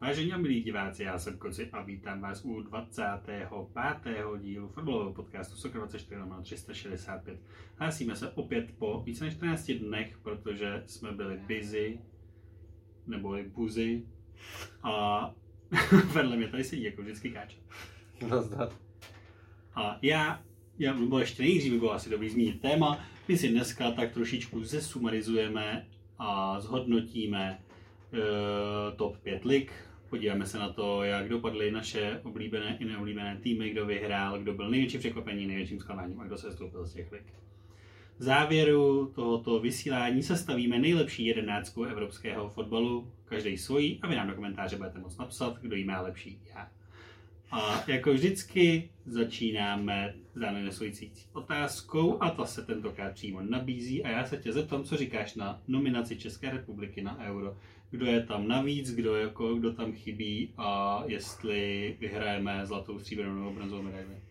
[0.00, 3.48] Vážení a milí diváci, já jsem Koci a vítám vás u 25.
[4.40, 7.40] dílu fotbalového podcastu Sokr 24 365.
[7.76, 11.98] Hlásíme se opět po více než 14 dnech, protože jsme byli busy,
[13.06, 14.02] nebo buzy,
[14.82, 15.34] a
[16.12, 17.58] vedle mě tady sedí jako vždycky káča.
[18.28, 18.68] Nazdar.
[19.74, 20.42] A já,
[20.78, 24.64] já nebo ještě nejdřív by bylo asi dobrý zmínit téma, my si dneska tak trošičku
[24.64, 25.86] zesumarizujeme
[26.18, 27.58] a zhodnotíme
[28.12, 33.70] uh, top 5 lig, podíváme se na to, jak dopadly naše oblíbené i neoblíbené týmy,
[33.70, 37.24] kdo vyhrál, kdo byl největší překvapení, největším zklamáním a kdo se stoupil z těch lig.
[38.18, 44.34] V závěru tohoto vysílání sestavíme nejlepší jedenáctku evropského fotbalu, každý svojí, a vy nám do
[44.34, 46.68] komentáře budete moct napsat, kdo jí má lepší já.
[47.52, 54.24] A jako vždycky začínáme zároveň nesující otázkou a ta se tentokrát přímo nabízí a já
[54.24, 57.56] se tě zeptám, co říkáš na nominaci České republiky na Euro.
[57.90, 63.52] Kdo je tam navíc, kdo, jako, kdo tam chybí a jestli vyhrajeme zlatou, stříbrnou nebo
[63.52, 64.22] bronzovou medaili.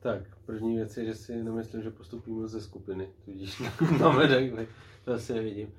[0.00, 3.62] Tak, první věc je, že si nemyslím, že postupíme ze skupiny, tudíž
[4.00, 4.68] na medaili,
[5.04, 5.72] to asi nevidím.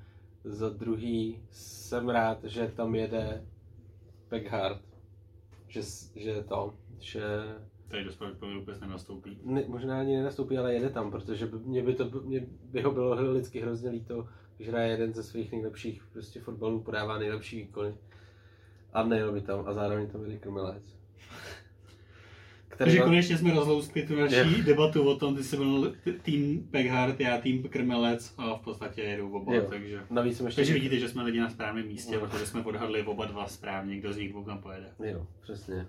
[0.44, 3.44] Za druhý jsem rád, že tam jede
[4.28, 4.82] Peckhard,
[5.68, 5.80] že,
[6.16, 7.22] že to, že
[7.88, 9.38] Tady dost pravděpodobně vůbec nenastoupí.
[9.44, 12.90] ne, možná ani nenastoupí, ale jede tam, protože by, mě, by to, mě by ho
[12.90, 14.28] bylo lidsky hrozně líto,
[14.62, 17.94] když hraje jeden ze svých nejlepších prostě fotbalů, podává nejlepší výkony
[18.92, 20.96] a nejel by tam a zároveň tam jede krmelec.
[22.78, 24.64] Takže konečně jsme rozlouskli tu naší Jo.
[24.64, 29.32] debatu o tom, ty jsi byl tým Peckhard, já tým Krmelec a v podstatě jedou
[29.32, 29.66] oba, Jo.
[29.68, 30.00] takže...
[30.10, 30.58] Navíc jsem ještě...
[30.60, 32.20] Takže vidíte, že jsme lidi na správném místě, No.
[32.20, 34.90] protože jsme odhadli oba dva správně, kdo z nich dvou tam pojede.
[35.04, 35.86] Jo, přesně.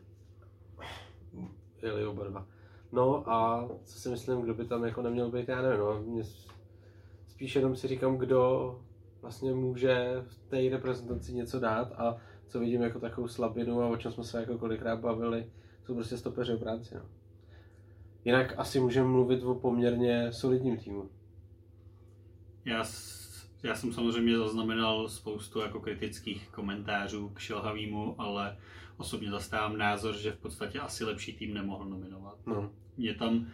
[1.82, 2.48] Jeli oba dva.
[2.92, 6.24] No a co si myslím, kdo by tam jako neměl být, já nevím, no, mě
[7.44, 8.80] spíš jenom si říkám, kdo
[9.22, 13.98] vlastně může v té reprezentaci něco dát a co vidím jako takovou slabinu a o
[13.98, 15.52] čem jsme se jako kolikrát bavili,
[15.86, 17.02] jsou prostě stopeři obránci, no.
[18.26, 21.10] Jinak asi můžeme mluvit o poměrně solidním týmu.
[22.66, 22.84] Já,
[23.64, 28.58] já jsem samozřejmě zaznamenal spoustu jako kritických komentářů k Šilhavýmu, ale
[28.98, 32.38] osobně zastávám názor, že v podstatě asi lepší tým nemohl nominovat.
[32.46, 33.48] No, Mě tam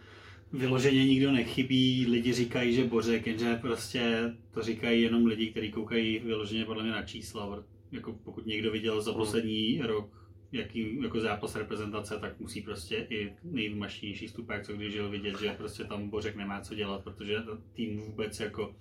[0.52, 6.18] vyloženě nikdo nechybí, lidi říkají, že Bořek, jenže prostě to říkají jenom lidi, kteří koukají
[6.18, 7.64] vyloženě podle mě na čísla.
[7.92, 9.16] Jako pokud někdo viděl za Mm.
[9.16, 10.10] poslední rok
[10.52, 15.54] jaký jako zápas reprezentace, tak musí prostě i nejmašnější stupák, co když žil vidět, že
[15.58, 17.36] prostě tam Bořek nemá co dělat, protože
[17.72, 18.74] tým vůbec jako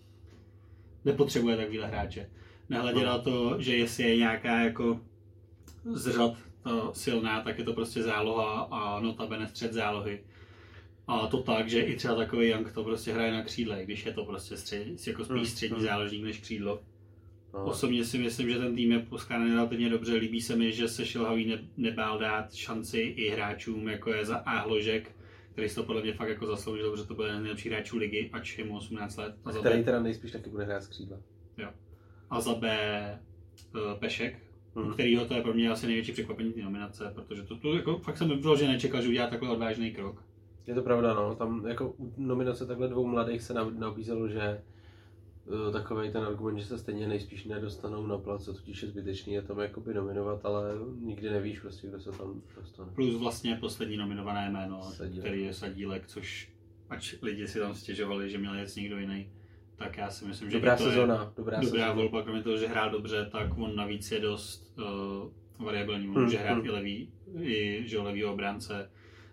[1.06, 2.30] nepotřebuje takovýhle hráče.
[2.70, 5.00] Nehledě na to, že jestli je nějaká jako
[5.86, 10.24] z řad to silná, tak je to prostě záloha a notabene střed zálohy.
[11.12, 14.14] A to tak, že i třeba takový Young to prostě hraje na křídle, když je
[14.14, 15.84] to prostě střed, jako spíš Mm, střední mm.
[15.84, 16.80] záložník než křídlo.
[17.54, 17.66] no.
[17.66, 20.14] Osobně si myslím, že ten tým je poskládaný relativně dobře.
[20.16, 24.36] Líbí se mi, že se Šilhavý ne, nebál dát šanci i hráčům, jako je za
[24.38, 24.60] A.
[24.60, 25.12] Hložek,
[25.52, 27.98] který si to podle mě fakt jako zasloužil, protože to byl jeden z nejlepších hráčů
[27.98, 29.36] ligy, ač je mu 18 let.
[29.46, 31.18] A za, Který B, teda nejspíš taky bude hrát z křídla.
[32.30, 33.20] a za B eh,
[34.00, 34.40] Pešek,
[34.76, 34.94] u Mhm.
[34.94, 38.18] kterého to je pro mě asi největší překvapení té nominace, protože to, to jako, fakt
[38.18, 40.24] jsem vyloženě nečekal, že udělá takhle odvážný krok.
[40.70, 41.36] Je to pravda, no.
[41.36, 44.62] Tam jako u nominace takhle dvou mladých se nab- nabízelo, že
[45.46, 49.34] uh, takový ten argument, že se stejně nejspíš nedostanou na plac, co tudíž je zbytečný
[49.34, 50.64] je tam jakoby nominovat, ale
[51.02, 52.92] nikdy nevíš prostě, kdo se tam dostane.
[52.96, 55.20] Plus vlastně poslední nominované jméno, Sadílek.
[55.26, 56.50] který je Sadílek, což
[56.90, 59.30] ač lidi si tam stěžovali, že měl jet někdo jiný,
[59.76, 61.94] tak já si myslím, že Dobrá to sezóna, dobrá, je dobrá sezóna.
[61.94, 64.78] volba, kromě toho, že hrál dobře, tak on navíc je dost
[65.60, 66.66] uh, variabilní, Hmm, může hrát hmm.
[66.66, 67.10] i levý,
[67.42, 68.90] i že jo, levýho obránce,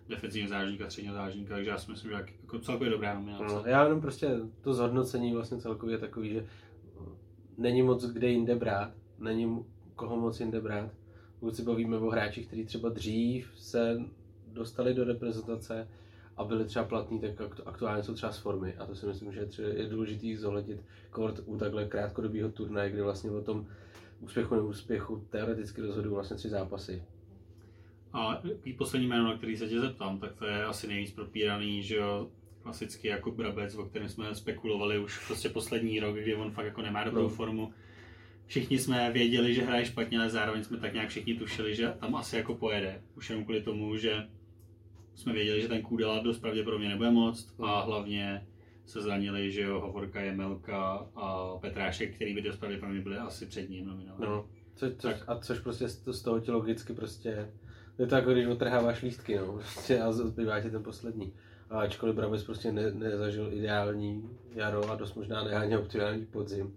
[0.09, 3.45] defenzivního záložníka, středního záložníka, takže já si myslím, že jak- jako celkově dobrá nominace.
[3.55, 4.31] No, já jenom prostě
[4.61, 6.47] to zhodnocení vlastně celkově je takový, že
[7.59, 10.91] není moc kde jinde brát, není koho moc jinde brát.
[11.41, 14.01] Pokud si bavíme o hráčích, kteří třeba dřív se
[14.53, 15.89] dostali do reprezentace
[16.37, 18.75] a byli třeba platní, tak aktu- aktuálně jsou třeba z formy.
[18.75, 20.81] A to si myslím, že je, důležitý zohlednit
[21.11, 23.67] kort u takhle krátkodobého turnaje, kdy vlastně o tom
[24.21, 27.03] úspěchu neúspěchu teoreticky rozhodují vlastně tři zápasy.
[28.17, 28.43] A
[28.79, 32.31] poslední jméno, na který se tě zeptám, tak to je asi nejvíc propíraný, že jo,
[32.63, 36.83] klasicky jako Brabec, o kterém jsme spekulovali už prostě poslední rok, kdy on fakt jako
[36.83, 37.29] nemá dobrou No.
[37.29, 37.73] formu.
[38.47, 42.17] Všichni jsme věděli, že hraje špatně, ale zároveň jsme tak nějak všichni tušili, že tam
[42.17, 43.03] asi jako pojede.
[43.17, 44.27] Už jenom kvůli tomu, že
[45.15, 48.47] jsme věděli, že ten Kůdela dost pravděpodobně nebude moc a hlavně
[48.87, 53.71] se zranili, že jo, Hovorka, Jemelka a Petrášek, který by dost pravděpodobně byli asi před
[53.71, 54.27] ním nominovaní.
[54.31, 55.25] No, co, což, Tak.
[55.29, 57.51] a což prostě z, to, z toho ti logicky prostě,
[57.99, 61.33] je to jako když otrháváš lístky, no, prostě a zbývá ti ten poslední.
[61.71, 66.77] A ačkoliv Brabec prostě ne, nezažil ideální jaro a dost možná ne ani optimální podzim,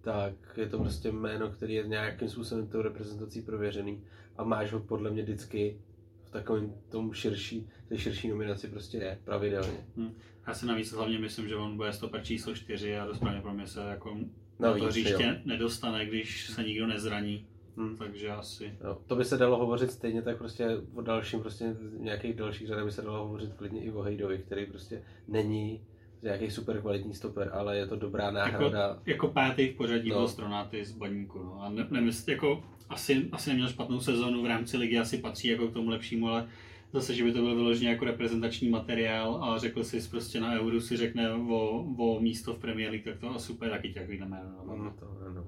[0.00, 4.04] tak je to prostě jméno, který je nějakým způsobem tou reprezentací prověřený
[4.36, 5.80] a máš ho podle mě vždycky
[6.24, 9.86] v takovém tom širší, té širší nominaci prostě je pravidelně.
[9.96, 10.12] Hm.
[10.46, 13.80] Já si navíc hlavně myslím, že on bude stoper číslo 4 a dost pravděpodobně se
[13.80, 14.14] jako
[14.58, 15.34] na No, to víc, hřiště jo.
[15.44, 17.46] nedostane, když se nikdo nezraní.
[17.80, 17.96] Hm.
[17.96, 18.74] Takže asi.
[18.84, 22.84] Jo, to by se dalo hovořit stejně tak prostě o dalším, prostě nějakých dalších řadách
[22.84, 25.80] by se dalo hovořit klidně i o Hejdovi, který prostě není
[26.22, 28.98] nějaký super kvalitní stoper, ale je to dobrá náhrada.
[29.06, 30.16] Jako pátý v pořadí No.
[30.16, 31.38] byl Stronaty z Baníku.
[31.38, 31.62] No.
[31.62, 35.68] A ne, nemysl, jako, asi, asi neměl špatnou sezonu v rámci ligy, asi patří jako
[35.68, 36.48] k tomu lepšímu, ale
[36.92, 40.80] zase, že by to byl vyloženě jako reprezentační materiál a řekl si prostě na Euro
[40.80, 44.64] si řekne o, o místo v Premier League, tak to asi úplně taky takový jméno.
[44.66, 44.76] No.
[44.76, 45.46] No, to, ano.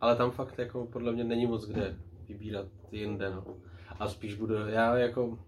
[0.00, 1.96] Ale tam fakt jako podle mě není moc kde
[2.28, 3.30] vybírat jinde.
[3.30, 3.44] No.
[3.98, 5.38] A spíš budu, já jako,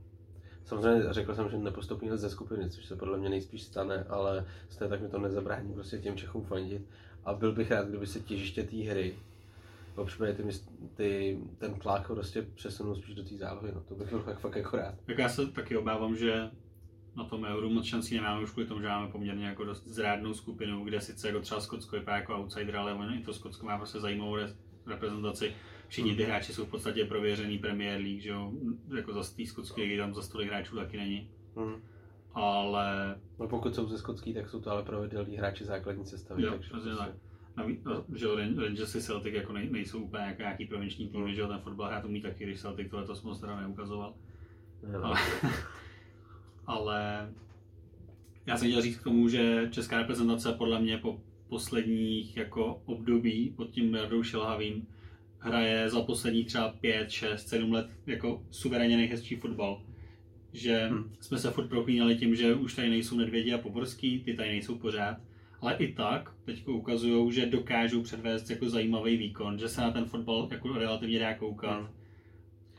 [0.65, 4.91] samozřejmě řekl jsem, že nepostoupíme ze skupiny, což se podle mě nejspíš stane, ale stejně
[4.91, 6.83] tak mi to nezabrání prostě těm Čechům fandit.
[7.25, 9.15] A byl bych rád, kdyby se těžiště té hry,
[10.01, 10.43] popřípadě ty,
[10.95, 14.57] ty, ten tlak prostě přesunul spíš do té zálohy, no to bych byl fakt, fakt
[14.57, 14.95] jako rád.
[15.07, 16.51] Tak já se taky obávám, že
[17.17, 20.35] na tom Euro moc šancí nemáme už kvůli tomu, že máme poměrně jako dost zrádnou
[20.35, 23.77] skupinu, kde sice jako třeba Skotsko vypadá jako outsider, ale ono i to Skotsko má
[23.79, 24.55] prostě zajímavou re-
[24.87, 25.55] reprezentaci.
[25.89, 28.53] Všichni ty hráči jsou v podstatě prověřený Premier League, že jo,
[28.97, 31.31] jako za té skotské ligy tam za stolik hráčů taky není.
[31.57, 31.75] Hmm.
[32.35, 36.43] Ale No pokud jsou ze skotský, tak jsou to ale pravidelní hráči základní sestavy.
[36.43, 37.11] Jo, takže prostě- tak.
[37.57, 41.09] Naví- a- že jo, Ran- Rangers i Celtic jako nej, nejsou úplně jako nějaký provinční
[41.09, 44.15] týmy, že jo, ten fotbal hrát umí taky, když Celtic tohle to moc teda neukazoval.
[44.83, 45.05] Ne, no.
[45.05, 45.17] Ale,
[46.71, 47.29] ale
[48.47, 53.53] já jsem chtěl říct k tomu, že česká reprezentace podle mě po posledních jako období
[53.57, 54.87] pod tím Jardou Šilhavým
[55.39, 59.83] hraje za posledních třeba 5, 6, 7 let jako suverénně nejhezčí fotbal.
[60.53, 61.13] Že Hmm.
[61.21, 64.79] jsme se furt proklínali tím, že už tady nejsou Nedvědi a Poborský, ty tady nejsou
[64.79, 65.17] pořád.
[65.61, 70.05] Ale i tak teď ukazují, že dokážou předvést jako zajímavý výkon, že se na ten
[70.05, 71.79] fotbal jako relativně dá koukat.
[71.81, 72.00] Hmm.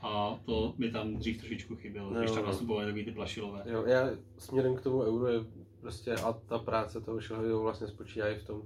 [0.01, 2.47] A to mi tam dřív trošičku chybělo, No, když tam no.
[2.47, 3.63] nastupovali takový ty plašilové.
[3.65, 5.39] Jo, já směrem k tomu euro je
[5.81, 8.61] prostě a ta práce toho Šilhavého vlastně spočívá i v tom,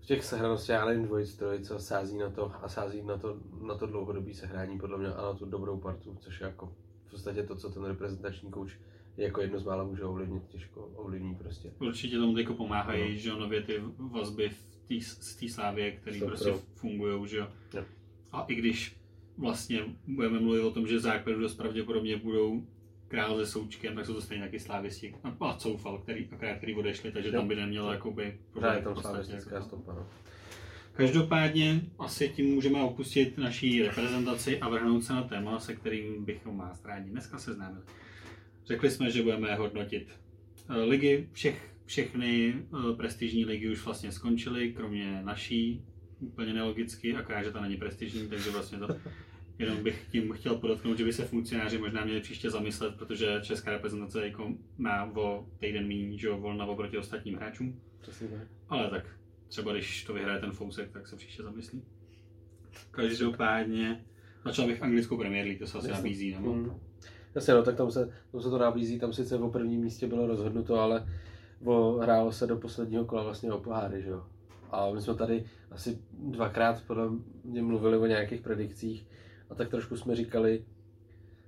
[0.00, 3.74] v těch sehranosti, já nevím, dvojic, trojice, sází na to a sází na to, na
[3.74, 6.72] to dlouhodobý sehrání podle mě a na tu dobrou partu, což je jako
[7.06, 8.72] v podstatě to, co ten reprezentační kouč
[9.16, 11.72] jako jedno z mála může ovlivnit, těžko ovlivní prostě.
[11.80, 13.16] Určitě tomu jako pomáhají, No.
[13.18, 16.58] že jo, nově ty vazby v tý, z té slávě, které prostě pro.
[16.74, 17.46] fungují, že jo.
[17.74, 17.84] Jo.
[18.32, 18.96] A i když
[19.38, 22.66] vlastně budeme mluvit o tom, že základu dost pravděpodobně budou
[23.08, 25.14] král se součkem, tak jsou to stejně taky slávisti.
[25.24, 28.94] A, a Coufal, který, akorát který odešli, takže tam by nemělo jakoby Právě v tam
[28.94, 30.06] podstatě, slavistická jako- stopa, no.
[30.92, 36.58] Každopádně asi tím můžeme opustit naší reprezentaci a vrhnout se na téma, se kterým bychom
[36.58, 37.82] vás rádi dneska seznámili.
[38.66, 40.08] Řekli jsme, že budeme hodnotit
[40.70, 45.82] eh, ligy, všech, všechny eh, prestižní ligy už vlastně skončily, kromě naší,
[46.20, 48.96] úplně nelogicky, akorát, že ta není prestižní, takže vlastně to
[49.58, 53.70] jenom bych tím chtěl podotknout, že by se funkcionáři možná měli příště zamyslet, protože česká
[53.70, 57.80] reprezentace jako má o týden méně, že jo, volna oproti ostatním hráčům.
[58.00, 58.48] Přesně tak.
[58.68, 59.04] Ale tak
[59.48, 61.82] třeba když to vyhraje ten Fousek, tak se příště zamyslí.
[62.90, 64.04] Každopádně
[64.44, 66.02] začal bych anglickou Premier League, to se asi Jasně.
[66.02, 66.54] nabízí, nebo?
[66.54, 66.80] Mm.
[67.34, 70.26] Jasně, no, tak tam se, tam se to nabízí, tam sice o prvním místě bylo
[70.26, 71.06] rozhodnuto, ale
[71.64, 74.24] o, hrálo se do posledního kola vlastně o poháry, že jo.
[74.70, 77.10] A my jsme tady asi dvakrát podle
[77.44, 79.06] mě mluvili o nějakých predikcích
[79.54, 80.64] a tak trošku jsme říkali,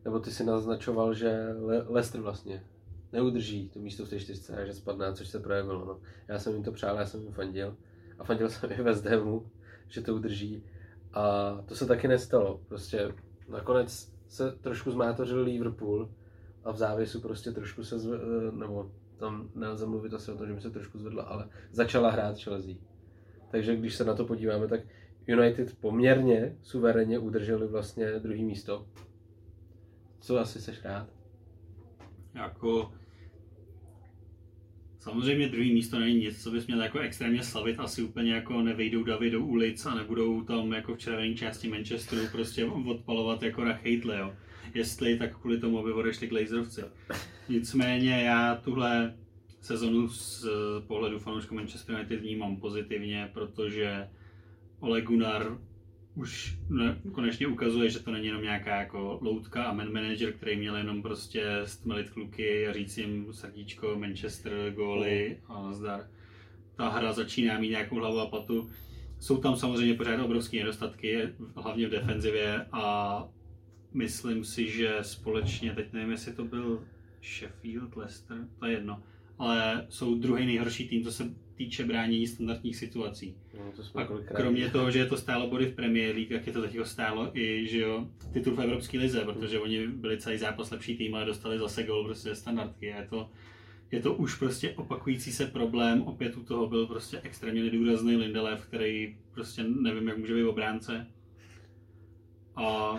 [0.05, 2.65] nebo ty si naznačoval, že Le- Leicester vlastně
[3.13, 5.85] neudrží to místo v té čtyřce a že spadne, což se projevilo.
[5.85, 6.01] No.
[6.29, 7.77] Já jsem jim to přál, já jsem jim fandil
[8.19, 9.47] a fandil jsem i West Hamu,
[9.89, 10.65] že to udrží
[11.13, 12.61] a to se taky nestalo.
[12.69, 13.15] Prostě
[13.49, 16.11] nakonec se trošku zmátořil Liverpool
[16.65, 18.19] a v závěsu prostě trošku se, zve,
[18.53, 22.39] nebo tam nelze mluvit asi o tom, že by se trošku zvedla, ale začala hrát
[22.39, 22.75] Chelsea.
[23.51, 24.81] Takže když se na to podíváme, tak
[25.27, 28.87] United poměrně suverénně udrželi vlastně druhý místo.
[30.21, 31.09] Co asi seš rád?
[32.35, 32.93] Jako
[35.07, 39.05] Samozřejmě druhý místo není nic, co bys měl jako extrémně slavit, asi úplně jako nevejdou
[39.05, 44.19] davy do ulic a nebudou tam jako v červené části Manchesteru prostě odpalovat jako rachejtle,
[44.19, 44.35] jo.
[44.75, 46.83] Jestli, tak kvůli tomu, aby odešli Glazerovci.
[47.49, 49.15] Nicméně já tuhle
[49.61, 50.47] sezonu z
[50.87, 54.09] pohledu fanoušku Manchester United vnímám pozitivně, protože
[54.87, 55.59] Ole Gunnar
[56.15, 60.57] už ne, konečně ukazuje, že to není jenom nějaká jako loutka a man manager, který
[60.57, 66.11] měl jenom prostě stmelit kluky a říct jim srdíčko, Manchester, góly a nazdar.
[66.77, 68.71] Ta hra začíná mít nějakou hlavu a patu.
[69.19, 73.29] Jsou tam samozřejmě pořád obrovské nedostatky, hlavně v defenzivě a
[73.95, 76.85] myslím si, že společně, teď nevím, jestli to byl
[77.23, 79.03] Sheffield, Leicester, to je jedno,
[79.39, 83.35] ale jsou druhý nejhorší tým, co se týče bránění standardních situací.
[83.59, 86.53] No, to A kromě toho, že je to stálo body v Premier League, tak je
[86.53, 90.71] to teď stálo i že jo, titul v Evropské lize, protože oni byli celý zápas
[90.71, 92.93] lepší tým a dostali zase gol prostě ze standardky.
[92.93, 93.31] A je to,
[93.91, 96.03] je to už prostě opakující se problém.
[96.03, 101.07] Opět u toho byl prostě extrémně nedůrazný Lindelöf, který prostě nevím, jak může být obránce.
[102.57, 102.99] A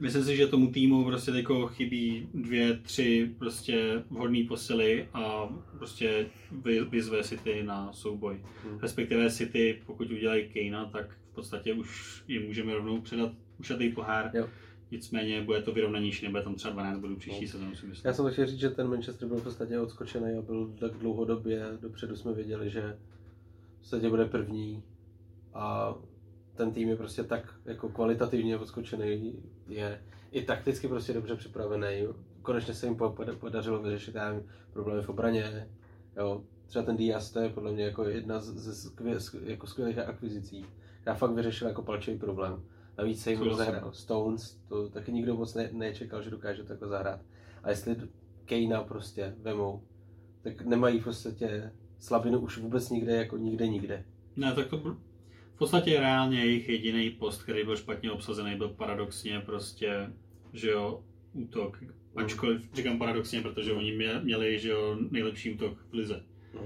[0.00, 6.26] myslím si, že tomu týmu prostě teďko chybí dvě, tři prostě vhodné posily a prostě
[6.52, 8.40] vy- vyzve City na souboj.
[8.64, 8.78] Hmm.
[8.78, 14.30] Respektive City, pokud udělají Kejna, tak v podstatě už jim můžeme rovnou předat ušatý pohár.
[14.34, 14.48] Jo.
[14.90, 17.50] Nicméně bude to vyrovnanější, nebude tam třeba 12 bodů příští No.
[17.50, 18.08] sezónu, si myslím.
[18.08, 21.64] Já jsem chtěl říct, že ten Manchester byl v podstatě odskočený a byl tak dlouhodobě,
[21.80, 22.96] dopředu jsme věděli, že
[23.76, 24.82] v podstatě bude první
[25.54, 25.94] a
[26.58, 32.06] ten tým je prostě tak jako kvalitativně odskočený, je i takticky prostě dobře připravený.
[32.42, 35.68] Konečně se jim poda- podařilo vyřešit nevím, problémy v obraně,
[36.16, 36.42] jo.
[36.66, 40.66] Třeba ten Diaz, to je podle mě jako jedna z, ze skvě, jako skvělých akvizicí,
[41.00, 42.62] která fakt vyřešila jako palčový problém.
[42.98, 47.20] Navíc se jim rozehrál Stones, to taky nikdo moc ne, nečekal, že dokáže takhle zahrát.
[47.62, 47.96] A jestli
[48.44, 49.82] Kejna prostě vemou,
[50.42, 54.04] tak nemají v podstatě slabinu už vůbec nikde, jako nikde, nikde.
[54.36, 54.96] Ne, tak to
[55.58, 60.12] v podstatě reálně jejich jediný post, který byl špatně obsazený, byl paradoxně prostě,
[60.52, 61.84] že jo, útok.
[62.16, 66.22] Ačkoliv říkám paradoxně, protože oni mě- měli, že jo, nejlepší útok v lize.
[66.54, 66.60] No.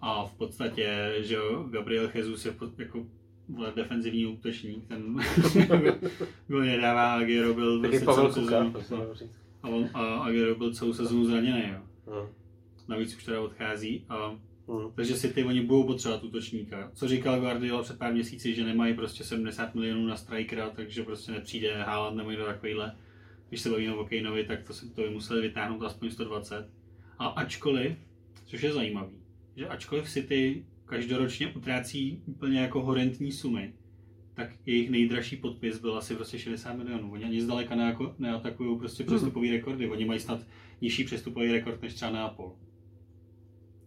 [0.00, 3.06] A v podstatě, že jo, Gabriel Jesus je pod- jako
[3.48, 5.16] vole, defenzivní útočník, ten
[6.48, 9.12] byl nedává, Agüero byl Taky prostě Pavel celou Kuka, sezónu,
[9.62, 11.80] a, on, a Agüero byl celou sezónu zraněný, jo.
[12.06, 12.30] No.
[12.88, 14.36] Navíc už teda odchází a
[14.72, 14.92] Mm.
[14.94, 16.90] takže si ty oni budou potřebovat útočníka.
[16.94, 21.32] Co říkal Guardiola před pár měsíci, že nemají prostě 70 milionů na strikera, takže prostě
[21.32, 22.96] nepřijde Haaland nebo někdo takovýhle.
[23.48, 26.70] Když se bavíme o Kaneovi, tak to, to by museli vytáhnout aspoň 120.
[27.18, 27.96] A ačkoliv,
[28.44, 29.16] což je zajímavý,
[29.56, 33.72] že ačkoliv City každoročně utrácí úplně jako horentní sumy,
[34.34, 37.12] tak jejich nejdražší podpis byl asi prostě 60 milionů.
[37.12, 39.90] Oni ani zdaleka neako, neatakují prostě přestupový rekordy.
[39.90, 40.46] Oni mají snad
[40.80, 42.56] nižší přestupový rekord než třeba Neapol.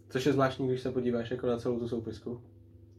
[0.10, 2.42] Což je zvláštní, když se podíváš jako na celou tu soupisku.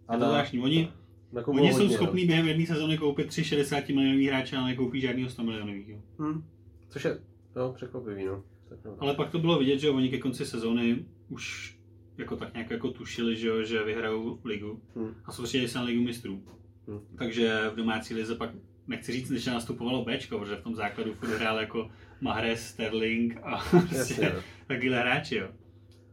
[0.09, 0.61] A to zvláštní.
[0.61, 0.93] Oni,
[1.33, 5.01] nakupují Oni jsou hodně, schopní během jedné sezóny koupit tři 60 milionový hráče, ale nekoupí
[5.01, 6.03] žádného 100 milionového.
[6.19, 6.27] No.
[6.27, 6.45] Hm.
[6.89, 7.19] Což je
[7.57, 8.45] no, překvapivý, no.
[8.69, 8.97] Tak, no.
[8.99, 11.77] Ale pak to bylo vidět, že oni ke konci sezóny už
[12.19, 15.15] jako tak nějak jako tušili, že, že vyhrajou ligu Hm.
[15.25, 16.43] a soustředili se na ligu mistrů.
[16.89, 17.01] Hm.
[17.19, 18.51] Takže v domácí lize pak
[18.87, 23.65] nechci říct, že nastupovalo Bčko, protože v tom základu furt hrál jako Mahrez, Sterling a
[23.89, 24.41] prostě no.
[24.67, 25.49] takovýhle hráči, jo.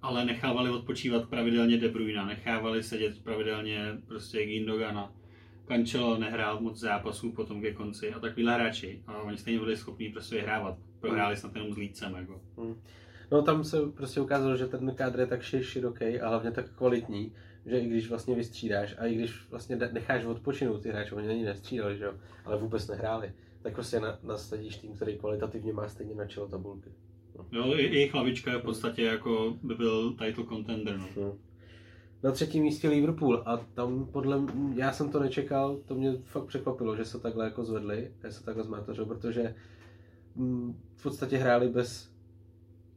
[0.04, 5.14] Ale nechávali odpočívat pravidelně De Bruyne, nechávali sedět pravidelně prostě Gindogana.
[5.68, 9.04] Cancelo nehrál moc zápasů potom ke konci a takovýhle hráči.
[9.08, 10.78] A oni stejně byli schopní prostě vyhrávat.
[11.00, 12.42] Prohráli snad jenom s Lídcem, jako.
[13.32, 16.76] No tam se prostě ukázalo, že ten kádr je tak ši- široký a hlavně tak
[16.76, 17.32] kvalitní,
[17.66, 21.46] že i když vlastně vystřídáš a i když vlastně necháš odpočinout ty hráče, oni ani
[21.46, 22.14] nestřídali, že jo,
[22.46, 26.90] ale vůbec nehráli, tak prostě na, nasadíš tým, který kvalitativně má stejně na čelo tabulky.
[27.52, 31.08] Jo, i- jejich hlavička je v podstatě jako by byl title contender, no.
[31.18, 31.36] No.
[32.24, 36.46] Na třetím místě Liverpool a tam podle m- já jsem to nečekal, to mě fakt
[36.46, 39.56] překvapilo, že se takhle jako zvedli, že se takhle zmátořil, protože
[40.96, 42.14] v podstatě hráli bez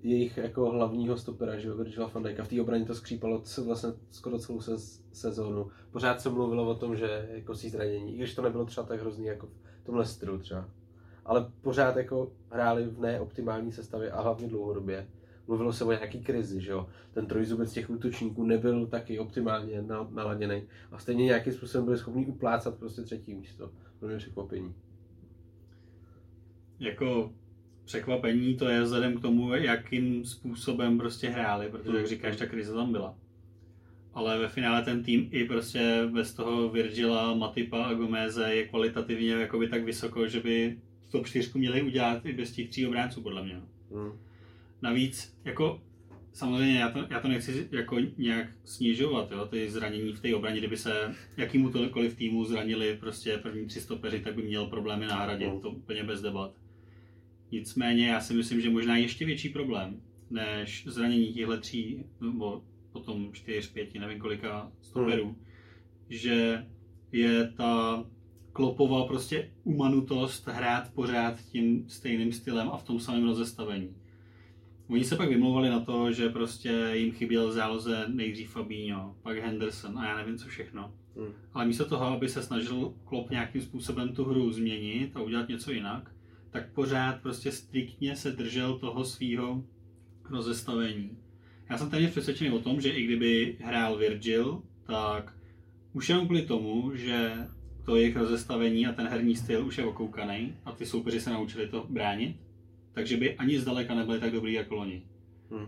[0.03, 2.45] jejich jako hlavního stopera, že Virgila van Dijka.
[2.45, 4.79] V té obraně to skřípalo vlastně skoro celou se,
[5.13, 5.69] sezónu.
[5.91, 9.01] Pořád se mluvilo o tom, že jako si zranění, i když to nebylo třeba tak
[9.01, 9.47] hrozný jako
[9.83, 10.69] v tom Leicesteru třeba.
[11.27, 15.07] Ale pořád jako hráli v neoptimální sestavě a hlavně dlouhodobě.
[15.49, 16.87] Mluvilo se o nějaký krizi, že jo.
[17.15, 22.27] Ten trojzubec těch útočníků nebyl taky optimálně na- naladěný a stejně nějakým způsobem byli schopni
[22.27, 23.71] uplácat prostě třetí místo.
[23.99, 24.75] Pro mě překvapení.
[26.79, 27.33] Jako
[27.85, 32.73] překvapení to je vzhledem k tomu, jakým způsobem prostě hráli, protože jak říkáš, ta krize
[32.73, 33.19] tam byla.
[34.15, 39.33] Ale ve finále ten tým i prostě bez toho Virgila, Matipa a Gomeze je kvalitativně
[39.33, 40.81] jakoby tak vysoko, že by
[41.19, 43.61] to čtyřku měli udělat i bez těch tří obránců, podle mě.
[43.91, 44.13] Hmm.
[44.83, 45.81] Navíc, jako
[46.33, 50.59] samozřejmě já to, já to nechci jako nějak snižovat, jo, ty zranění v té obraně,
[50.59, 55.47] kdyby se jakýmukoliv týmu zranili prostě první tři stopeři, tak by měl problémy na hradě,
[55.47, 55.61] No.
[55.61, 56.55] to úplně bez debat.
[57.53, 63.33] Nicméně já si myslím, že možná ještě větší problém, než zranění těchto tří, nebo potom
[63.33, 65.37] čtyř, pěti, nevím kolika stoperů,
[66.09, 66.67] že
[67.13, 68.05] je ta
[68.57, 73.97] klopová prostě umanutost hrát pořád tím stejným stylem a v tom samém rozestavení.
[74.89, 79.39] Oni se pak vymlouvali na to, že prostě jim chyběl v záloze nejdřív Fabinho, pak
[79.39, 80.95] Henderson a já nevím co všechno.
[81.17, 81.33] Hmm.
[81.55, 85.73] Ale místo toho, aby se snažil Klopp nějakým způsobem tu hru změnit a udělat něco
[85.73, 86.11] jinak,
[86.51, 89.65] tak pořád prostě striktně se držel toho svého
[90.31, 91.19] rozestavení.
[91.71, 95.37] Já jsem téměř přesvědčený o tom, že i kdyby hrál Virgil, tak
[95.93, 97.47] už jenom kvůli tomu, že
[97.87, 101.69] to jejich rozestavení a ten herní styl už je okoukaný a ty soupeři se naučili
[101.69, 102.37] to bránit,
[102.93, 105.03] takže by ani zdaleka nebyli tak dobrý jako loni.
[105.51, 105.67] Hmm.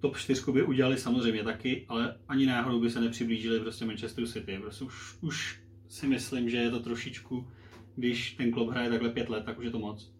[0.00, 4.58] Top 4 by udělali samozřejmě taky, ale ani náhodou by se nepřiblížili prostě Manchester City.
[4.58, 7.48] Prostě už, už si myslím, že je to trošičku,
[7.96, 10.12] když ten klub hraje takhle pět let, tak už je to moc.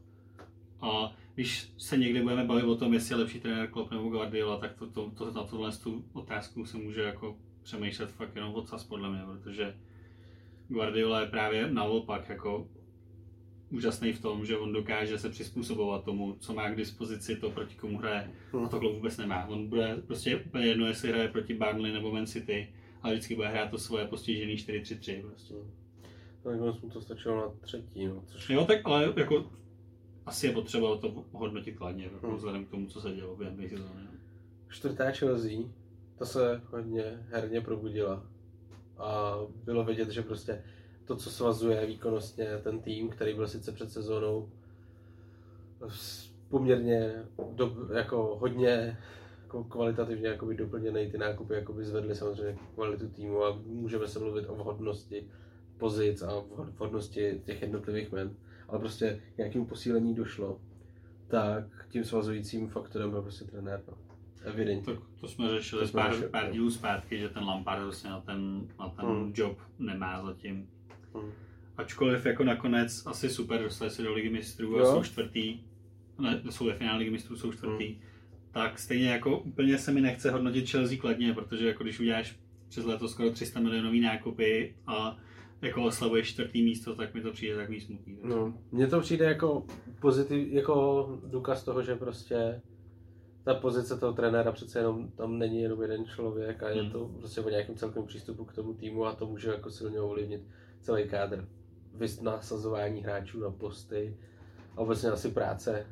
[0.80, 4.58] A když se někdy budeme bavit o tom, jestli je lepší trenér Klopp nebo Guardiola,
[4.58, 8.84] tak to, to, to, na tohle tu otázku se může jako přemýšlet fakt jenom odsaz
[8.84, 9.74] podle mě, protože
[10.72, 12.68] Guardiola je právě naopak jako
[13.70, 17.74] úžasný v tom, že on dokáže se přizpůsobovat tomu, co má k dispozici, to proti
[17.74, 18.30] komu hraje.
[18.64, 19.46] A to klub vůbec nemá.
[19.46, 22.68] On bude prostě úplně jedno, jestli hraje proti Burnley nebo Man City,
[23.02, 25.54] ale vždycky bude hrát to svoje postižený 4-3-3 prostě.
[26.44, 28.22] Nakonec mu to stačilo na třetí, no.
[28.26, 28.50] Což...
[28.50, 29.50] Jo, tak ale jako
[30.26, 32.36] asi je potřeba to hodnotit kladně, jako Hmm.
[32.36, 34.00] vzhledem k tomu, co se dělo během sezóny.
[34.04, 34.10] no.
[34.68, 35.58] Čtvrtá Chelsea,
[36.18, 38.26] ta se hodně herně probudila.
[39.02, 40.64] A bylo vidět, že prostě
[41.04, 44.48] to, co svazuje výkonnostně ten tým, který byl sice před sezónou
[46.48, 47.12] poměrně
[47.52, 48.98] do, jako hodně
[49.42, 54.46] jako kvalitativně jakoby doplněný, ty nákupy jakoby zvedly samozřejmě kvalitu týmu a můžeme se mluvit
[54.48, 55.28] o vhodnosti
[55.78, 56.44] pozic a
[56.76, 58.36] vhodnosti těch jednotlivých men,
[58.68, 60.60] ale prostě k nějakému posílení došlo,
[61.28, 63.82] tak tím svazujícím faktorem byl prostě trenér.
[63.88, 64.11] No.
[64.44, 64.94] Evidentně.
[64.94, 68.10] Tak to jsme řešili To jsme pár, řešili, pár dílů zpátky, že ten Lampard vlastně
[68.10, 69.32] na ten, na ten Hmm.
[69.36, 70.68] job nemá zatím.
[71.14, 71.30] Hmm.
[71.76, 74.86] Ačkoliv jako nakonec asi super, dostali se do ligy mistrů a Jo.
[74.86, 75.60] jsou čtvrtý,
[76.18, 77.96] ne, jsou ve finále ligy mistrů, jsou čtvrtý,
[78.50, 82.36] tak stejně jako úplně se mi nechce hodnotit Chelsea kladně, protože jako když uděláš
[82.68, 85.16] přes leto skoro 300 milionový nákupy a
[85.62, 88.18] jako oslavuješ čtvrtý místo, tak mi to přijde takový smutný.
[88.22, 89.66] No, mně to přijde jako
[90.00, 92.60] pozitiv, jako důkaz toho, že prostě
[93.44, 96.90] ta pozice toho trenéra přece jenom tam není jenom jeden člověk a je Hmm.
[96.90, 100.42] to prostě o nějakém celkovém přístupu k tomu týmu a to může jako silně ovlivnit
[100.80, 101.48] celý kádr.
[101.94, 104.16] Vys nasazování hráčů na posty
[104.76, 105.86] a obecně asi práce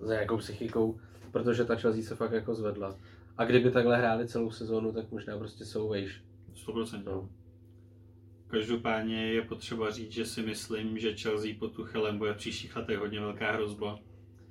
[0.00, 1.00] za nějakou psychikou,
[1.32, 2.96] protože ta Chelsea se fakt jako zvedla.
[3.36, 6.22] A kdyby takhle hráli celou sezónu, tak možná prostě jsou vejš.
[6.54, 7.02] 100%.
[7.04, 7.28] No.
[8.46, 12.98] Každopádně je potřeba říct, že si myslím, že Chelsea pod Tuchelem bude v příštích letech
[12.98, 13.98] hodně velká hrozba.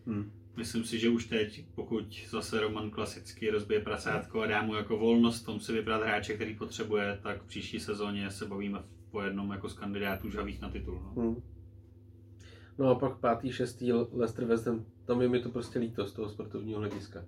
[0.07, 0.31] Hmm.
[0.57, 4.97] Myslím si, že už teď, pokud zase Roman klasicky rozbije prasátko a dá mu jako
[4.97, 8.79] volnost v tom si vybrat hráče, který potřebuje, tak v příští sezóně se bavíme
[9.11, 11.13] po jednom jako z kandidátů žavých na titul.
[11.15, 11.21] No.
[11.21, 11.41] Hmm.
[12.77, 16.13] No a pak pátý, šestý Leicester West Ham, tam je mi to prostě líto z
[16.13, 17.25] toho sportovního hlediska.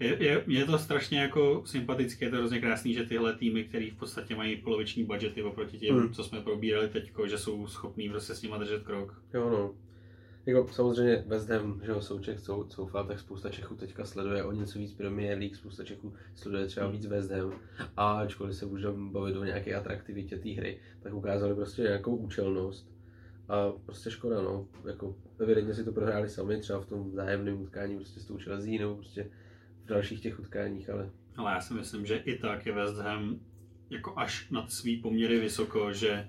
[0.00, 3.90] Je, je, je, to strašně jako sympatické, je to hrozně krásný, že tyhle týmy, které
[3.90, 6.14] v podstatě mají poloviční budgety oproti těm, Hmm.
[6.14, 9.22] co jsme probírali teď, že jsou schopní prostě s nima držet krok.
[9.34, 9.74] Jo no.
[10.46, 14.52] Jako samozřejmě West Ham, že jo, Souček, sou, Soufal, tak spousta Čechů teďka sleduje o
[14.52, 17.52] něco víc Premier League, spousta Čechů sleduje třeba víc West Ham.
[17.96, 22.90] A ačkoliv se můžeme bavit o nějaké atraktivitě té hry, tak ukázali prostě nějakou účelnost.
[23.48, 24.68] A prostě škoda, no.
[24.86, 28.78] Jako evidentně si to prohráli sami, třeba v tom vzájemném utkání prostě s tou Chelsea,
[28.78, 29.30] nebo prostě
[29.84, 33.40] v dalších těch utkáních, ale Ale já si myslím, že i tak je West Ham
[33.90, 36.28] jako až nad svý poměry vysoko, že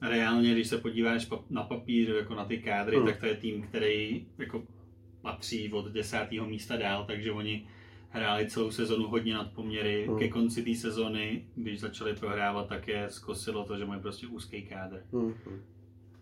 [0.00, 3.06] reálně, když se podíváš na papír, jako na ty kádry, Hmm.
[3.06, 4.62] tak to je tým, který jako
[5.22, 7.66] patří od desátého místa dál, takže oni
[8.10, 10.06] hráli celou sezonu hodně nad poměry.
[10.08, 10.18] Hmm.
[10.18, 14.62] Ke konci té sezony, když začali prohrávat, tak je zkosilo to, že mají prostě úzký
[14.62, 15.02] kádr.
[15.12, 15.62] hm, hm.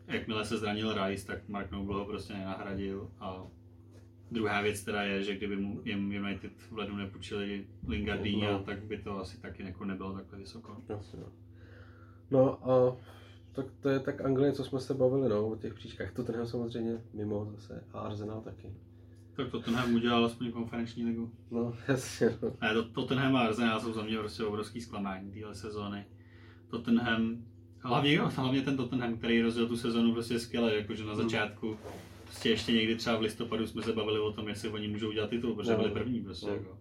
[0.09, 3.47] Jakmile se zranil Rice, tak Mark Noble ho prostě nenahradil a
[4.31, 8.59] druhá věc teda je, že kdyby mu jim United v lednu nepůjčili Lingardína, No.
[8.59, 10.77] tak by to asi taky jako nebylo takhle vysoko.
[10.89, 11.27] Jasně, no.
[12.31, 12.97] No a
[13.57, 16.13] tak to je tak Anglie, co jsme se bavili, no, o těch příčkách.
[16.13, 18.73] Tottenham samozřejmě mimo zase a Arsenal taky.
[19.37, 21.31] Tak Tottenham udělal aspoň konferenční ligu.
[21.51, 22.53] No, jasně, no.
[22.63, 26.05] Ne, to, Tottenham a Arsenal jsou za mě prostě obrovský zklamání téhle sezóny.
[26.69, 27.37] Tottenham,
[27.79, 31.23] hlavně, hlavně ten Tottenham, který rozjel tu sezonu prostě skvěle, jakože na Hmm.
[31.23, 31.77] začátku
[32.25, 35.31] prostě ještě někdy třeba v listopadu jsme se bavili o tom, jestli oni můžou udělat
[35.31, 35.79] titul, protože No.
[35.79, 36.47] byli první prostě.
[36.47, 36.53] No.
[36.55, 36.79] Jako.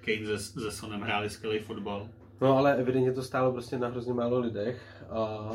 [0.00, 2.08] Kane se, se Sonem hráli skvělý fotbal.
[2.40, 5.50] No ale evidentně to stálo prostě na hrozně málo lidech a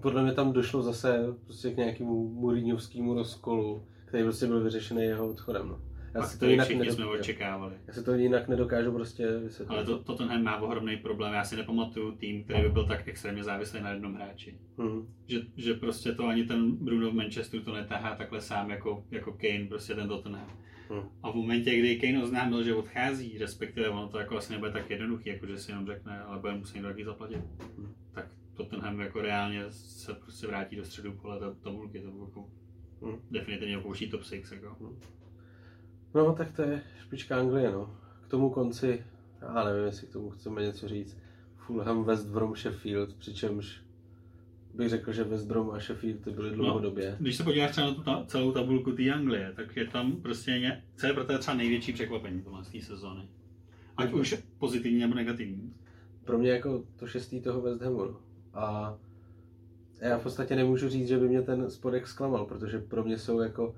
[0.00, 5.28] podle mě tam došlo zase prostě k nějakému Mourinhovskému rozkolu, který prostě byl vyřešený jeho
[5.28, 5.68] odchodem.
[5.68, 5.80] No.
[6.14, 7.74] Já, A si to jinak všichni jsme nedokážu, očekávali.
[7.86, 9.74] já si to jinak nedokážu prostě vysvětlit.
[9.76, 11.32] Ale to, Tottenham má ohromný problém.
[11.34, 14.58] Já si nepamatuju tým, který by byl tak extrémně závislý na jednom hráči.
[14.78, 15.06] Hm.
[15.26, 19.32] Že, že prostě to ani ten Bruno v Manchesteru to netahá takhle sám jako, jako
[19.32, 20.48] Kane, prostě ten Tottenham.
[20.90, 21.08] Hm.
[21.22, 24.90] A v momentě, kdy Kane oznámil, že odchází, respektive ono to jako asi nebude tak
[24.90, 27.40] jednoduchý, jako že si jenom řekne, ale bude muset někdo taky zaplatit,
[27.78, 27.92] Hm.
[28.12, 32.48] tak Tottenham jako reálně se prostě vrátí do středu pole ta- tabulky, to jako
[33.06, 33.18] Hm.
[33.30, 34.52] definitivně opouští top 6.
[34.52, 34.96] Jako.
[36.14, 37.96] No, tak to je špička Anglie, no.
[38.24, 39.04] K tomu konci
[39.42, 41.18] Já nevím, jestli k tomu chceme něco říct.
[41.56, 43.80] Fulham, West Brom, Sheffield, přičemž
[44.74, 47.10] bych řekl, že West Brom a Sheffield byly dlouhodobě.
[47.10, 50.12] No, když se podíváš třeba na tu ta, celou tabulku té Anglie, tak je tam
[50.16, 53.28] prostě ně, co je pro tebe třeba největší překvapení tohle z té sezóny.
[53.96, 54.20] Ať Mhm.
[54.20, 55.74] už pozitivní nebo negativní.
[56.24, 58.04] Pro mě jako to šestý toho West Hamu.
[58.04, 58.20] no.
[58.54, 58.96] A
[60.00, 63.40] já v podstatě nemůžu říct, že by mě ten spodek zklamal, protože pro mě jsou
[63.40, 63.74] jako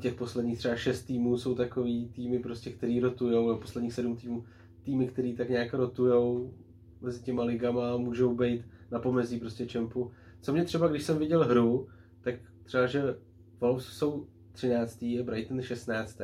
[0.00, 4.44] těch posledních třeba šest týmů jsou takový týmy prostě, který rotujou, nebo posledních sedm týmů,
[4.82, 6.54] týmy, který tak nějak rotujou
[7.00, 10.10] mezi těma ligama, můžou být na pomezí prostě čempu.
[10.40, 11.88] Co mě třeba, když jsem viděl hru,
[12.20, 13.16] tak třeba, že
[13.60, 15.02] Wolves jsou 13.
[15.02, 16.20] a Brighton 16.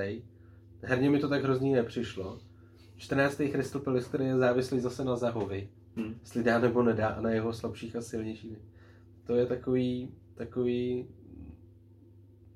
[0.83, 2.39] Herně mi to tak hrozný nepřišlo.
[2.97, 3.37] 14.
[3.37, 6.15] Crystal Palace, který je závislý zase na Zahovi, Hm.
[6.21, 8.59] jestli dá nebo nedá a na jeho slabších a silnějších.
[9.25, 11.07] To je takový, takový,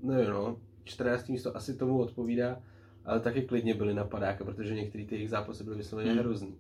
[0.03, 1.29] nevím no, 14.
[1.29, 2.63] místo asi tomu odpovídá,
[3.05, 6.21] ale taky klidně byli na padáka, protože některé ty jejich zápasy byly vysloveně Hmm.
[6.21, 6.55] hrozný.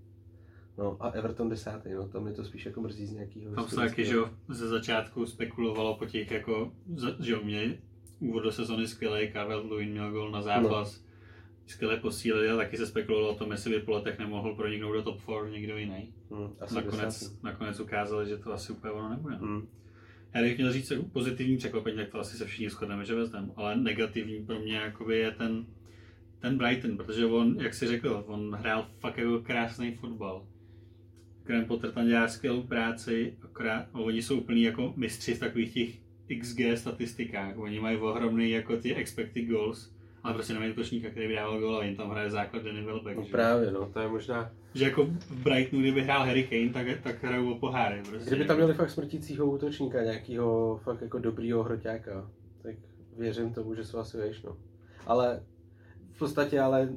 [0.78, 3.76] No a Everton desátý, no to mě to spíš jako mrzí z nějakého Tam se
[3.76, 6.72] taky, že jo, ze začátku spekulovalo po těch jako,
[7.20, 7.78] že jo, mě
[8.20, 11.11] úvod do sezony skvělý, Carvel Lewin měl gol na zápas, no.
[11.66, 15.02] Skvěle posílili a taky se spekulovalo o tom, jestli by po letech nemohl proniknout do
[15.02, 16.14] top 4 někdo jiný.
[16.30, 19.36] Hmm, asi Nakonec, nakonec ukázali, že to asi úplně ono nebude.
[19.36, 19.68] Hmm.
[20.34, 23.76] Já bych měl říct pozitivní překvapení, tak to asi se všichni shodneme, že Ham, ale
[23.76, 25.66] negativní pro mě jakoby je ten,
[26.38, 30.46] ten Brighton, protože on, jak si řekl, on hrál fakt jako krásný fotbal.
[31.44, 35.74] Graham Potter tam dělá skvělou práci, akorát, a oni jsou úplný jako mistři v takových
[35.74, 36.02] těch
[36.40, 37.58] XG statistikách.
[37.58, 39.92] Oni mají ohromný jako ty expected goals,
[40.22, 43.16] ale prostě nemají útočníka, který by dával gól a jim tam hraje základ Danny Welbeck.
[43.16, 43.30] No že?
[43.30, 47.24] právě, no, to je možná, že jako v Brightonu, kdyby hrál Harry Kane, tak, tak
[47.24, 48.02] hrajou o poháry.
[48.10, 48.30] Prostě.
[48.30, 52.30] kdyby tam měli fakt smrtícího útočníka, nějakého fakt jako dobrýho hroťáka,
[52.62, 52.76] tak
[53.16, 54.56] věřím tomu, že jsou asi vejš, no.
[55.06, 55.42] Ale
[56.12, 56.88] v podstatě ale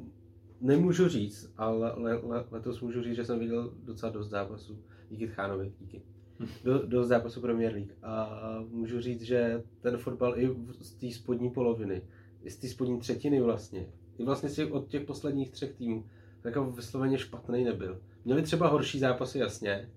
[0.60, 4.78] nemůžu říct, ale le, le, letos můžu říct, že jsem viděl docela dost zápasů.
[5.10, 6.02] Díky Tchánovi, díky.
[6.64, 7.92] Do, dost zápasů Premier League.
[8.02, 8.30] A
[8.70, 12.02] můžu říct, že ten fotbal i z té spodní poloviny,
[12.50, 13.86] z té spodní třetiny vlastně,
[14.18, 16.04] i vlastně si od těch posledních třech týmů,
[16.42, 18.00] tak jako vysloveně špatný nebyl.
[18.24, 19.90] Měli třeba horší zápasy, jasně,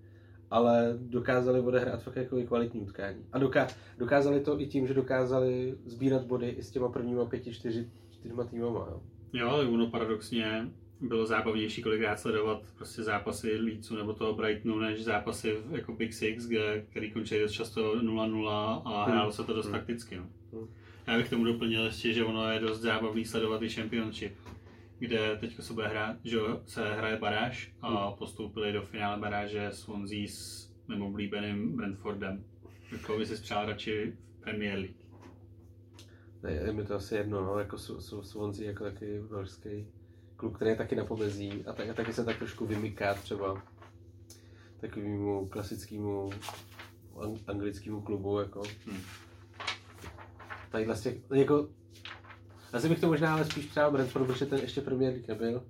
[0.52, 3.26] ale dokázali odehrát fakt jako kvalitní utkání.
[3.34, 7.54] A doká- dokázali to i tím, že dokázali sbírat body i s těma prvníma pěti,
[7.54, 8.88] čtyři, čtyřma týmama.
[8.92, 9.02] Jo.
[9.34, 10.68] Jo, ale ono paradoxně
[11.02, 16.46] bylo zábavnější kolikrát sledovat prostě zápasy Leedsu nebo toho Brightonu, než zápasy jako Big Six,
[16.48, 19.76] kde, který končí dost často 0-0 a hrálo se to dost Hmm.
[19.76, 20.16] takticky.
[20.18, 20.24] No.
[20.54, 20.68] Hmm.
[21.10, 24.38] Já bych k tomu doplnil ještě, že ono je dost zábavný sledovat i Championship,
[25.00, 30.28] kde teď se bude hrát, že se hraje baráž a postoupili do finále baráže Swansea
[30.28, 32.43] s mým oblíbeným Brentfordem.
[32.91, 34.95] Jako by si přál radši v Premier League.
[36.43, 37.78] Ne, je mi to asi jedno, no, jako
[38.22, 39.88] Swansea jako takový velský
[40.36, 43.63] klub, který je taky na pomezí a, tak, a taky se tak trošku vymyká třeba
[44.82, 46.30] takovému klasickému
[47.15, 48.63] ang- anglickému klubu, jako.
[48.86, 49.02] Hmm.
[50.69, 51.69] Tadyhle z těch, jako,
[52.73, 55.63] asi bych to možná ale spíš přál Brentford, protože ten ještě Premier League nebyl.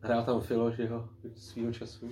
[0.00, 2.10] Hrál tam Filo, že jo, svýho času.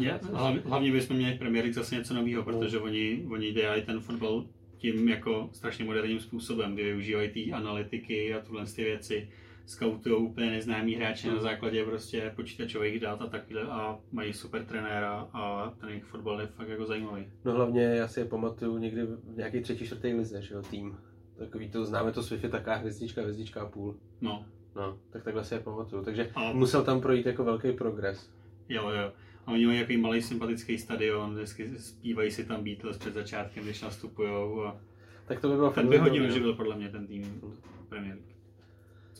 [0.00, 3.82] Je, hlavně, hlavně bychom měli v Premier League zase něco nového, protože oni, oni dělají
[3.82, 4.44] ten fotbal
[4.76, 9.28] tím jako strašně moderním způsobem, kdy využívají ty analytiky a tuhle ty věci,
[9.66, 15.28] scoutují úplně neznámý hráče na základě prostě počítačových dat a takhle a mají super trenéra
[15.32, 17.26] a ten jejich fotbal je fakt jako zajímavý.
[17.44, 20.96] No hlavně já si je pamatuju někdy v nějaké třetí, čtvrté lize, že jo, tým.
[21.38, 23.96] Takový to, známe to Swift je taková hvězdička, hvězdička a půl.
[24.20, 24.44] No,
[24.76, 26.04] No, tak takhle si je pamatuju.
[26.04, 28.30] Takže a musel tam projít jako velký progres.
[28.68, 29.12] jo, jo.
[29.46, 33.82] A oni mají takový malý sympatický stadion, vždycky zpívají si tam Beatles před začátkem, když
[33.82, 34.80] nastupujou a
[35.26, 37.40] Tak to by bylo ten by hodně uživil podle mě ten tým
[37.88, 38.33] Premier League.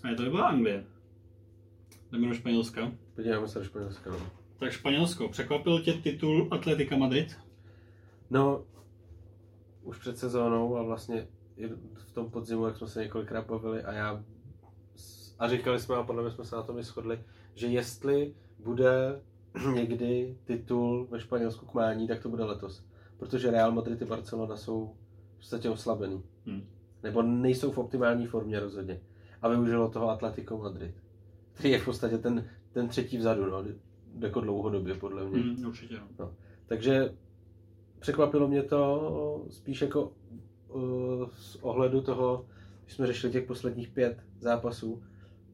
[0.04, 0.84] Jsme to by byla Anglie.
[2.12, 2.92] Jdeme do Španělska.
[3.14, 4.10] Podíváme se do Španělska.
[4.10, 4.18] No.
[4.58, 7.36] Tak Španělsko, překvapil tě titul Atletika Madrid?
[8.30, 8.64] no,
[9.82, 13.92] už před sezónou a vlastně i v tom podzimu, jak jsme se několikrát bavili a
[13.92, 14.24] já
[15.38, 17.20] a říkali jsme a podle mě jsme se na tom i shodli,
[17.54, 19.22] že jestli bude
[19.74, 22.84] někdy titul ve Španělsku k mání, tak to bude letos.
[23.16, 24.96] Protože Real Madrid i Barcelona jsou
[25.34, 26.22] v podstatě oslabený.
[26.46, 26.68] Hmm.
[27.02, 29.00] Nebo nejsou v optimální formě rozhodně.
[29.44, 30.94] A využilo toho Atletico Madrid.
[31.52, 33.64] Který je v podstatě ten, ten třetí vzadu, no,
[34.18, 35.42] jako dlouhodobě podle mě.
[35.42, 36.00] Hmm, určitě.
[36.18, 36.34] No.
[36.66, 37.14] Takže
[37.98, 40.12] překvapilo mě to spíš jako
[40.68, 42.46] uh, z ohledu toho,
[42.82, 45.02] když jsme řešili těch posledních pět zápasů,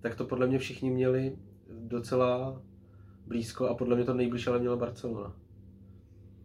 [0.00, 1.36] tak to podle mě všichni měli
[1.70, 2.62] docela
[3.26, 5.36] blízko a podle mě to nejblíž ale měla Barcelona.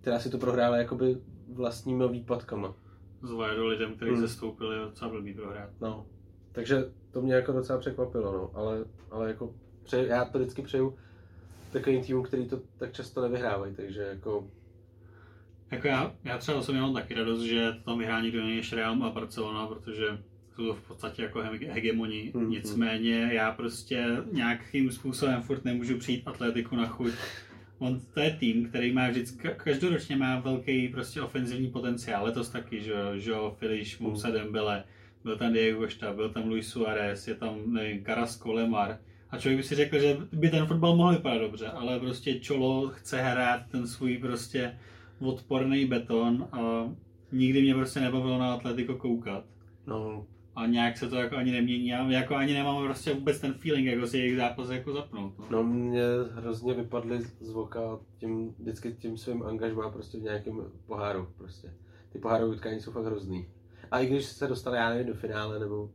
[0.02, 1.18] Která si to prohrála jakoby
[1.54, 2.76] vlastními výpadkama.
[3.22, 4.20] S lidem, kteří Hmm.
[4.20, 4.28] hmm.
[4.28, 5.70] zestoupili, je docela blbý prohrát.
[5.82, 6.06] No.
[6.56, 8.52] Takže to mě jako docela překvapilo, no.
[8.54, 10.98] Ale, ale jako přeju, já to vždycky přeju
[11.72, 14.48] takovým týmům, který to tak často nevyhrávají, takže jako...
[15.72, 18.74] Jako já, já třeba osobně mám taky radost, že to tam vyhrá nikdo jiný než
[18.74, 20.06] Real a Barcelona, protože
[20.56, 22.32] jsou to v podstatě jako hegemoni.
[22.36, 22.48] Mm-hmm.
[22.48, 27.12] Nicméně já prostě nějakým způsobem furt nemůžu přijít atletiku na chuť.
[27.80, 32.26] On to je tým, který má vždycky, každoročně má velký prostě ofenzivní potenciál.
[32.26, 32.82] Letos taky,
[33.16, 34.84] že jo, Filiš, Moussa Dembele,
[35.26, 39.00] byl tam Diego Costa, byl tam Luis Suarez, je tam, nevím, Carrasco, Lemar.
[39.30, 42.90] A člověk by si řekl, že by ten fotbal mohl vypadat dobře, ale prostě Čolo
[42.90, 44.80] chce hrát ten svůj prostě
[45.20, 46.90] odporný beton a
[47.32, 49.46] nikdy mě prostě nebavilo na Atletico koukat.
[49.88, 51.88] No, a nějak se to jako ani nemění.
[51.88, 55.40] Já jako ani nemám prostě vůbec ten feeling, jako si jejich zápas jako zapnout.
[55.40, 55.46] No.
[55.50, 61.28] no mě hrozně vypadly z voka tím, vždycky tím svým angažmá prostě v nějakém poháru
[61.38, 61.74] prostě.
[62.12, 63.48] Ty pohárové utkání jsou fakt hrozný.
[63.92, 65.90] A i když se dostali, já nevím, do finále, nebo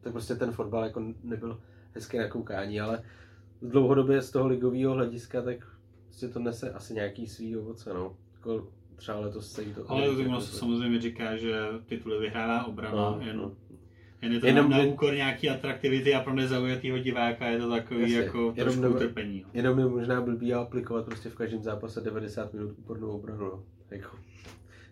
[0.00, 1.60] tak prostě ten fotbal jako nebyl
[1.94, 3.02] hezký na koukání, ale
[3.62, 5.56] dlouhodobě z toho ligového hlediska, tak
[6.06, 8.16] prostě to nese asi nějaký svý ovoce, no.
[8.34, 9.90] Jako třeba letos se jí to...
[9.90, 11.54] Ale to jako se samozřejmě říká, že
[11.86, 13.52] tituly vyhrává obrana, no, jen no.
[14.22, 17.70] Jen je to jenom na, na úkor nějaký atraktivity a pro nezaujatýho diváka je to
[17.70, 19.44] takový jasně, jako trošku jenom, utrpení.
[19.54, 23.44] Jenom je možná blbý aplikovat prostě v každém zápase 90 minut úpornou obranu.
[23.44, 23.64] No.
[23.90, 24.16] Jako,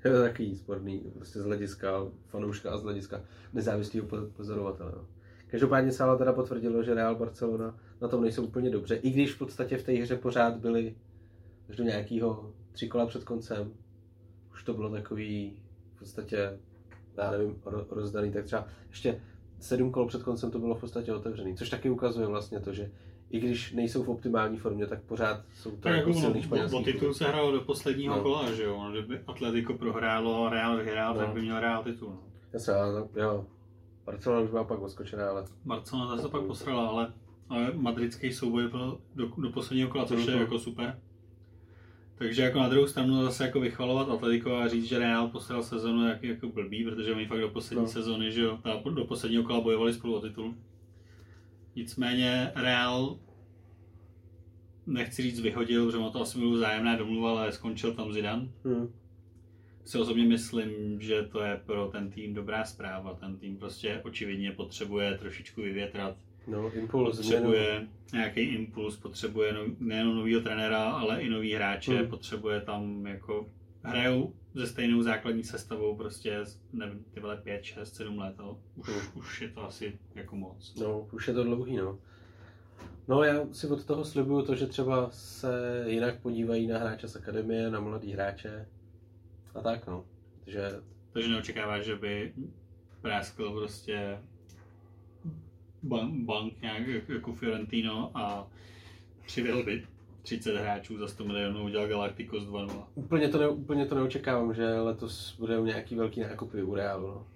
[0.04, 4.92] je to takový sporný, prostě z hlediska fanouška a z hlediska nezávislého pozorovatele.
[4.96, 5.06] No.
[5.46, 9.32] Každopádně se ale teda potvrdilo, že Real Barcelona na tom nejsou úplně dobře, i když
[9.32, 10.94] v podstatě v té hře pořád byli
[11.68, 13.72] až do nějakého tři kola před koncem.
[14.52, 15.62] Už to bylo takový
[15.94, 16.58] v podstatě
[17.18, 19.20] já nevím, rozdaný, tak třeba ještě
[19.58, 22.90] sedm kol před koncem to bylo v podstatě otevřený, což taky ukazuje vlastně to, že
[23.30, 26.76] i když nejsou v optimální formě, tak pořád jsou to tak jako, jako silný španělský.
[26.76, 28.22] O titul se hrál do posledního no.
[28.22, 28.88] kola, že jo?
[28.90, 31.20] Kdyby Atletico prohrálo a Real vyhrál, no.
[31.20, 32.08] tak by měl Real titul.
[32.08, 32.20] No.
[32.52, 33.46] Jasně, ale jo.
[34.06, 35.44] Barcelona už byla pak odskočená, ale...
[35.64, 37.12] Barcelona zase pak posrala, ale,
[37.48, 40.98] ale madridský souboj byl do, do posledního kola, což je jako super.
[42.14, 46.08] Takže jako na druhou stranu zase jako vychvalovat Atletico a říct, že Real posral sezonu
[46.08, 47.90] jak, jako blbý, protože oni fakt do poslední no.
[47.90, 48.58] sezóny, že jo,
[48.94, 50.54] do posledního kola bojovali spolu o titul.
[51.76, 53.18] Nicméně Real
[54.86, 58.48] nechci říct vyhodil, protože má to asi byl zájemná domluva, ale skončil tam Zidane.
[58.64, 58.92] Hmm.
[59.84, 63.14] Si osobně myslím, že to je pro ten tým dobrá zpráva.
[63.14, 67.88] Ten tým prostě očividně potřebuje trošičku vyvětrat No, impuls, potřebuje změnu.
[68.12, 72.08] nějaký impuls, potřebuje no, nejen nového trenéra, ale i nový hráče, hmm.
[72.08, 73.48] potřebuje tam jako
[73.82, 78.88] hrajou se stejnou základní sestavou prostě, nevím, ty vole 5, 6, 7 let, ale už,
[78.88, 78.98] hmm.
[79.14, 80.74] už je to asi jako moc.
[80.80, 81.98] No, už je to dlouhý, no.
[83.08, 87.16] No já si od toho slibuju to, že třeba se jinak podívají na hráče z
[87.16, 88.68] akademie, na mladý hráče
[89.54, 90.04] a tak no.
[90.46, 90.70] Že...
[91.12, 92.32] Takže neočekáváš, že by
[93.00, 94.18] práskl prostě
[95.82, 98.50] bank, bank nějak jako Fiorentino a
[99.26, 99.86] přivěl by
[100.22, 102.84] 30 hráčů za 100 milionů, udělal Galacticos 2-0.
[102.94, 107.06] Úplně to, ne, úplně to neočekávám, že letos bude nějaký velký nákupy u Realu.
[107.06, 107.26] No.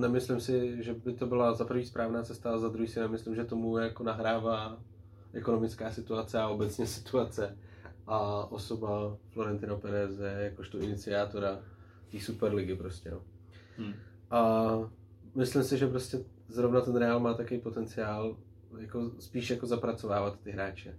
[0.00, 3.34] Nemyslím si, že by to byla za první správná cesta, a za druhý si nemyslím,
[3.34, 4.78] že tomu jako nahrává
[5.32, 7.56] ekonomická situace a obecně situace
[8.06, 11.58] a osoba Florentina Perez jakožto iniciátora
[12.10, 13.10] té Superligy prostě.
[13.10, 13.20] No.
[13.76, 13.94] Hmm.
[14.30, 14.66] A
[15.34, 16.18] myslím si, že prostě
[16.48, 18.36] zrovna ten Real má takový potenciál
[18.78, 20.98] jako spíš jako zapracovávat ty hráče,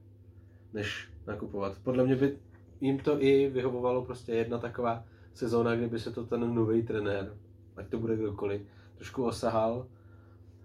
[0.74, 1.78] než nakupovat.
[1.84, 2.38] Podle mě by
[2.82, 7.34] jim to i vyhovovalo prostě jedna taková sezóna, kdyby se to ten nový trenér,
[7.76, 8.62] ať to bude kdokoliv,
[8.96, 9.88] trošku osahal,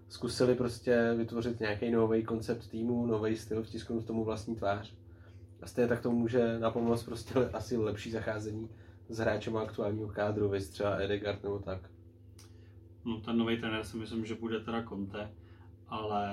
[0.09, 4.93] zkusili prostě vytvořit nějaký nový koncept týmu, nový styl, vtisknout tomu vlastní tvář.
[5.61, 8.69] A stejně tak to může napomoct prostě asi lepší zacházení
[9.09, 11.89] s hráčem aktuálního kádru, vys třeba Edegard nebo tak.
[13.05, 15.31] No ten nový trenér si myslím, že bude teda Conte,
[15.87, 16.27] ale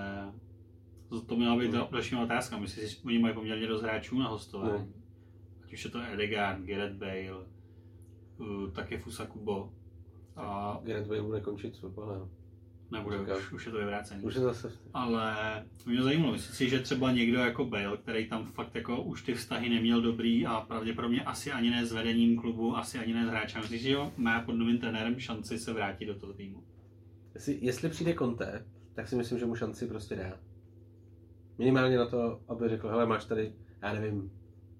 [1.21, 1.87] to měla být hmm.
[1.93, 2.59] další otázka.
[2.59, 4.79] Myslím si, že oni mají poměrně dost hráčů na hostování.
[4.79, 5.03] Hmm.
[5.65, 7.47] Ať už je to Edegard, Gareth Bale,
[8.39, 9.73] uh, také Fusakubo.
[10.37, 10.79] A...
[10.85, 12.29] Gareth Bale bude končit fotbalem.
[12.93, 14.23] Nebude, už, už je to vyvrácený.
[14.23, 14.73] Už je zase.
[14.95, 15.35] Ale
[15.87, 19.35] mě zajímalo, myslím si, že třeba někdo jako Bale, který tam fakt jako už ty
[19.35, 23.29] vztahy neměl dobrý a pravděpodobně asi ani ne s vedením klubu, asi ani ne s
[23.29, 26.65] hráčem, myslím, že jo, má pod novým trenérem šanci se vrátit do toho týmu.
[27.35, 30.52] Jestli, jestli přijde Conte, tak si myslím, že mu šanci prostě dá.
[31.63, 34.31] Minimálně na to, aby řekl, hele, máš tady, já nevím,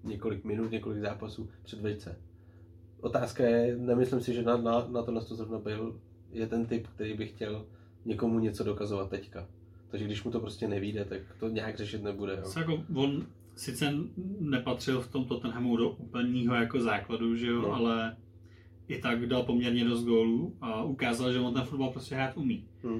[0.03, 2.19] několik minut, několik zápasů, předveď se.
[3.01, 5.99] Otázka je, nemyslím si, že na, na, na to na to zrovna byl,
[6.31, 7.65] je ten typ, který by chtěl
[8.05, 9.47] někomu něco dokazovat teďka.
[9.87, 12.33] Takže když mu to prostě nevíde, tak to nějak řešit nebude.
[12.33, 12.51] Jo.
[12.57, 13.93] Jako on sice
[14.39, 17.73] nepatřil v tom Tottenhamu do úplného jako základu, že jo, no.
[17.73, 18.17] ale
[18.87, 22.67] i tak dal poměrně dost gólů a ukázal, že on ten fotbal prostě hrát umí.
[22.83, 22.99] Hmm.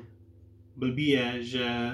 [0.76, 1.91] Blbý je, že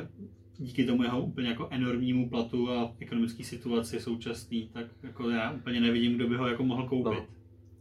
[0.59, 5.81] díky tomu jeho úplně jako enormnímu platu a ekonomické situaci současný, tak jako já úplně
[5.81, 7.13] nevidím, kdo by ho jako mohl koupit.
[7.19, 7.25] No.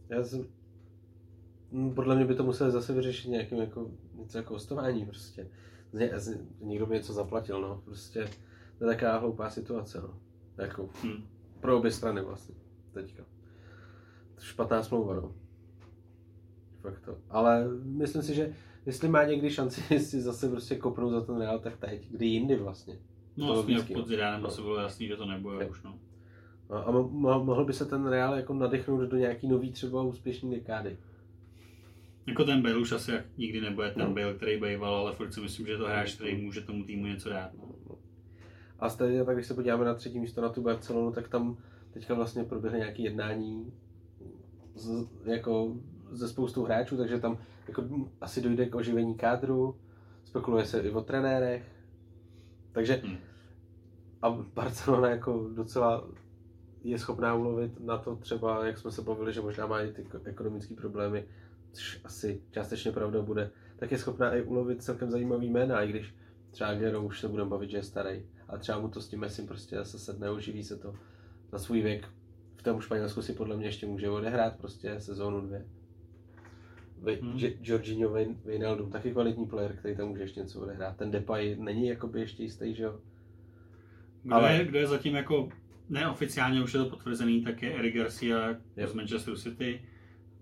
[0.09, 0.45] Já jsem...
[1.95, 5.47] Podle mě by to museli zase vyřešit nějakým jako, něco jako hostování prostě.
[5.93, 7.81] Ně, z- někdo by něco zaplatil, no.
[7.85, 8.29] Prostě
[8.77, 10.19] to je taková hloupá situace, no.
[10.57, 11.23] Jako Hm.
[11.59, 12.55] pro obě strany vlastně,
[12.93, 13.23] teďka.
[14.35, 15.35] To špatná smlouva, no.
[16.81, 17.17] Fakt to.
[17.29, 18.53] Ale myslím si, že
[18.85, 22.55] jestli má někdy šanci si zase prostě kopnout za ten Real, tak teď, kdy jindy
[22.55, 22.99] vlastně.
[23.37, 24.05] No, To vlastně pod no.
[24.07, 24.47] Zidanem No.
[24.47, 25.69] asi bylo jasný, že to nebude Jo.
[25.71, 25.99] už, no.
[26.69, 30.01] No, a mo- mo- mohl by se ten Real jako nadechnout do nějaký nový třeba
[30.03, 30.97] úspěšný dekády.
[32.27, 34.13] Jako ten Bale už asi jak nikdy nebude ten No.
[34.13, 37.05] Bale, který býval, ale furt si myslím, že je to hráč, který může tomu týmu
[37.05, 37.51] něco dát.
[37.53, 37.95] No.
[38.79, 41.57] A stejně tak, když se podíváme na třetí místo na tu Barcelonu, tak tam
[41.93, 43.73] teďka vlastně proběhly nějaké jednání
[44.75, 45.75] z, jako
[46.11, 47.37] ze spoustou hráčů, takže tam
[47.69, 49.75] jako asi dojde k oživení kádru,
[50.23, 51.63] spekuluje se i o trenérech,
[52.71, 53.17] takže Hm.
[54.21, 56.07] a Barcelona jako docela
[56.83, 60.05] je schopná ulovit na to třeba, jak jsme se bavili, že možná má i ty
[60.25, 61.27] ekonomické problémy,
[61.71, 66.15] což asi částečně pravda bude, tak je schopná i ulovit celkem zajímavý jména, i když
[66.51, 68.25] třeba Gero už se budeme bavit, že je starý.
[68.47, 70.95] A třeba mu to s tím Messim prostě zase sedne, oživí se to
[71.53, 72.07] na svůj věk.
[72.55, 75.65] V tom Španělsku si podle mě ještě může odehrát prostě sezónu dvě.
[77.21, 77.31] Hmm.
[77.31, 77.39] hmm.
[77.61, 78.13] Jorginho
[78.45, 80.97] Wijnaldum, taky kvalitní player, který tam může ještě něco odehrát.
[80.97, 82.99] Ten Depay není jakoby ještě jistý, že jo?
[84.23, 85.49] Kdo, Ale- je, kdo je zatím jako
[85.89, 88.87] neoficiálně už je to potvrzený, tak je Eric Garcia Jo.
[88.87, 89.81] z Manchester City.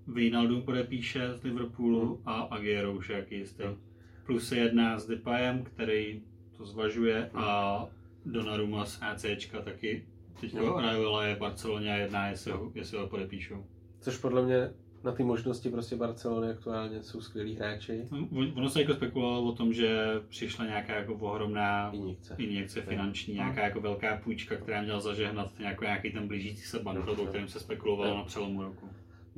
[0.07, 2.21] Wijnaldum podepíše z Liverpoolu Hmm.
[2.25, 3.63] a Aguero už je jaký jistý.
[3.63, 3.77] Jo.
[4.25, 6.21] Plus se jedná s Depayem, který
[6.57, 7.85] to zvažuje a
[8.25, 10.05] Donnarumma z ACčka taky.
[10.41, 10.77] Teďka Hmm.
[10.83, 13.65] Raiola je v Barceloně a jedná, jestli ho, jestli ho podepíšou.
[13.99, 14.69] Což podle mě
[15.07, 18.07] na ty možnosti prostě Barcelony aktuálně jsou skvělí hráči.
[18.11, 22.35] No, on- Ono se jako spekulovalo o tom, že přišla nějaká jako ohromná Injekce.
[22.37, 27.19] injekce finanční, nějaká jako velká půjčka, která měla zažehnat nějaký, nějaký ten blížící se bankrot,
[27.19, 28.89] o kterém se spekulovalo na přelomu roku.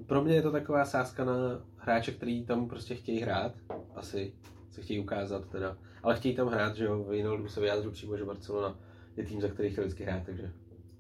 [0.08, 1.34] Pro mě je to taková sázka na
[1.77, 3.51] hráče, který tam prostě chtějí hrát,
[3.95, 4.34] asi
[4.71, 8.25] se chtějí ukázat teda, ale chtějí tam hrát, že jo, Wijnaldum se vyjádřil přímo, že
[8.25, 8.79] Barcelona
[9.17, 10.51] je tým, za který chtěl vždycky hrát, takže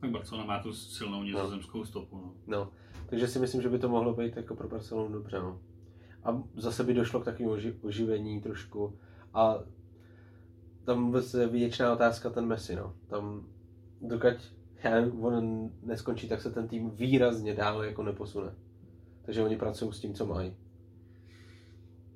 [0.01, 2.15] Tak Barcelona má tu silnou nizozemskou stopu.
[2.17, 2.33] No.
[2.47, 2.71] no.
[3.09, 5.59] Takže si myslím, že by to mohlo být jako pro Barcelonu dobře, no.
[6.23, 8.97] A zase by došlo k takovému oži- oživení trošku
[9.33, 9.55] a
[10.83, 12.93] tam vůbec je věčná otázka ten Messi, no.
[13.07, 13.45] Tam,
[14.01, 14.37] dokud
[14.83, 18.55] já nevím, on neskončí, tak se ten tým výrazně dále jako neposune.
[19.21, 20.53] Takže oni pracují s tím, co mají.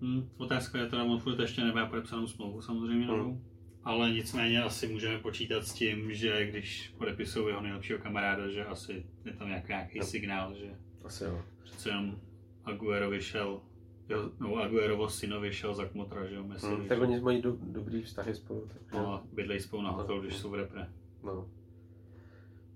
[0.01, 3.05] Hm, otázka je teda, on furt ještě nemá podepsanou smlouvu samozřejmě.
[3.05, 3.43] Hmm.
[3.83, 9.05] Ale nicméně asi můžeme počítat s tím, že když podepisují jeho nejlepšího kamaráda, že asi
[9.25, 10.03] je tam nějaký, nějaký Jo.
[10.05, 11.41] signál, že Asi jo.
[11.63, 12.19] přece jenom
[12.65, 13.61] Aguero vyšel,
[14.09, 17.57] jo, no Aguerovo syno vyšel za kmotra, že jo, Messi Hmm, tak oni mají do,
[17.61, 18.67] dobrý vztahy spolu.
[18.67, 19.97] Takže, No, a bydlejí spolu na No.
[19.97, 20.87] hotelu, když jsou v repre.
[21.23, 21.49] no.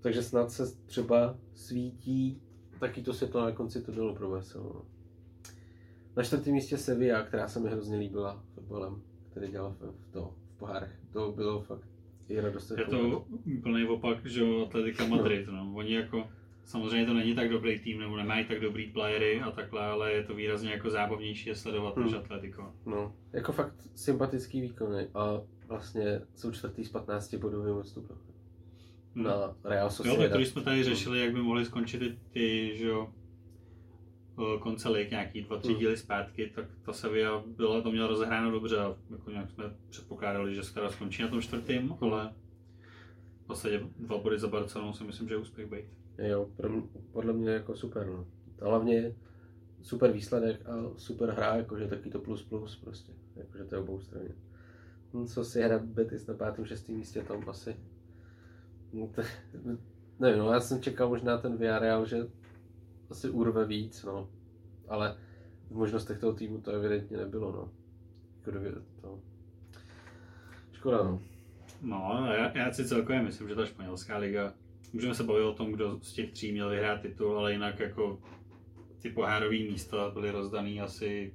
[0.00, 2.42] takže snad se třeba svítí
[2.80, 4.84] taky to světlo na konci tunelu pro no.
[6.16, 10.34] Na čtvrtém místě Sevilla, která se mi hrozně líbila fotbalem, který dělal v, v, to,
[10.58, 10.90] pohárech.
[11.12, 11.88] To bylo fakt
[12.28, 12.70] i radost.
[12.78, 13.24] Je to
[13.58, 15.70] úplný opak, že jo, Atletika Madrid, no.
[15.74, 16.28] Oni jako,
[16.64, 20.22] samozřejmě to není tak dobrý tým, nebo nemají tak dobrý playery a takhle, ale je
[20.24, 22.20] to výrazně jako zábavnější je sledovat než Hmm.
[22.20, 22.72] Atletico.
[22.86, 28.16] No, jako fakt sympatický výkony a vlastně jsou čtvrtý z 15 bodovým odstupem.
[29.14, 29.24] Hmm.
[29.24, 30.18] Na Real Jo, Sociedad.
[30.30, 33.12] tak když jsme tady řešili, jak by mohli skončit ty, ty že jo,
[34.60, 35.78] konce lig, nějaký dva, tři Hmm.
[35.78, 40.54] díly zpátky, tak ta Sevilla byla, to měla rozehráno dobře a jako nějak jsme předpokládali,
[40.54, 42.34] že se teda skončí na tom čtvrtým, ale
[43.44, 45.84] v podstatě dva body za Barcelonou si myslím, že je úspěch být.
[46.18, 46.48] Jo,
[47.12, 48.06] podle mě jako super.
[48.06, 48.26] No.
[48.62, 49.14] A hlavně
[49.82, 53.12] super výsledek a super hra, jakože taky to plus plus prostě.
[53.36, 54.30] Jakože to je obou straně.
[55.14, 57.76] No, co si hra Betis na pátém, šestém místě tam asi.
[58.92, 59.22] No, to,
[60.18, 62.16] nevím, no, já jsem čekal možná ten Villarreal, že
[63.10, 64.28] asi urve víc, no.
[64.88, 65.16] Ale
[65.70, 67.70] v možnostech toho týmu to evidentně nebylo, no.
[68.46, 69.18] Jako to.
[70.72, 71.20] Škoda, no.
[71.82, 74.54] No, já, já si celkově myslím, že ta španělská liga,
[74.92, 78.18] můžeme se bavit o tom, kdo z těch tří měl vyhrát titul, ale jinak jako
[79.02, 81.34] ty pohárové místa byly rozdaný asi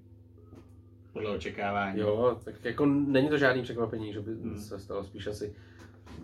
[1.13, 1.99] podle očekávání.
[1.99, 4.59] Jo, tak jako není to žádný překvapení, že by Hmm.
[4.59, 5.55] se stalo spíš asi.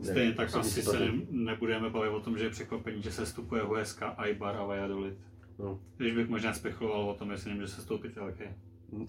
[0.04, 3.26] Stejně tak asi se ne- ne, nebudeme bavit o tom, že je překvapení, že se
[3.26, 5.18] stupuje Huesca, Aibar a Valladolid.
[5.60, 5.80] No.
[5.98, 8.56] Když bych možná spekuloval o tom, jestli nemůže se stoupit Elche.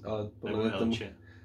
[0.05, 0.97] Ale podle mě tomu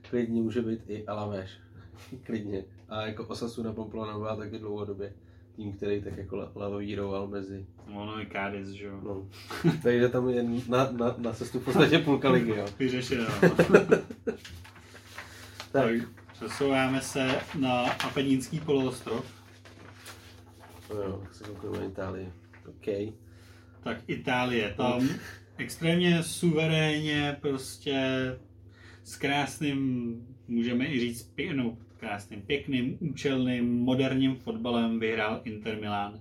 [0.10, 1.50] klidně může být i Alaveš.
[2.26, 2.66] klidně.
[2.90, 5.14] A jako Osasuna Pamplona byla taky dlouhodobě
[5.56, 7.66] tým, který tak jako la- lavíroval mezi.
[7.88, 9.00] No, ono je Cádiz, že jo.
[9.04, 9.28] No.
[9.84, 12.66] Takže tam je na, na, na cestu v podstatě půlka ligy, jo.
[12.80, 13.26] Vyřešeno.
[15.72, 19.26] Tak, tak, Přesouváme se na Apenínský poloostrov.
[20.90, 22.34] No jo, tak se kouknu na Itálii.
[22.70, 23.16] OK.
[23.86, 25.10] Tak Itálie, tam
[25.58, 28.00] extrémně suverénně prostě
[29.04, 30.16] s krásným,
[30.48, 36.20] můžeme i říct, pě- no, krásným, pěkným, účelným, moderním fotbalem vyhrál Inter Milan.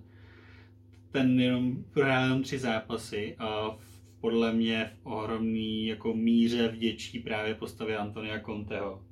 [1.10, 3.78] Ten jenom prohrál jenom tři zápasy a
[4.20, 9.04] podle mě v ohromný jako míře vděčí právě postavě Antonia Conteho.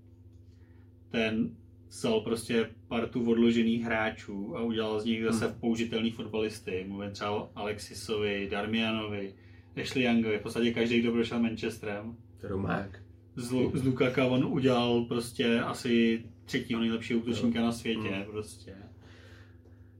[1.10, 1.56] Ten
[1.92, 6.84] vzal prostě partu odložených hráčů a udělal z nich zase použitelný fotbalisty.
[6.88, 9.34] Mluvím třeba o Alexisovi, Darmianovi,
[9.82, 12.16] Ashley Youngovi, v podstatě každý, kdo prošel Manchesterem.
[12.42, 13.02] Romák.
[13.36, 18.24] Z, Lu- z Lukaka on udělal prostě asi třetího nejlepšího útočníka na světě, Mm.
[18.24, 18.74] prostě.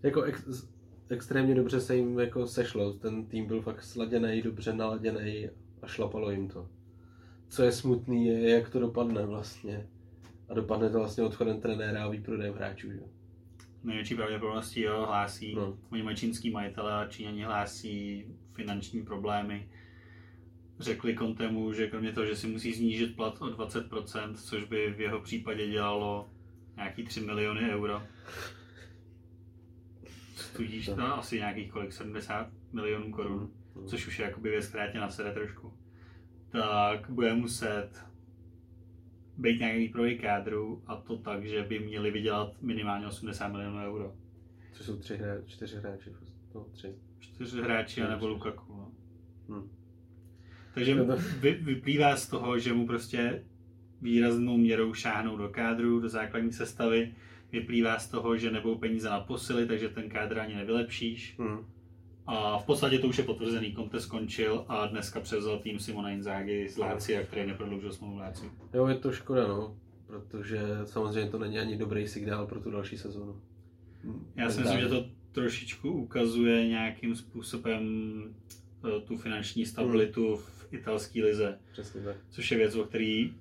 [0.03, 0.67] Jako ex,
[1.09, 2.93] extrémně dobře se jim jako sešlo.
[2.93, 5.49] Ten tým byl fakt sladěný, dobře naladěný
[5.83, 6.69] a šlapalo jim to.
[7.49, 9.87] Co je smutný, je, jak to dopadne vlastně.
[10.53, 12.93] A dopadne to vlastně odchodem trenéra a výprodejem hráčů.
[12.93, 13.01] Že?
[13.85, 15.67] Největší pravděpodobností jo, hlásí, No.
[15.67, 15.79] no.
[15.91, 19.69] oni mají čínský majitele a Číňani hlásí finanční problémy.
[20.81, 25.01] Řekli Kontemu, že kromě toho, že si musí snížit plat o 20%, což by v
[25.01, 26.31] jeho případě dělalo
[26.77, 28.03] nějaký 3 miliony euro.
[30.57, 33.51] Tudíž to asi nějakých kolik, 70 milionů korun,
[33.87, 35.73] což už je jakoby věc, která tě nasede trošku.
[36.49, 37.91] Tak bude muset
[39.39, 44.13] být nějaký výprodej kádru a to tak, že by měli vydělat minimálně 80 milionů euro.
[44.73, 46.11] Což jsou tři hra, čtyři hráči.
[46.55, 46.95] No, tři.
[47.21, 48.73] Čtyři hráči a nebo Lukaku.
[48.77, 48.93] No.
[49.49, 49.69] Hm.
[50.75, 53.45] Takže No to- vy, vyplývá z toho, že mu prostě
[54.03, 57.15] výraznou měrou šáhnou do kádru, do základní sestavy.
[57.53, 61.35] Vyplývá z toho, že nebudou peníze na posily, takže ten kádr ani nevylepšíš.
[61.39, 61.65] Hm.
[62.27, 63.75] A v podstatě to už je potvrzený.
[63.75, 68.51] Conte skončil a dneska převzal tým Simona Inzaghi z Lácia, který neprodloužil smlouvu Láciu.
[68.75, 69.77] Jo, je to škoda, no.
[70.07, 73.41] Protože samozřejmě to není ani dobrý signál pro tu další sezonu.
[74.05, 77.83] Hm, Já si myslím, že to trošičku ukazuje nějakým způsobem
[78.85, 81.59] eh, tu finanční stabilitu v italské lize.
[81.73, 82.17] Přesně tak.
[82.31, 83.35] což je věc, o který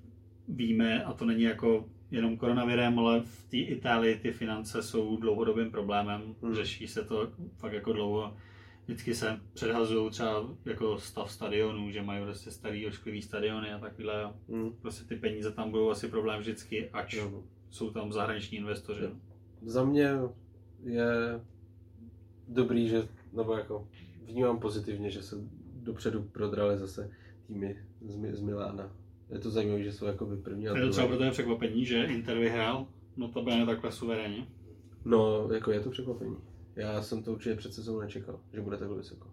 [0.48, 5.70] víme, a to není jako jenom koronavirem, ale v té Itálii ty finance jsou dlouhodobým
[5.70, 6.54] problémem, Hmm.
[6.54, 7.28] řeší se to
[7.58, 8.36] fakt jako dlouho.
[8.84, 14.32] Vždycky se předhazují třeba jako stav stadionů, že mají prostě starý ošklivý stadiony a takhle.
[14.48, 14.70] Hm.
[14.82, 17.44] Prostě ty peníze tam budou asi problém vždycky, ač Jo.
[17.70, 19.04] jsou tam zahraniční investoři.
[19.04, 19.10] Jo.
[19.62, 20.10] Za mě
[20.84, 21.40] je
[22.48, 23.88] dobrý, že, nebo jako
[24.24, 25.36] vnímám pozitivně, že se
[25.82, 27.10] dopředu prodrali zase
[27.46, 28.92] týmy z, z Milána.
[29.30, 31.84] Je to zajímavé, že jsou jako by první a Je to třeba pro tebe překvapení,
[31.84, 34.46] že Inter vyhrál, no to bude takhle suverénně.
[35.04, 36.36] No, jako je to překvapení.
[36.76, 39.28] Já jsem to určitě před sezónou nečekal, že bude takhle vysoko.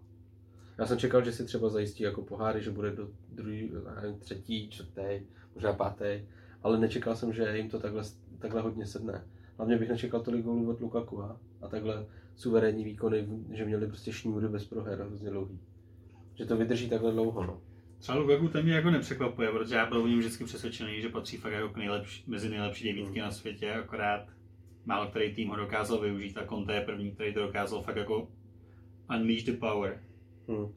[0.78, 3.70] Já jsem čekal, že si třeba zajistí jako poháry, že bude do druhý,
[4.02, 6.22] nevím, třetí, čtvrtý, možná pátý,
[6.62, 8.02] ale nečekal jsem, že jim to takhle,
[8.38, 9.24] takhle hodně sedne.
[9.56, 14.12] Hlavně bych nečekal tolik gólů od Lukaku a, a takhle suverénní výkony, že měli prostě
[14.12, 15.58] šňůry bez proher hrozně dlouhý.
[16.34, 17.60] Že to vydrží takhle dlouho, no.
[17.98, 21.36] Třeba Lukaku ten mě jako nepřekvapuje, protože já byl o něm vždycky přesvědčený, že patří
[21.36, 24.26] fakt jako nejlepší, mezi nejlepší devítky na světě, akorát
[24.84, 28.28] málo který tým ho dokázal využít a Conte je první, který to dokázal fakt jako
[29.16, 30.00] unleash the power.
[30.48, 30.72] Hm.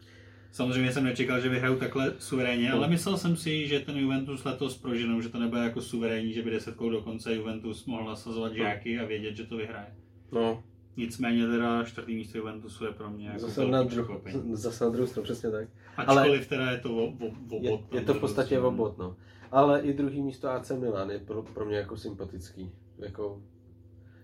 [0.51, 4.77] Samozřejmě jsem nečekal, že vyhrajou takhle suverénně, ale myslel jsem si, že ten Juventus letos
[4.77, 8.99] proženou, že to nebude jako suverénní, že by desetkou do konce Juventus mohl nasazovat žáky
[8.99, 9.95] a vědět, že to vyhraje.
[10.31, 10.63] No,
[10.97, 15.07] Nicméně teda čtvrtý místo Juventusu je pro mě jako zase na, dru- zase na druhou
[15.07, 15.67] stranu, přesně tak.
[15.97, 19.15] Ačkoliv teda je to o, o, o Je, je to v podstatě obod, no.
[19.51, 22.71] Ale i druhý místo AC Milan je pro, pro mě jako sympatický.
[22.97, 23.41] Jako,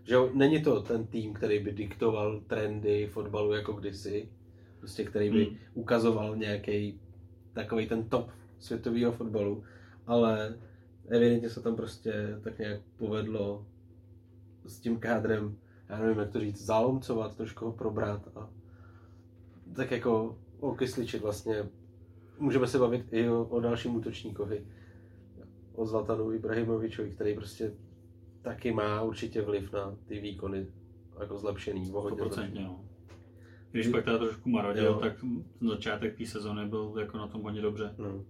[0.09, 4.29] že jo, není to ten tým, který by diktoval trendy fotbalu jako kdysi,
[4.79, 5.55] prostě který by Hmm.
[5.73, 6.99] ukazoval nějaký
[7.53, 8.29] takový ten top
[8.59, 9.63] světového fotbalu,
[10.07, 10.57] ale
[11.07, 13.65] evidentně se tam prostě tak nějak povedlo
[14.65, 15.57] s tím kádrem,
[15.89, 18.49] já nevím, jak to říct, zalomcovat, trošku ho probrat a
[19.73, 21.69] tak jako okysličit vlastně.
[22.39, 24.65] Můžeme se bavit i o, o dalším útočníkovi,
[25.73, 27.71] o Zlatanu Ibrahimovičovi, který prostě
[28.41, 30.67] taky má určitě vliv na ty výkony
[31.19, 32.63] jako zlepšený, o hodně 100%, zlepšený.
[32.63, 32.85] no.
[33.71, 34.99] Když pak teda trošku marodil, Jo.
[35.01, 35.25] tak
[35.69, 37.95] začátek té sezony byl jako na tom hodně dobře.
[37.97, 38.25] No.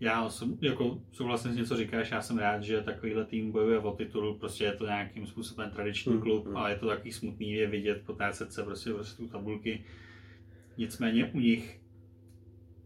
[0.00, 3.92] Já jsem, jako souhlasím s něco říkáš, já jsem rád, že takovýhle tým bojuje o
[3.92, 6.56] titul, prostě je to nějakým způsobem tradiční Hmm, klub, hmm.
[6.56, 9.84] ale je to takový smutný je vidět, potácet se prostě prostě tu tabulky.
[10.78, 11.80] Nicméně u nich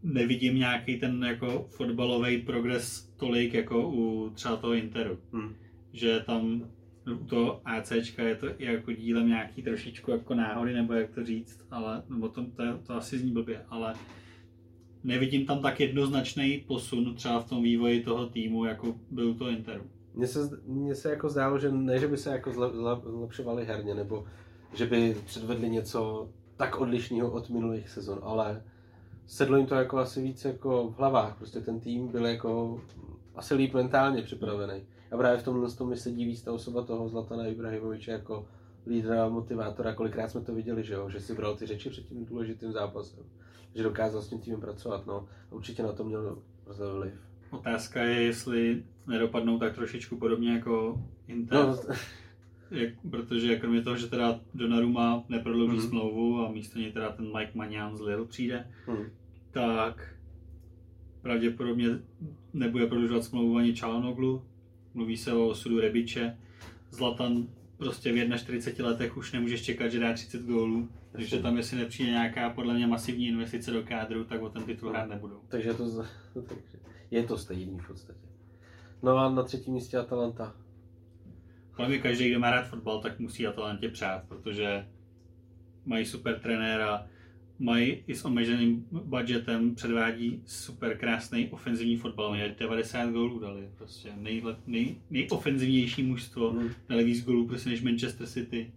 [0.03, 5.17] nevidím nějaký ten jako fotbalový progres tolik jako u třeba toho Interu.
[5.33, 5.55] Hm.
[5.93, 6.69] Že tam
[7.21, 11.25] u toho ACčka je to i jako dílem nějaký trošičku jako náhody, nebo jak to
[11.25, 13.93] říct, ale, nebo to, to, to asi zní blbě, ale
[15.03, 19.83] nevidím tam tak jednoznačný posun třeba v tom vývoji toho týmu, jako byl to Interu.
[20.13, 23.65] Mně se, mně se jako zdálo, že ne, že by se jako zle, zle, zlepšovali
[23.65, 24.25] herně, nebo
[24.73, 28.63] že by předvedli něco tak odlišného od minulých sezon, ale
[29.27, 31.37] sedlo jim to jako asi víc jako v hlavách.
[31.37, 32.81] Prostě ten tým byl jako
[33.35, 34.83] asi líp mentálně připravený.
[35.11, 38.47] A právě v tomhle tom mi sedí víc ta osoba toho Zlatana Ibrahimoviče jako
[38.87, 39.93] lídra a motivátora.
[39.93, 41.09] Kolikrát jsme to viděli, že, jo?
[41.09, 43.23] že si bral ty řeči před tím důležitým zápasem.
[43.75, 45.05] Že dokázal s tím týmem pracovat.
[45.05, 45.27] No.
[45.51, 46.41] A určitě na to měl
[46.93, 47.13] vliv.
[47.51, 51.57] Otázka je, jestli nedopadnou tak trošičku podobně jako Inter.
[51.57, 51.77] No,
[52.71, 55.81] jak, protože kromě toho, že teda Donnarumma neprodlouží mm.
[55.81, 59.05] smlouvu a místo něj teda ten Mike Magnan z Lille přijde, mm.
[59.51, 60.15] tak
[61.21, 61.87] pravděpodobně
[62.53, 64.43] nebude prodlužovat smlouvu ani Čalonoglu.
[64.93, 66.37] Mluví se o osudu Rebiče.
[66.91, 70.89] Zlatan prostě v 41 letech už nemůžeš čekat, že dá 30 gólů.
[71.11, 74.89] Takže tam, jestli nepřijde nějaká podle mě masivní investice do kádru, tak o ten titul
[74.89, 75.41] hrát nebudou.
[75.47, 75.83] Takže to,
[76.33, 76.77] takže
[77.11, 78.27] je to stejný v podstatě.
[79.03, 80.55] No a na třetím místě Atalanta.
[81.75, 84.87] Podle mě každý, kdo má rád fotbal, tak musí Atalantě přát, protože
[85.85, 87.07] mají super trenéra,
[87.59, 92.29] mají i s omezeným budgetem, předvádí super krásný ofenzivní fotbal.
[92.29, 96.69] Mají 90 gólů dali, prostě nejle, nej, nejofenzivnější mužstvo, mm.
[96.89, 98.73] dali víc gólů prostě než Manchester City.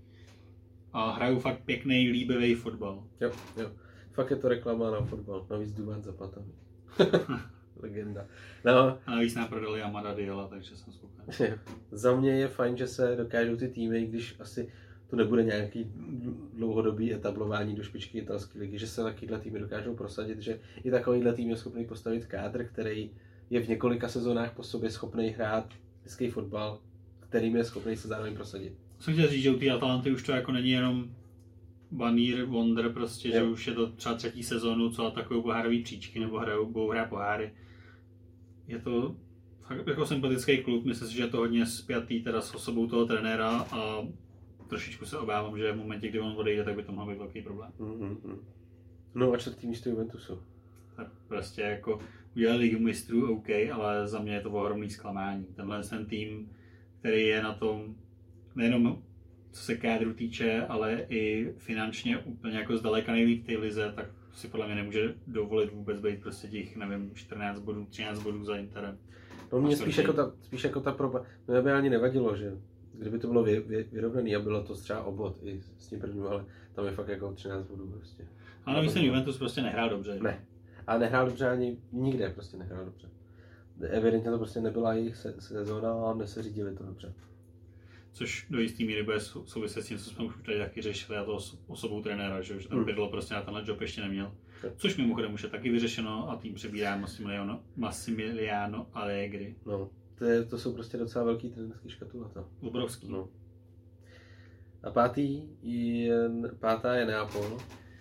[0.93, 3.05] A hrajou fakt pěkný, líbivý fotbal.
[3.21, 3.73] Jo, jo.
[4.13, 6.43] Fakt je to reklama na fotbal, navíc Dubán Zapata.
[7.83, 8.27] Legenda.
[8.65, 8.99] No.
[9.07, 11.59] A navíc nám prodali Amada Diela, takže jsem spokojený.
[11.91, 14.73] Za mě je fajn, že se dokážou ty týmy, když asi
[15.13, 15.87] to nebude nějaký
[16.55, 21.33] dlouhodobý etablování do špičky italské ligy, že se takovýhle týmy dokážou prosadit, že i takovýhle
[21.33, 23.11] tým je schopný postavit kádr, který
[23.51, 26.81] je v několika sezónách po sobě schopný hrát hezký fotbal,
[27.21, 28.73] kterým je schopný se zároveň prosadit.
[29.01, 31.11] Jsem chtěl říct, že u té Atalanty už to jako není jenom
[31.91, 33.35] banír, wonder prostě, jo.
[33.35, 37.09] že už je to třeba třetí sezónu, co atakují pohárový příčky nebo hrajou, budou hrát
[37.09, 37.53] poháry.
[38.69, 39.17] Je to
[39.61, 43.07] fakt jako sympatický klub, myslím si, že je to hodně spjatý teda s osobou toho
[43.07, 44.07] trenéra a
[44.73, 47.43] trošičku se obávám, že v momentě, kdy on odejde, tak by to mohl být velký
[47.43, 47.71] problém.
[47.79, 48.39] Mm-hmm.
[49.15, 50.43] No a čtvrtý místo Juventusu.
[50.97, 51.99] Tak prostě jako
[52.37, 55.45] udělali ligu mistrů, OK, ale za mě je to ohromný zklamání.
[55.45, 56.51] Tenhle ten tým,
[56.99, 57.95] který je na tom
[58.55, 59.03] nejenom
[59.51, 64.49] co se kádru týče, ale i finančně úplně jako zdaleka nejlíp té lize, tak si
[64.49, 68.99] podle mě nemůže dovolit vůbec být prostě těch, nevím, 14 bodů, 13 bodů za Interem.
[69.53, 72.53] No mě spíš jako, ta, spíš jako ta proba, mě by ani nevadilo, že
[73.03, 76.27] kdyby to bylo vy, vy, vyrovnaný a bylo to třeba obod i s tím prvním,
[76.27, 76.45] ale
[76.75, 78.29] tam je fakt jako 13 bodů prostě.
[78.65, 80.19] Ale navíc ten Juventus prostě nehrál dobře.
[80.21, 80.45] Ne.
[80.87, 83.09] A nehrál dobře ani nikde, prostě nehrál dobře.
[83.89, 87.15] Evidentně to prostě nebyla jejich se, sezóna a neseřídili to dobře
[88.13, 91.25] což do jistý míry bude souviset s tím, co jsme už tady taky řešili, a
[91.25, 93.09] to osobou trenéra, že, že ten hmm.
[93.11, 94.33] prostě na tenhle job ještě neměl.
[94.77, 99.57] Což mimochodem už je taky vyřešeno a tým přebírá Massimiliano, Massimiliano Allegri.
[99.67, 99.91] No,
[100.23, 102.45] to, je, to jsou prostě docela velký trenerský škatulata.
[102.61, 103.09] Obrovský.
[103.09, 103.29] No.
[104.83, 107.59] A pátý je, pátá je Neapol,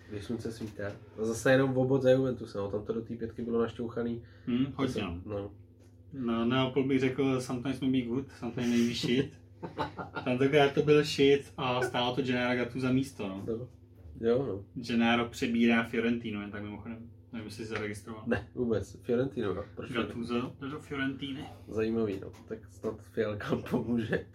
[0.09, 0.91] když slunce svítá.
[1.21, 2.71] A zase jenom v obod za Juventus, no.
[2.71, 4.23] tam to do té pětky bylo našťouchaný.
[4.45, 5.01] Hmm, hodně.
[5.01, 5.21] No.
[5.25, 5.51] no.
[6.13, 9.33] No, Neapol bych řekl, sometimes may be good, sometimes may be shit.
[10.23, 13.43] Tentokrát to byl shit a stálo to Gennaro Gattu za místo, no.
[13.47, 13.67] no.
[14.27, 14.83] Jo, no.
[14.83, 17.09] Gennaro přebírá Fiorentino, jen tak mimochodem.
[17.31, 18.23] Nevím, jestli zaregistroval.
[18.27, 18.97] Ne, vůbec.
[19.01, 19.63] Fiorentino, no.
[19.75, 21.45] Proč Gattuso do Fiorentiny.
[21.67, 22.31] Zajímavý, no.
[22.47, 24.27] Tak snad Fialka pomůže.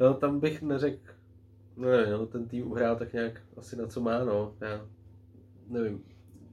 [0.00, 1.12] No, tam bych neřekl,
[1.76, 4.56] ne, no, ten tým uhrál tak nějak asi na co má, no.
[4.60, 4.88] Já
[5.66, 6.04] nevím.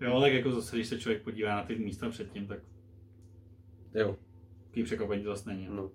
[0.01, 2.59] Jo, tak jako zase, když se člověk podívá na ty místa předtím, tak
[3.93, 4.17] jo.
[4.63, 5.67] Taký překvapení to zase není.
[5.69, 5.91] No.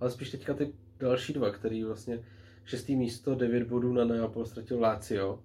[0.00, 2.24] Ale spíš teďka ty další dva, který vlastně
[2.64, 5.42] šestý místo, devět bodů na Neapol ztratil Lazio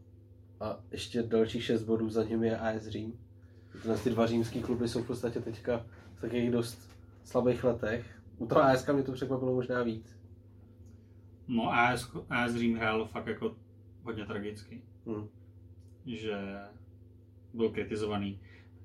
[0.60, 3.25] a ještě dalších šest bodů za ním je AS Řím.
[3.82, 8.22] Tyhle ty dva římský kluby jsou v podstatě teďka v takových dost slabých letech.
[8.38, 10.20] U toho AS mě to překvapilo možná víc.
[11.48, 13.56] No AS, AS Řím hrál fakt jako
[14.04, 14.82] hodně tragicky.
[15.08, 15.28] Hmm.
[16.06, 16.38] Že
[17.54, 18.40] byl kritizovaný.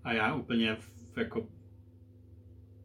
[0.05, 1.47] A já úplně v, jako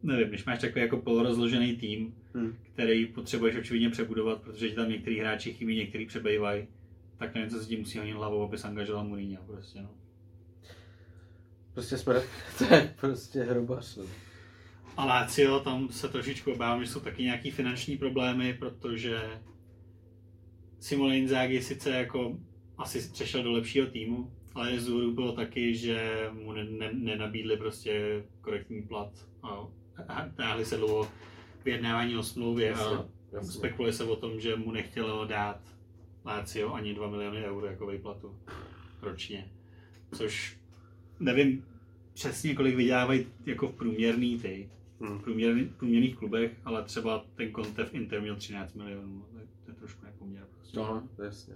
[0.02, 2.56] nevím, když máš takový jako polorozložený tým, hmm.
[2.72, 6.68] který potřebuješ očividně přebudovat, protože tam některý hráči chybí, některý přebývají,
[7.18, 9.90] tak nevím, co si tím musí honit hlavou, aby se angažoval Mourinho, prostě, no.
[11.76, 12.14] Prostě jsme,
[12.58, 14.04] to je prostě hrubař, no.
[14.96, 19.40] A Lazio, tam se trošičku obávám, že jsou taky nějaký finanční problémy, protože
[20.80, 22.38] Simone Inzaghi sice jako
[22.78, 26.52] asi přešel do lepšího týmu, ale Zuru bylo taky, že mu
[26.92, 29.12] nenabídli ne, prostě korektní plat
[29.42, 29.68] a
[30.36, 31.08] táhli se dlouho
[31.64, 33.08] vyjednávání o smlouvě a
[33.42, 35.60] spekuluje se o tom, že mu nechtělo dát
[36.24, 38.38] Lazio ani 2 miliony eur jako výplatu
[39.02, 39.50] ročně.
[40.14, 40.58] Což
[41.20, 41.64] nevím
[42.12, 47.84] přesně, kolik vydělávají jako v průměrný ty, v průměrný, průměrných klubech, ale třeba ten Conte
[47.84, 49.24] v Inter měl 13 milionů.
[49.32, 50.46] To je, to je trošku nepoměr.
[50.56, 50.78] Prostě.
[50.78, 51.54] No, jasně.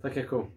[0.00, 0.52] Tak jako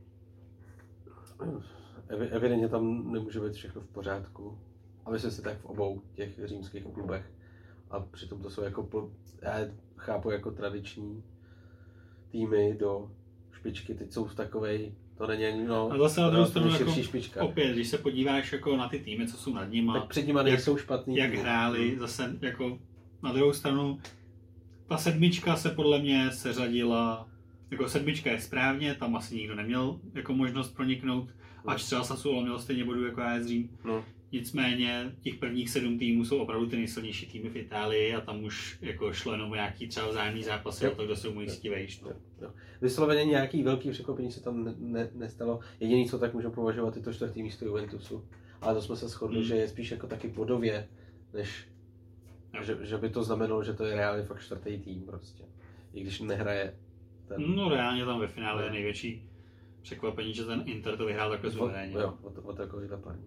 [2.07, 4.59] evi- evidentně tam nemůže být všechno v pořádku.
[5.05, 7.31] A myslím si tak v obou těch římských klubech.
[7.89, 9.11] A přitom to jsou jako, po,
[9.41, 9.57] já
[9.97, 11.23] chápu jako tradiční
[12.31, 13.11] týmy do
[13.51, 14.95] špičky, teď jsou v takovej,
[15.27, 17.43] to není no, A zase na druhou stranu jako, špička.
[17.43, 20.43] opět, když se podíváš jako na ty týmy, co jsou nad nima, tak před nima
[20.43, 21.17] nejsou špatný.
[21.17, 21.43] jak týmy.
[21.43, 22.79] hráli, zase jako
[23.23, 23.99] na druhou stranu,
[24.87, 27.27] ta sedmička se podle mě seřadila,
[27.71, 31.29] jako sedmička je správně, tam asi nikdo neměl jako možnost proniknout,
[31.65, 33.69] ač třeba Sassuolo měl stejně bodů jako AS Řím.
[33.83, 34.03] No.
[34.33, 38.77] Nicméně těch prvních sedm týmů jsou opravdu ty nejsilnější týmy v Itálii a tam už
[38.81, 40.91] jako šlo jenom nějaký třeba vzájemný zápasy Jo.
[40.91, 42.01] o to, kdo se umístí vejš.
[42.01, 42.09] No.
[42.41, 42.51] Jo.
[42.81, 45.59] Vysloveně nějaký velký překvapení se tam ne, ne, nestalo.
[45.79, 48.25] Jediný, co tak můžeme považovat, je to čtvrtý místo Juventusu.
[48.61, 49.47] Ale to jsme se shodli, Hmm.
[49.47, 50.87] že je spíš jako taky bodově,
[51.33, 51.67] než
[52.55, 52.63] Jo.
[52.63, 55.43] že, že, by to znamenalo, že to je reálně fakt čtvrtý tým prostě.
[55.93, 56.75] I když nehraje
[57.27, 57.55] ten...
[57.55, 59.29] no reálně tam ve finále je největší
[59.81, 61.95] překvapení, že ten Inter to vyhrál takhle suverénně.
[61.95, 63.23] jo, o, o takovýhle paní.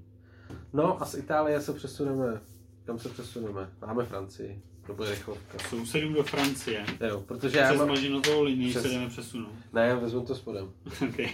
[0.77, 2.41] No a z Itálie se přesuneme,
[2.85, 3.70] kam se přesuneme?
[3.87, 5.59] Máme Francii, to bude rychlovka.
[5.68, 6.85] Sousedům do Francie.
[7.09, 7.89] Jo, protože já Přes mám...
[7.89, 9.53] Mažinotovou linii Přes- se jdeme přesunout.
[9.72, 10.70] Ne, já vezmu to spodem.
[11.09, 11.29] okay.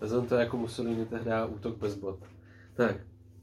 [0.00, 2.18] Vezmu to jako Mussolini tehdy útok bez bod.
[2.74, 2.96] Tak,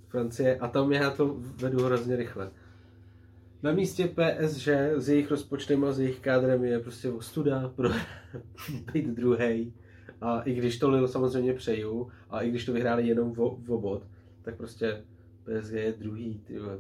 [0.08, 2.52] Francie, a tam já to vedu hrozně rychle.
[3.64, 7.90] Na místě PSG s jejich rozpočtem a s jejich kádrem je prostě ostuda pro
[8.94, 9.74] být druhý.
[10.22, 13.78] A i když to Lille samozřejmě přeju, a i když to vyhráli jenom o, o
[13.78, 14.04] bod,
[14.42, 15.04] tak prostě
[15.44, 16.80] PSG je druhý, ty vole.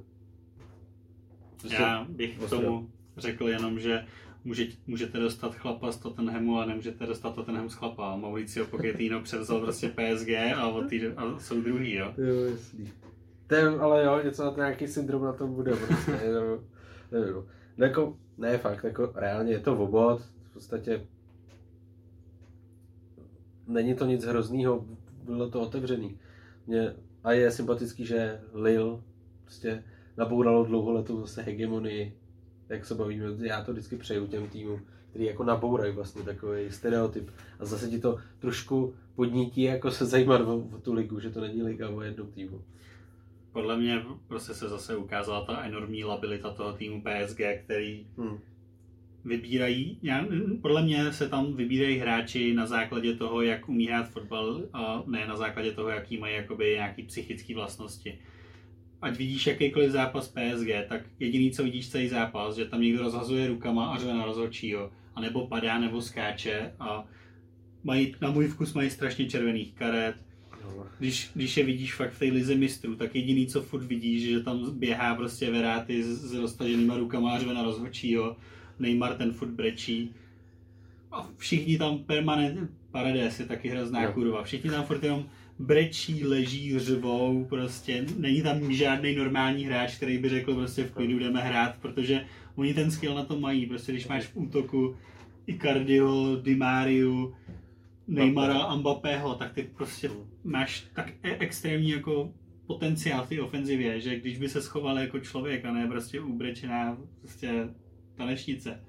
[1.59, 4.05] Prostě, Já bych k tomu řekl jenom, že
[4.43, 8.15] může, můžete dostat chlapa z Tottenhamu a nemůžete dostat Tottenham z chlapa.
[8.15, 12.13] Mauricio Pochettino převzal prostě PSG a, od tý, a jsou druhý, jo.
[12.17, 12.91] Jo, jasný.
[13.47, 16.67] Ten, ale jo, něco na to, nějaký syndrom na tom bude prostě, nevím,
[17.11, 17.33] nevím.
[17.77, 21.07] No, jako, ne fakt, jako reálně je to obod, v podstatě
[23.67, 24.85] není to nic hroznýho,
[25.23, 26.19] bylo to otevřený.
[26.67, 29.01] Mě, a je sympatický, že Lille
[29.43, 29.83] prostě
[30.17, 32.17] nabouralo dlouholetou zase hegemonii,
[32.69, 37.29] jak se bavíme, já to vždycky přeju těm týmům, který jako nabourají vlastně takový stereotyp
[37.59, 41.41] a zase ti to trošku podnítí jako se zajímat o, o tu ligu, že to
[41.41, 42.61] není liga o jednom týmu.
[43.51, 48.39] Podle mě prostě se zase ukázala ta enormní labilita toho týmu PSG, který Hmm.
[49.25, 50.25] Vybírají, já,
[50.61, 55.27] podle mě se tam vybírají hráči na základě toho, jak umí hrát fotbal a ne
[55.27, 58.19] na základě toho, jaký mají jakoby nějaký psychické vlastnosti.
[59.01, 63.47] Ať vidíš jakýkoliv zápas PSG, tak jediný, co vidíš celý zápas, že tam někdo rozhazuje
[63.47, 67.07] rukama a řve na rozhodčího, anebo padá, nebo skáče a
[67.83, 70.15] mají, na můj vkus mají strašně červených karet.
[70.99, 74.39] Když, když je vidíš fakt v té lize mistrů, tak jediný, co furt vidíš, že
[74.39, 78.35] tam běhá prostě Veráty s, s roztaženýma rukama a řve na rozhodčího.
[78.81, 80.13] Neymar ten furt brečí.
[81.11, 84.11] A všichni tam permanentně, Paredes je taky hrozná Jo.
[84.13, 85.25] kurva, všichni tam furt jenom
[85.59, 91.19] brečí, leží, řvou, prostě není tam žádný normální hráč, který by řekl prostě v klidu
[91.19, 92.25] jdeme hrát, protože
[92.55, 94.95] oni ten skill na to mají, prostě když máš v útoku
[95.47, 97.35] Icardiho, Di Mariu,
[98.07, 100.09] Neymara a Mbappého, tak ty prostě
[100.43, 102.33] máš tak e- extrémní jako
[102.67, 106.97] potenciál v té ofenzivě, že když by se schoval jako člověk a ne prostě ubrečená
[107.19, 107.67] prostě
[108.15, 108.83] tanečnice,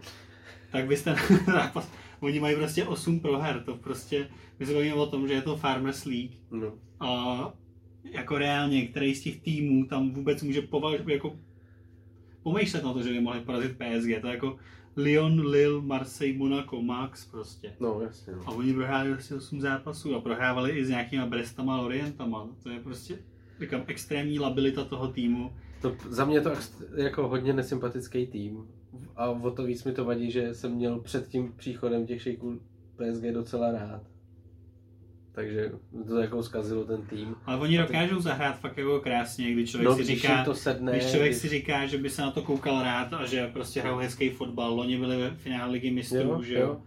[0.72, 1.16] tak byste
[1.46, 5.42] zápas, oni mají prostě 8 proher, to prostě, my se bavíme o tom, že je
[5.42, 6.72] to Farmers League No.
[7.00, 7.52] a
[8.04, 11.36] jako reálně, který z těch týmů tam vůbec může považovat, jako
[12.42, 14.56] pomýšlet na to, že by mohli porazit PSG, to je jako
[14.96, 17.72] Lyon, Lille, Marseille, Monaco, Max prostě.
[17.80, 18.32] no, jasně.
[18.32, 18.42] No.
[18.46, 22.48] A oni prohráli prostě 8 zápasů a prohrávali i s nějakýma Brestama a Lorientama.
[22.62, 23.18] To je prostě,
[23.60, 25.52] říkám, extrémní labilita toho týmu.
[25.82, 26.50] To, za mě je to
[26.96, 28.66] jako hodně nesympatický tým.
[29.16, 32.60] A o to víc mi to vadí, že jsem měl před tím příchodem těch šejků
[32.96, 34.02] PSG docela rád.
[35.34, 35.72] Takže
[36.08, 37.34] to jako zkazilo ten tým.
[37.46, 40.44] Ale oni A ty- dokážou zahrát fakt jako krásně, kdy člověk No, si když říká,
[40.44, 43.26] to sedne, když člověk když- si říká, že by se na to koukal rád a
[43.26, 44.74] že prostě hrajou hezký fotbal.
[44.74, 46.80] Loni byli ve finále ligy mistrů, Jo, že jo.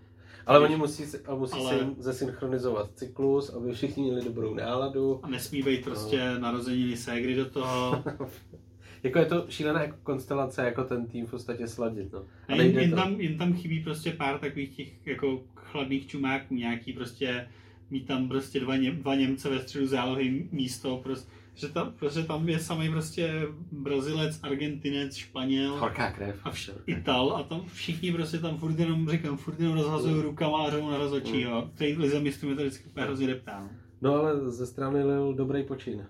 [0.45, 5.19] Ale oni musí, a musí Ale- se jim zesynchronizovat cyklus, aby všichni měli dobrou náladu.
[5.23, 6.39] A nesmí být prostě No.
[6.39, 8.03] narozeniny ségry do toho.
[9.05, 12.13] jako je to šílená jako konstelace, jako ten tým v podstatě sladit.
[12.13, 12.25] No.
[12.47, 12.95] A jen, jen, to.
[12.95, 17.47] tam, jen tam chybí prostě pár takových těch jako chladných čumáků, nějaký prostě
[17.89, 22.23] mít tam prostě dva, Ně, dva Němce ve středu zálohy místo, prostě, že tam, prostě
[22.23, 23.41] tam je samý prostě
[23.71, 26.39] Brazilec, Argentinec, Španěl Horká krev.
[26.43, 30.65] a vš, Ital a tam všichni prostě tam furt jenom, říkám, furt jenom rozhazují rukama
[30.65, 31.69] a řvou na rozhodčího.
[31.73, 33.59] V té lize mistrů mi to vždycky hrozně deptá.
[33.59, 33.69] no.
[34.01, 36.05] No ale ze strany Lille dobrý počin.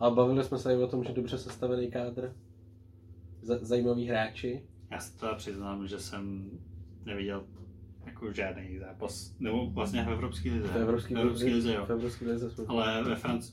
[0.00, 2.32] A bavili jsme se i o tom, že dobře sestavený kádr.
[3.42, 4.62] zajímaví hráči.
[4.90, 6.50] Já se teda přiznám, že jsem
[7.04, 7.44] neviděl
[8.06, 10.68] jako žádný zápas, nebo vlastně v Evropské lize.
[10.68, 11.86] V Evropské Evropské lize, jo.
[11.86, 12.64] V Evropské lize jsme.
[12.68, 13.50] Ale ve Franc-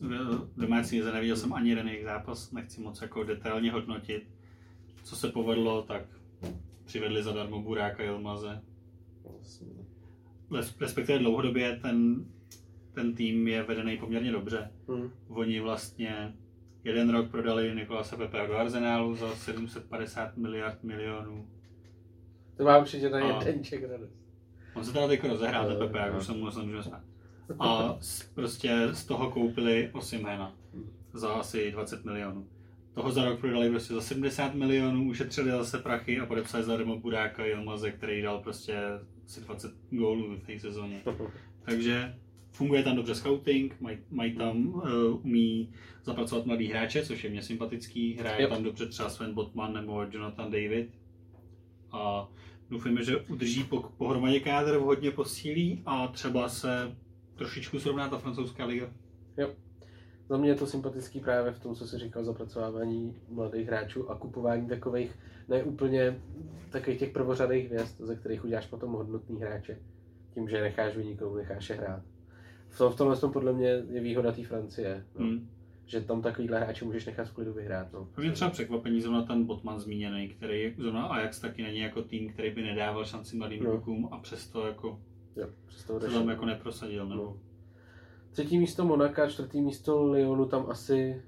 [0.56, 4.28] v domácí lize neviděl jsem ani jeden jejich zápas, nechci moc jako detailně hodnotit.
[5.04, 6.04] Co se povedlo, tak
[6.86, 8.62] přivedli zadarmo Buráka Jelmaze.
[10.80, 12.26] Respektive dlouhodobě ten,
[12.94, 14.72] ten tým je vedený poměrně dobře.
[14.88, 15.10] Hmm.
[15.30, 16.34] Oni vlastně
[16.84, 21.48] jeden rok prodali Nikolase Pepe do Arsenálu za 750 miliard milionů.
[22.58, 24.14] To má určitě na A- jeden ček radost.
[24.74, 27.02] On se teda teď rozehrál, Jo, Pepe, jak už jsem mu smát.
[27.60, 30.56] A s- prostě z toho koupili Osimhena
[31.14, 32.48] za asi 20 milionů.
[32.94, 36.98] Toho za rok prodali prostě za 70 milionů, ušetřili zase prachy a podepsali za Remo
[37.00, 38.78] Budáka Jelmaze, který dal prostě
[39.26, 41.02] asi 20 gólů v té sezóně.
[41.66, 42.16] Takže
[42.52, 44.84] funguje tam dobře scouting, mají, mají tam, uh,
[45.26, 45.74] umí
[46.04, 48.14] zapracovat mladý hráče, což je mě sympatický.
[48.14, 48.50] Hraje Jo.
[48.50, 50.90] tam dobře třeba Sven Botman nebo Jonathan David.
[51.92, 52.30] A
[52.70, 56.96] doufujeme, že udrží po, pohromadě kádr, hodně posílí a třeba se
[57.36, 58.90] trošičku srovná ta francouzská liga.
[60.32, 64.16] Za mě je to sympatický právě v tom, co jsi říkal, zapracovávání mladých hráčů a
[64.16, 66.22] kupování takových, ne úplně
[66.70, 69.80] takových těch prvořadých hvězd, ze kterých uděláš potom hodnotný hráče.
[70.34, 72.04] Tím, že necháš vyniknout, necháš je hrát.
[72.72, 75.06] V, tom, v tomhle tom podle mě je výhoda té Francie.
[75.20, 75.26] No.
[75.26, 75.50] Hmm.
[75.86, 77.94] Že tam takovýhle hráče můžeš nechat v klidu vyhrát.
[77.94, 78.08] No.
[78.18, 82.52] Mě třeba překvapení zrovna ten Botman zmíněný, který zrovna Ajax taky není jako tým, který
[82.52, 83.72] by nedával šanci mladým No.
[83.72, 85.00] klukům a přesto jako
[85.36, 87.10] Jo, přesto to tam jako neprosadil.
[87.10, 87.24] Nebo...
[87.24, 87.38] No.
[88.32, 91.22] Třetí místo Monaka, čtvrtý místo Lyonu, tam asi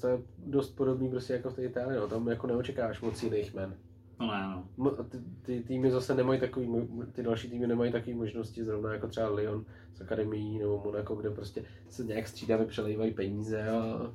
[0.00, 2.08] to je dost podobný prostě jako v té Itálii, no.
[2.08, 3.76] tam jako neočekáváš moc jiných men.
[4.20, 4.90] No ne, no.
[5.04, 6.68] Ty, ty týmy zase nemají takový,
[7.12, 9.64] ty další týmy nemají takové možnosti, zrovna jako třeba Lyon
[9.94, 14.12] z akademií nebo Monaco, kde prostě se nějak střídavě přelejvají peníze a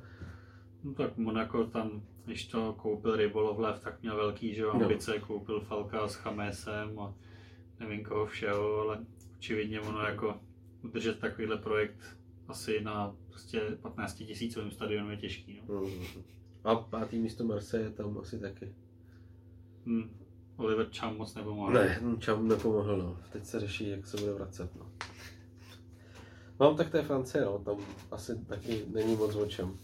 [0.84, 4.82] No tak Monaco tam, když to koupil Rybolovlev, tak měl velký že, jo, No.
[4.82, 7.14] ambice, koupil Falka s Chamesem a
[7.80, 8.98] nevím koho všeho, ale
[9.36, 10.40] očividně ono jako
[10.82, 11.98] udržet takovýhle projekt
[12.48, 15.62] asi na prostě 15 tisícovém stadionu je těžký.
[15.68, 15.82] No.
[16.64, 18.74] a pátý místo Marseille tam asi taky.
[19.86, 20.24] Hm.
[20.56, 21.72] Oliver Cham moc nepomohl.
[21.72, 23.16] Ne, hm, Čam nepomohl, no.
[23.32, 24.86] Teď se řeší, jak se bude vracet, no.
[26.60, 27.58] No, tak to je Francie, no.
[27.58, 27.76] Tam
[28.10, 29.78] asi taky není moc o čem.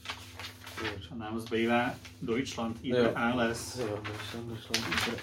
[1.11, 2.77] A nám zbývá Deutschland.
[2.83, 3.79] IBR ALS.
[3.79, 5.15] Jo, došel, došel, došel,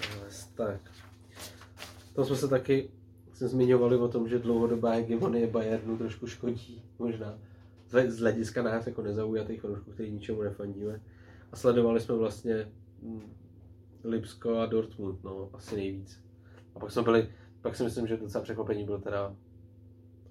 [0.54, 0.80] tak.
[2.14, 2.90] Tam jsme se taky
[3.38, 7.38] se zmiňovali o tom, že dlouhodobá hegemonie Bayernu trošku škodí, možná.
[7.88, 11.00] Z z hlediska nás jako nezaujatých fanoušků, který ničemu nefandíme.
[11.52, 12.68] A sledovali jsme vlastně
[13.02, 13.32] hm,
[14.04, 16.24] Lipsko a Dortmund, no, asi nejvíc.
[16.74, 17.28] A pak jsme byli,
[17.62, 19.36] pak si myslím, že docela překvapení byl teda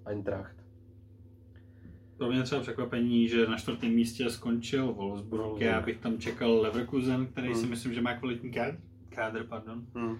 [0.05, 0.57] Eintracht.
[2.17, 5.41] Pro mě třeba překvapení, že na čtvrtém místě skončil Wolfsburg.
[5.43, 5.61] Wolfsburg.
[5.61, 7.69] Já bych tam čekal Leverkusen, který si Hmm.
[7.69, 8.77] myslím, že má kvalitní kádr.
[9.09, 9.85] kádr pardon.
[9.95, 10.17] Hmm.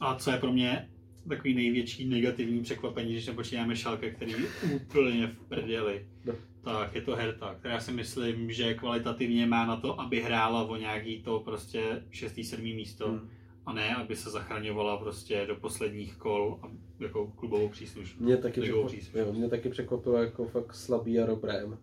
[0.00, 0.90] A co je pro mě
[1.28, 4.38] takový největší negativní překvapení, když nepočítáme Šalke, který je
[4.76, 6.34] úplně v prdeli, No.
[6.64, 10.76] tak je to Herta, která si myslím, že kvalitativně má na to, aby hrála o
[10.76, 12.34] nějaký to prostě 6.
[12.44, 12.62] 7.
[12.62, 13.28] místo Hmm.
[13.66, 16.68] a ne, aby se zachraňovala prostě do posledních kol a
[17.00, 18.20] jako klubovou příslušnost.
[18.20, 21.78] Mě taky, překvapilo, jo, mě taky překvapilo jako fakt slabý Jaro Brém,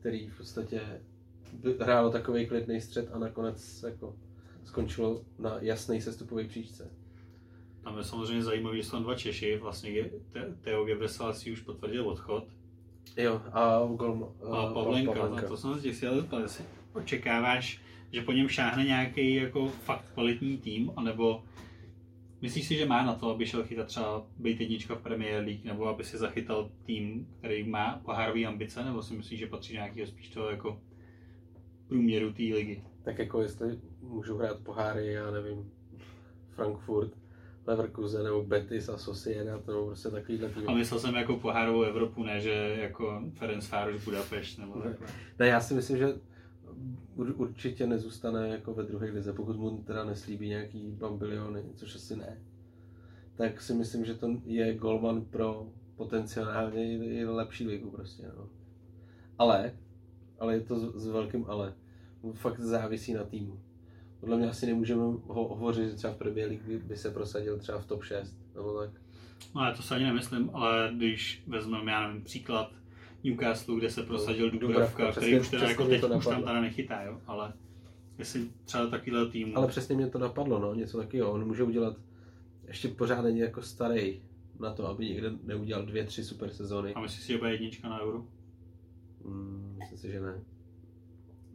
[0.00, 0.80] který v podstatě
[1.80, 4.16] hrálo takový klidný střed a nakonec jako
[4.64, 6.90] skončilo na jasný sestupový příčce.
[7.84, 10.10] Tam je samozřejmě zajímavý, že jsou dva Češi, vlastně
[10.60, 12.44] Teo Gebresal si už potvrdil odchod
[13.16, 14.26] Jo, a Golma.
[14.52, 17.80] a Pavlenka, no, to jsem se těch chtěl zeptat, jestli očekáváš,
[18.12, 21.44] že po něm šáhne nějaký jako fakt kvalitní tým, anebo
[22.40, 25.64] myslíš si, že má na to, aby šel chytat třeba být jednička v Premier League,
[25.64, 30.06] nebo aby si zachytal tým, který má pohárový ambice, nebo si myslíš, že patří nějakého
[30.06, 30.80] spíš toho jako
[31.88, 32.82] průměru té ligy?
[33.04, 35.72] Tak jako jestli můžu hrát poháry, já nevím,
[36.50, 37.12] Frankfurt,
[37.66, 40.68] Leverkusen nebo Betis a Sociedad, nebo prostě takovýhle tým.
[40.68, 44.82] A myslel jsem jako pohárovou Evropu, ne že jako Ferenc Fároš Budapešť, nebo Ne.
[44.84, 45.06] takhle.
[45.38, 46.06] Ne, já si myslím, že
[47.16, 52.16] ur- určitě nezůstane jako ve druhé lize, pokud mu teda neslíbí nějaký bambiliony, což asi
[52.16, 52.38] ne.
[53.36, 58.48] Tak si myslím, že to je golman pro potenciálně i- i lepší ligu prostě, no.
[59.38, 59.72] Ale,
[60.38, 61.74] ale je to s, s velkým ale.
[62.32, 63.60] Fakt závisí na týmu.
[64.24, 67.78] Podle mě asi nemůžeme ho hovořit, že třeba v Premier League by, se prosadil třeba
[67.78, 68.90] v top 6, nebo tak.
[69.54, 72.72] No, to se ani nemyslím, ale když vezmeme, já nevím, příklad
[73.24, 76.60] Newcastle, kde se prosadil Dubravka, Dubravka, který přesně- už teda jako teď už tam teda
[76.60, 77.52] nechytá, jo, ale
[78.18, 81.32] jestli třeba takovýhle tým, Ale přesně mě to napadlo, no, něco takového.
[81.32, 81.96] On může udělat
[82.68, 84.22] ještě pořád není jako starý
[84.60, 86.94] na to, aby někde neudělal dvě, tři super sezóny.
[86.94, 88.24] a myslíš si, že bude jednička na euro?
[89.24, 90.40] Mm, myslím si, že ne.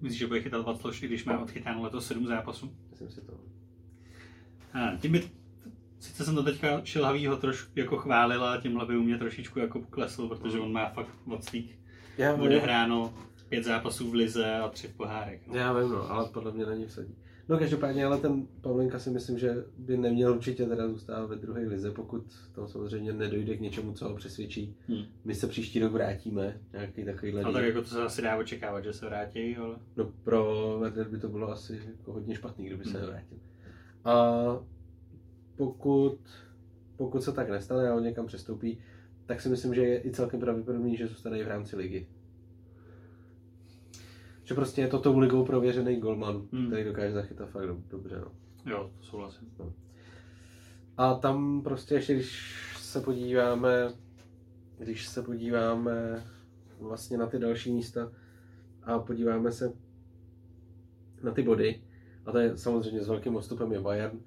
[0.01, 2.71] Myslíš, že bude chytat Vatloš, i když má odchytáno letos 7 zápasů?
[2.89, 3.33] Myslím si to.
[4.73, 5.29] A tím by,
[5.99, 9.81] sice jsem to teďka šilhavýho trošku jako chválil, ale tímhle by u mě trošičku jako
[9.81, 11.79] klesl, protože on má fakt od svých
[12.17, 13.13] Já vím, odehráno
[13.49, 15.47] pět zápasů v lize a tři v pohárech.
[15.47, 15.55] No.
[15.55, 17.15] já vím, no, ale podle mě na ní vsadí.
[17.49, 21.61] No každopádně, ale ten Pavlenka si myslím, že by neměl určitě teda zůstávat ve druhé
[21.61, 22.23] lize, pokud
[22.55, 24.75] tam samozřejmě nedojde k něčemu, co ho přesvědčí.
[24.87, 25.03] Hmm.
[25.25, 27.53] My se příští rok vrátíme, nějaký takovýhle A díl.
[27.53, 29.75] tak jako to se asi dá očekávat, že se vrátí, ale...
[29.97, 32.99] No pro Werder by to bylo asi jako hodně špatný, kdyby se Mhm.
[33.01, 33.37] nevrátil.
[34.05, 34.35] A
[35.55, 36.19] pokud,
[36.95, 38.77] pokud se tak nestane a on někam přestoupí,
[39.25, 42.07] tak si myslím, že je i celkem pravděpodobný, že zůstane i v rámci ligy.
[44.49, 46.67] Že prostě je to tou ligou prověřený golman, Hmm.
[46.67, 48.21] který dokáže zachytat fakt dob- dobře.
[48.21, 48.31] No.
[48.71, 49.47] Jo, to souhlasím.
[50.97, 53.93] A tam prostě ještě, když se podíváme,
[54.77, 56.23] když se podíváme
[56.79, 58.11] vlastně na ty další místa
[58.83, 59.73] a podíváme se
[61.23, 61.81] na ty body,
[62.25, 64.19] a to je samozřejmě s velkým odstupem je Bayern,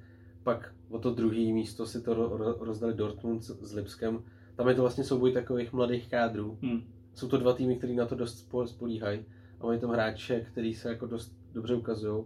[0.43, 4.23] pak o to druhé místo si to ro- ro- rozdali Dortmund s Lipskem.
[4.57, 6.59] Tam je to vlastně souboj takových mladých kádrů.
[6.63, 6.83] Hmm.
[7.15, 9.25] Jsou to dva týmy, které na to dost spo- spolíhají
[9.63, 12.25] a mají tam hráče, který se jako dost dobře ukazují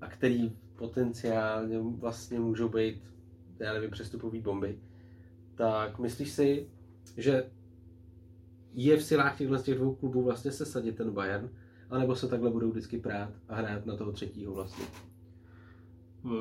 [0.00, 3.02] a který potenciálně vlastně můžou být,
[3.58, 4.78] já nevím, přestupový bomby.
[5.54, 6.70] Tak myslíš si,
[7.16, 7.50] že
[8.72, 11.50] je v silách těchto z těch dvou klubů vlastně sesadit ten Bayern,
[11.90, 14.84] anebo se takhle budou vždycky prát a hrát na toho třetího vlastně?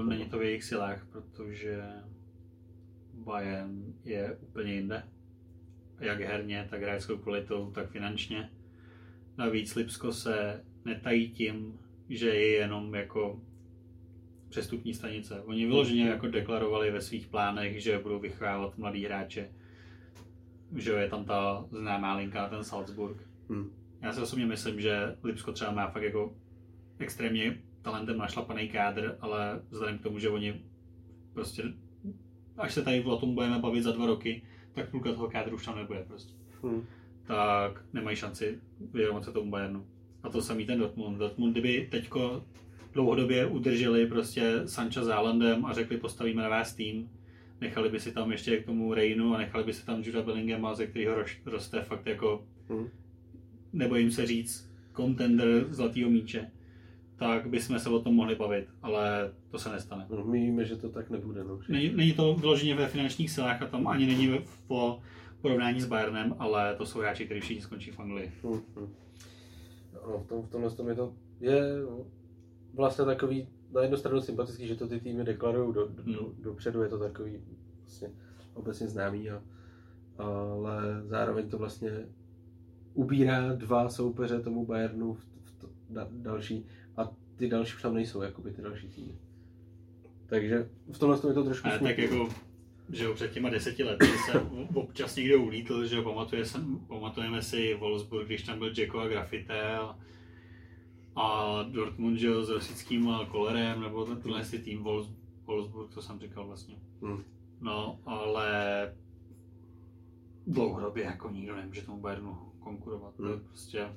[0.08, 1.84] Není to v jejich silách, protože
[3.14, 5.04] Bayern je úplně jinde.
[6.00, 8.50] Jak herně, tak hráčskou kvalitou, tak finančně.
[9.38, 11.80] Navíc Lipsko se netají tím,
[12.10, 13.42] že je jenom jako
[14.50, 15.42] přestupní stanice.
[15.42, 19.52] Oni vyloženě jako deklarovali ve svých plánech, že budou vychovávat mladý hráče.
[20.76, 23.18] Že je tam ta známá linka na ten Salzburg.
[23.50, 23.72] Hmm.
[24.02, 26.36] Já si osobně myslím, že Lipsko třeba má fakt jako
[27.00, 30.62] extrémně talentem našlapaný kádr, ale vzhledem k tomu, že oni
[31.34, 31.64] prostě,
[32.58, 34.42] až se tady o tom budeme bavit za dva roky,
[34.74, 36.34] tak půlka toho kádru už tam nebude prostě.
[36.64, 36.88] Hmm.
[37.28, 38.60] Tak nemají šanci
[38.94, 39.86] vyrovnat se tomu Bayernu.
[40.24, 41.18] A to samý ten Dortmund.
[41.18, 42.44] Dortmund, kdyby teďko
[42.94, 47.10] dlouhodobě udrželi prostě Sancha s Haalandem a řekli postavíme na vás tým,
[47.62, 50.76] nechali by si tam ještě k tomu Reinu a nechali by si tam Juda Bellinghama,
[50.76, 51.16] ze kterého
[51.46, 52.90] roste fakt jako, Hmm.
[53.74, 56.52] nebojím se říct, contender zlatého míče,
[57.16, 60.06] tak bychom se o tom mohli bavit, ale to se nestane.
[60.10, 61.44] No, my víme, že to tak nebude.
[61.44, 61.60] No.
[61.70, 65.00] Není, není to vyloženě ve finančních silách a tam ani není po
[65.42, 68.32] porovnání s Bayernem, ale to jsou hráči, kteří všichni skončí v Anglii.
[68.44, 68.94] Hmm, hmm.
[69.94, 71.62] No, v, tom, v tomhle tom je to je
[72.74, 76.42] vlastně takový na jednu stranu sympatický, že to ty týmy deklarují do, do, Hmm.
[76.42, 77.42] dopředu, je to takový
[77.82, 78.10] vlastně
[78.54, 79.44] obecně známý, a,
[80.18, 81.92] ale zároveň to vlastně
[82.94, 86.66] ubírá dva soupeře tomu Bayernu v, v to, da, další
[86.98, 89.18] a ty další už tam nejsou, jakoby ty další týmy.
[90.26, 92.30] Takže v tomhle tom je to trošku Ale tak jako,
[92.90, 94.42] že jo, před těma deseti lety se
[94.74, 99.08] občas někdo ulítl, že jo, pamatuje se, pamatujeme si Wolfsburg, když tam byl Jacko a
[99.08, 99.96] Grafitel
[101.16, 105.14] a Dortmund, že jo, s Rosickým a Kolerem, nebo ten- tenhle si tým Wolfs-
[105.46, 106.76] Wolfsburg, to jsem říkal vlastně.
[107.02, 107.24] Hmm.
[107.62, 108.52] No, ale
[110.48, 113.16] dlouhodobě jako nikdo nemůže tomu Bayernu konkurovat.
[113.16, 113.44] To je Hmm.
[113.48, 113.88] prostě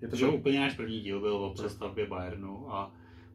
[0.00, 2.92] Je to že úplně náš první díl byl o přestavbě Bayernu a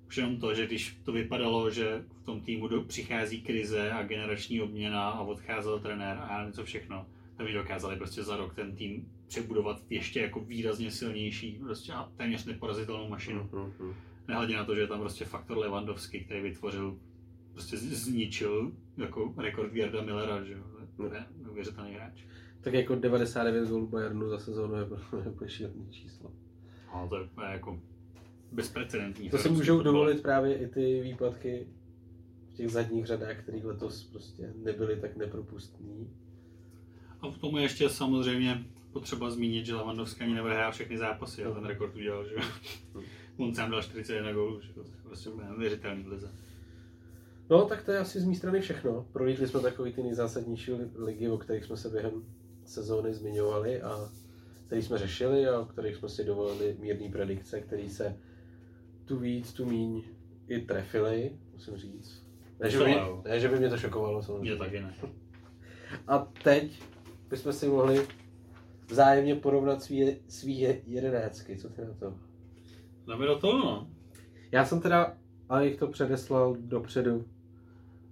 [0.08, 4.04] už jenom to, že když to vypadalo, že v tom týmu do, přichází krize a
[4.04, 7.06] generační obměna a odcházel trenér a něco všechno,
[7.38, 12.12] tak by dokázali prostě za rok ten tým přebudovat ještě jako výrazně silnější prostě a
[12.18, 13.50] téměř neporazitelnou mašinu.
[13.52, 13.94] Hmm, hmm, hmm.
[14.28, 17.00] Nehledě na to, že je tam prostě faktor Lewandowski, který vytvořil,
[17.52, 20.64] prostě zničil jako rekord Gerda Millera, že jo,
[20.98, 22.24] to je neuvěřitelný hráč.
[22.62, 24.86] Tak jako 99 gólů Bayernu za sezónu je
[25.30, 26.32] úplně šílený číslo.
[26.94, 27.82] No, to je jako
[28.54, 29.30] bezprecedentní.
[29.30, 29.94] To si můžou fotbal.
[29.94, 31.68] dovolit právě i ty výpadky
[32.50, 36.10] v těch zadních řadách, které letos prostě nebyly tak nepropustní.
[37.22, 41.66] A k tomu ještě samozřejmě potřeba zmínit, že Lewandowski ani neodehrál všechny zápasy a ten
[41.66, 42.36] rekord udělal, že.
[43.38, 44.74] On sám dal 41 gólů, že.
[44.74, 46.32] To je prostě úplně neuvěřitelný lize.
[47.50, 49.08] No, tak to je asi z mé strany všechno.
[49.14, 52.26] Prolítli jsme takový ty nejzásadnější li- ligy, o kterých jsme se během
[52.66, 54.10] sezóny zmiňovali a
[54.66, 58.18] který jsme řešili a o kterých jsme si dovolili mírný predikce, který se
[59.06, 60.04] tu víc, tu míň
[60.48, 62.24] i trefily, musím říct.
[62.60, 64.50] Ne, že by, mě, ne, že by mě to šokovalo, samozřejmě.
[64.52, 64.96] Mě taky ne.
[66.08, 66.82] A teď
[67.30, 68.08] bychom si mohli
[68.88, 71.58] vzájemně porovnat svý, svý je- jedenáctky.
[71.58, 72.14] Co ty na to?
[73.08, 73.88] Dáme do toho, no.
[74.52, 75.18] Já jsem teda,
[75.50, 77.26] abych to předeslal dopředu,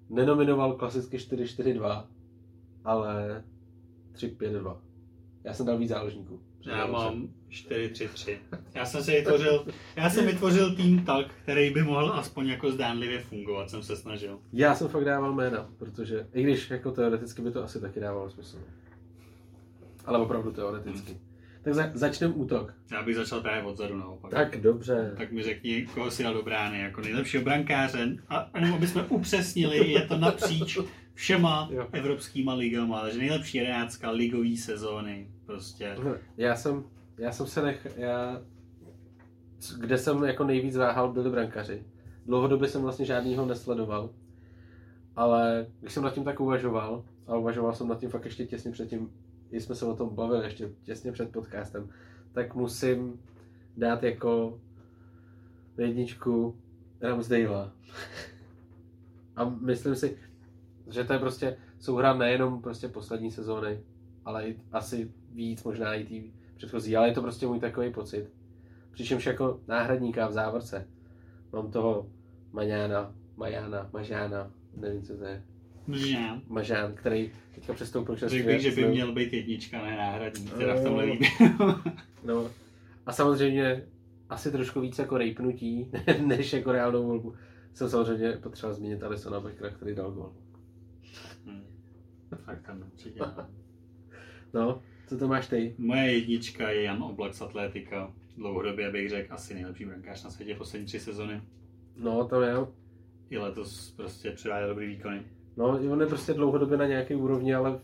[0.10, 2.08] nenominoval klasicky 4-4-2,
[2.84, 3.44] ale
[4.14, 4.78] 3-5-2.
[5.44, 6.42] Já jsem dal víc záložníků.
[6.66, 8.38] Já mám 4-3-3.
[8.74, 9.66] Já jsem si vytvořil,
[9.96, 14.40] já jsem vytvořil tým tak, který by mohl aspoň jako zdánlivě fungovat, jsem se snažil.
[14.54, 18.30] Já jsem fakt dával jména, protože i když jako teoreticky by to asi taky dávalo
[18.30, 18.58] smysl.
[20.06, 21.18] Ale opravdu teoreticky.
[21.64, 22.74] Tak za, začneme útok.
[22.92, 24.32] Já bych začal právě odzadu naopak.
[24.32, 25.14] Tak dobře.
[25.18, 28.18] Tak mi řekni, koho si dal do brány jako nejlepšího brankáře.
[28.30, 30.78] A jenom aby jsme upřesnili, je to napříč
[31.14, 31.88] všema Jo.
[31.92, 35.32] evropskýma ligama, takže nejlepší jedenáctka ligový sezóny.
[35.46, 35.96] Prostě.
[36.38, 36.84] Já jsem,
[37.18, 38.42] já jsem se nech, já,
[39.80, 41.84] kde jsem jako nejvíc váhal, byli brankaři.
[42.26, 44.10] Dlouhodobě jsem vlastně žádnýho nesledoval,
[45.16, 48.72] ale když jsem nad tím tak uvažoval, a uvažoval jsem nad tím fakt ještě těsně
[48.72, 49.12] předtím,
[49.50, 51.90] když jsme se o tom bavili ještě těsně před podcastem,
[52.34, 53.20] tak musím
[53.78, 54.60] dát jako
[55.78, 56.56] jedničku
[57.02, 57.72] Ramsdale.
[59.36, 60.18] A myslím si,
[60.94, 63.80] že to je prostě souhra nejenom prostě poslední sezóny,
[64.26, 68.30] ale i asi víc možná i tý předchozí, ale je to prostě můj takový pocit.
[68.92, 70.88] Přičemž jako náhradníka v závorce
[71.54, 72.10] mám toho
[72.52, 75.44] Maňána, Majána, Mažána, nevím co to je,
[75.88, 76.42] Žán.
[76.48, 78.44] Mažán, který teďka přestoupil čerstvě.
[78.44, 78.90] Řekl bych, že by no.
[78.90, 81.14] měl být jednička, ne náhradník, teda v tomhle No.
[81.14, 81.74] výběru.
[82.24, 82.50] No.
[83.06, 83.84] A samozřejmě
[84.30, 85.92] asi trošku víc jako rejpnutí,
[86.26, 87.34] než jako reálnou volbu.
[87.74, 90.34] Jsem samozřejmě potřeboval zmínit Alisona Beckera, který dal gol.
[92.46, 93.20] Tak tam určitě.
[94.54, 95.76] No, co to máš ty?
[95.78, 98.14] Moje jednička je Jan Oblak z Atlétika.
[98.38, 101.42] Dlouhodobě bych řekl asi nejlepší brankář na světě poslední tři sezony.
[101.98, 102.56] No, to je.
[103.30, 105.24] I letos prostě předvádá dobrý výkony.
[105.58, 107.80] No, on je prostě dlouhodobě na nějaké úrovni, ale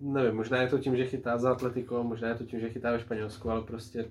[0.00, 2.92] nevím, možná je to tím, že chytá za Atletico, možná je to tím, že chytá
[2.92, 4.10] ve Španělsku, ale prostě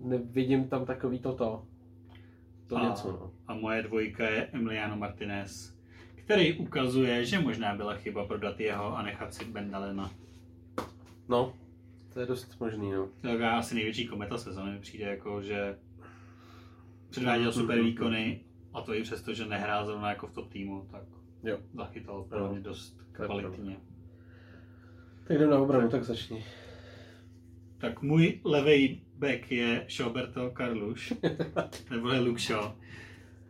[0.00, 1.66] nevidím tam takový toto.
[2.66, 3.32] To a, něco, no.
[3.46, 5.79] a moje dvojka je Emiliano Martinez,
[6.30, 10.10] který ukazuje, že možná byla chyba prodat jeho a nechat si Bendalena.
[11.28, 11.52] No,
[12.12, 13.08] to je dost možný, no.
[13.20, 15.76] To je asi největší kometa sezóny, přijde jako, že
[17.10, 18.40] předváděl super výkony
[18.74, 21.02] a to i přesto, že nehrál zrovna jako v top týmu, tak
[21.42, 21.58] Jo.
[21.74, 22.48] zachytal Jo.
[22.52, 23.76] mě dost To je kvalitně.
[25.24, 26.44] Tak jdem na obranu, tak začni.
[27.78, 31.12] Tak můj levý back je Šoberto Karluš,
[31.90, 32.72] nebo je Luke Shaw.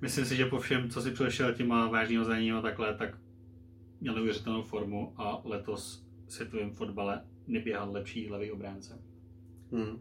[0.00, 3.18] Myslím si, že po všem, co si přešel těma vážnýho zraněním a takhle, tak
[4.00, 8.98] měl neuvěřitelnou formu a letos v světovém fotbale neběhal lepší levý obránce.
[9.72, 9.98] Hmm.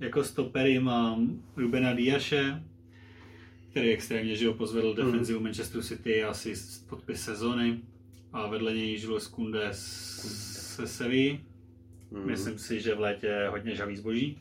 [0.00, 2.62] Jako stopery mám Rubena Diaše,
[3.70, 4.96] který extrémně že ho pozvedl Mhm.
[5.06, 7.80] defenzivu Manchesteru City asi s- podpis sezony
[8.32, 11.40] a vedle něj Jules Koundé s- se Seví.
[12.12, 12.26] Hmm.
[12.26, 14.38] Myslím si, že v létě hodně žavý zboží.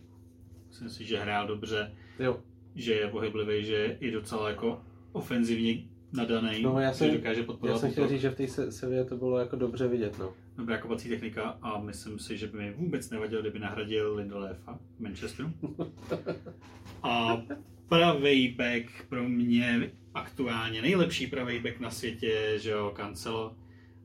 [0.68, 2.44] Myslím si, že hrál dobře, Jo,
[2.76, 7.40] že je pohyblivý, že je i docela jako ofenzivně nadaný, No, já jsem- že dokáže
[7.40, 10.20] já podporovat jsem chtěl říct, že v té se- sevě to bylo jako dobře vidět,
[10.20, 10.34] no.
[10.58, 15.00] Dobrá kopací technika a myslím si, že by mi vůbec nevadil, kdyby nahradil Lindelefa v
[15.00, 15.50] Manchesteru.
[17.04, 17.42] A
[17.90, 23.56] pravý back pro mě aktuálně nejlepší pravý back na světě že jo, Cancelo.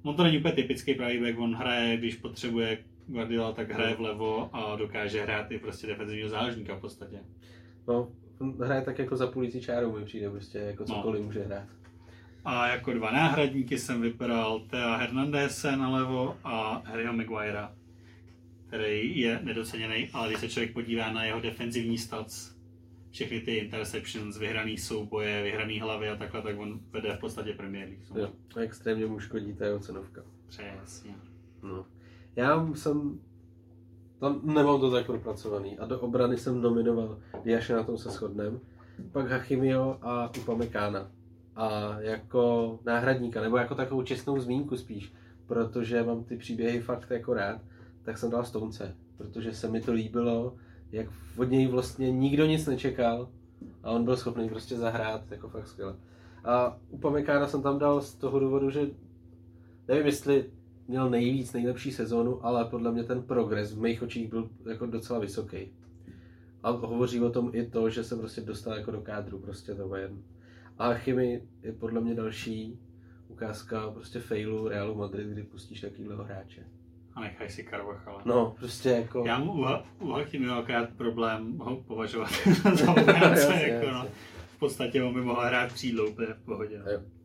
[0.02, 4.50] On to není úplně typický pravý back, on hraje, když potřebuje Guardiola, tak hraje vlevo
[4.56, 7.18] a dokáže hrát i prostě defenzivního záložníka v podstatě.
[7.88, 8.08] No,
[8.40, 10.94] on hraje tak jako za půlící čárou mi přijde prostě, jako No.
[10.94, 11.66] cokoliv může hrát.
[12.44, 17.74] A jako dva náhradníky jsem vybral Thea Hernandese na levo a Harryho Maguirea,
[18.66, 22.54] který je nedoceněný, ale když se člověk podívá na jeho defenzivní stats,
[23.10, 27.88] všechny ty interceptions, vyhraný souboje, vyhraný hlavy a takhle, tak on vede v podstatě Premier
[27.88, 28.02] League.
[28.22, 30.22] Jo, a extrémně mu škodí ta jeho cenovka.
[30.48, 31.14] Přesně.
[31.62, 31.86] No.
[32.36, 33.20] Já jsem,
[34.20, 38.60] tam nemám to tak propracovaný a do obrany jsem nominoval Diaše, na tom se shodnem,
[39.12, 41.10] pak Hachimio a Upamekána.
[41.56, 45.12] A jako náhradníka, nebo jako takovou čestnou zmínku spíš,
[45.46, 47.60] protože mám ty příběhy fakt jako rád,
[48.02, 50.54] tak jsem dal Stonce, protože se mi to líbilo,
[50.92, 51.06] jak
[51.36, 53.28] od něj vlastně nikdo nic nečekal
[53.82, 55.96] a on byl schopný prostě zahrát jako fakt skvěle.
[56.44, 58.80] A Upamekána jsem tam dal z toho důvodu, že
[59.88, 60.50] nevím, jestli
[60.90, 65.18] měl nejvíc, nejlepší sezónu, ale podle mě ten progres v mých očích byl jako docela
[65.18, 65.72] vysoký.
[66.62, 69.96] A hovoří o tom i to, že se prostě dostal jako do kádru, prostě to
[69.96, 70.22] jen.
[70.78, 72.78] A Chimy je podle mě další
[73.28, 76.66] ukázka prostě failu Realu Madrid, kdy pustíš takovýhleho hráče.
[77.14, 78.22] A nechaj si Carvachala.
[78.24, 79.24] No, prostě jako...
[79.26, 82.30] Já mu u, Ha- u Hakimiho akorát problém ho považovat
[82.74, 84.06] za obránce, jako no.
[84.56, 86.78] V podstatě on by mohl hrát křídlo úplně v pohodě.
[86.78, 87.19] no.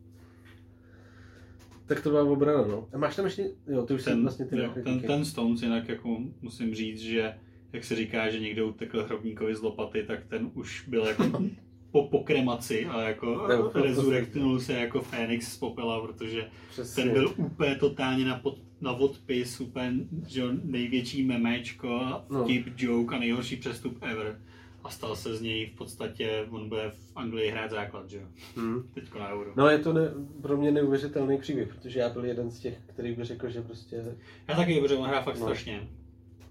[1.86, 2.88] Tak to byla obrana, no.
[2.92, 5.88] A máš tam ještě, jo, ty už ten, vlastně ty jo, ten, ten Stones jinak
[5.88, 7.34] jako musím říct, že
[7.72, 11.24] jak se říká, že někdo utekl hrobníkovi z lopaty, tak ten už byl jako
[11.90, 17.02] po, po kremaci a jako to- rezurektnul se jako Fénix z popela, protože Přesně.
[17.04, 19.92] ten byl úplně totálně na pod, na odpis úplně
[20.26, 22.44] že jo, největší memečko, No.
[22.44, 24.40] vtip, joke a nejhorší přestup ever.
[24.86, 28.26] A stal se z něj v podstatě, on bude v Anglii hrát základ, že jo,
[28.56, 28.82] Hmm.
[28.94, 29.52] teďko na euro.
[29.56, 30.00] No je to ne,
[30.42, 34.16] pro mě neuvěřitelný příběh, protože já byl jeden z těch, který by řekl, že prostě
[34.48, 35.42] Já taky, protože on hrá fakt No.
[35.46, 35.88] strašně.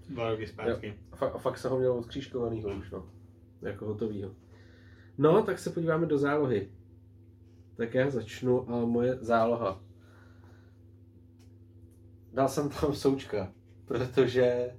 [0.08, 0.94] Dva roky zpátky.
[1.12, 3.06] a, fa- fakt se ho měl odkřížkovanýho už, no.
[3.62, 4.30] Jako hotovýho.
[5.18, 6.70] No, tak se podíváme do zálohy.
[7.76, 9.80] Tak já začnu a moje záloha.
[12.32, 13.52] Dal jsem tam součka,
[13.84, 14.70] protože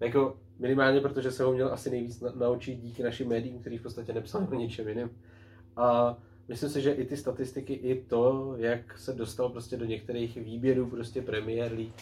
[0.00, 3.82] jako minimálně protože se ho měl asi nejvíc na, naučit díky našim médiím, který v
[3.82, 5.10] podstatě nepsali o ničem jiném.
[5.76, 10.36] A myslím si, že i ty statistiky, i to, jak se dostal prostě do některých
[10.36, 11.92] výběrů prostě Premier League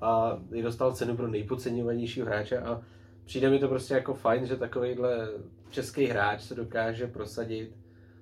[0.00, 2.82] a i dostal cenu pro nejpodceňovanějšího hráče a
[3.24, 5.28] přijde mi to prostě jako fajn, že takovýhle
[5.70, 7.76] český hráč se dokáže prosadit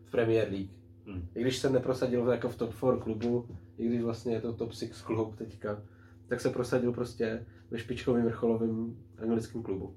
[0.04, 0.70] v Premier League.
[1.06, 1.28] Hmm.
[1.34, 3.46] I když se neprosadil jako v top 4 klubu,
[3.78, 5.82] i když vlastně je to top 6 klub teďka,
[6.28, 9.94] tak se prosadil prostě ve špičkovém vrcholovém anglickém klubu.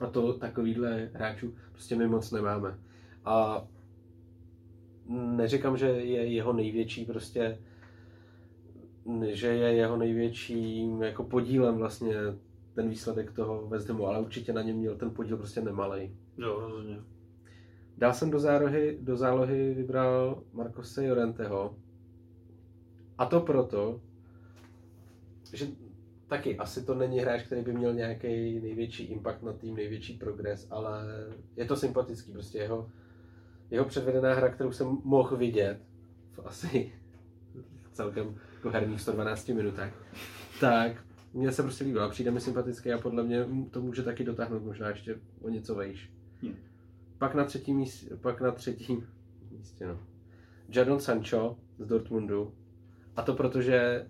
[0.00, 2.78] A to takovýhle hráčů prostě my moc nemáme.
[3.24, 3.66] A
[5.08, 7.58] neříkám, že je jeho největší prostě
[9.30, 12.14] že je jeho největším jako podílem vlastně
[12.74, 16.16] ten výsledek toho West Hamu, ale určitě na něm měl ten podíl prostě nemalej.
[16.38, 16.96] Jo, rozhodně.
[17.98, 21.76] Dál jsem do zálohy, do zálohy vybral Marcose Jorenteho.
[23.18, 24.00] A to proto,
[25.52, 25.66] že
[26.28, 30.66] taky asi to není hráč, který by měl nějaký největší impact na tým, největší progres,
[30.70, 31.04] ale
[31.56, 32.90] je to sympatický, prostě jeho,
[33.70, 35.78] jeho předvedená hra, kterou jsem mohl vidět
[36.32, 36.92] v asi
[37.92, 39.92] celkem jako herních 112 minutách,
[40.60, 41.04] tak
[41.34, 44.88] mně se prostě líbila, přijde mi sympatický a podle mě to může taky dotáhnout možná
[44.88, 46.10] ještě o něco vejš.
[46.42, 46.56] Hmm.
[47.18, 49.06] Pak na třetím místě, pak na třetím
[49.50, 50.00] místě, no.
[50.68, 52.54] Jadon Sancho z Dortmundu.
[53.16, 54.06] A to protože,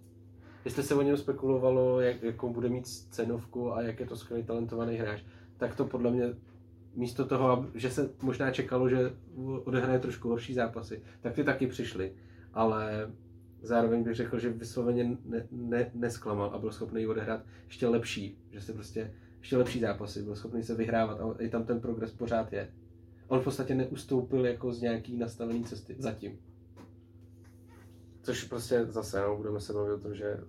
[0.64, 4.44] jestli se o něm spekulovalo, jak, jakou bude mít cenovku a jak je to skvělý
[4.44, 5.22] talentovaný hráč,
[5.56, 6.34] tak to podle mě
[6.94, 9.12] místo toho, že se možná čekalo, že
[9.64, 12.12] odehraje trošku horší zápasy, tak ty taky přišly.
[12.54, 13.12] Ale
[13.62, 18.60] zároveň bych řekl, že vysloveně ne, ne, nesklamal a byl schopný odehrát ještě lepší, že
[18.60, 22.52] se prostě ještě lepší zápasy, byl schopný se vyhrávat a i tam ten progres pořád
[22.52, 22.68] je.
[23.28, 26.38] On v podstatě neustoupil jako z nějaký nastavený cesty, zatím.
[28.24, 30.40] Což prostě zase, no, budeme se bavit o tom, že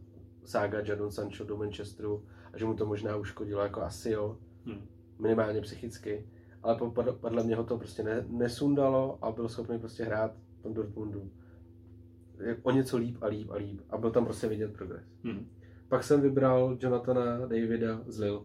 [0.44, 4.88] sága Jadon Sancho do Manchesteru a že mu to možná uškodilo jako asi jo, Hmm.
[5.20, 6.28] minimálně psychicky,
[6.64, 10.32] ale po- pod- podle mě ho to prostě ne, nesundalo a byl schopný prostě hrát
[10.60, 11.32] v tom Dortmundu
[12.64, 15.04] o něco líp a líp a líp a byl tam prostě vidět progres.
[15.24, 15.48] Hmm.
[15.88, 18.40] Pak jsem vybral Jonathana Davida z Lille.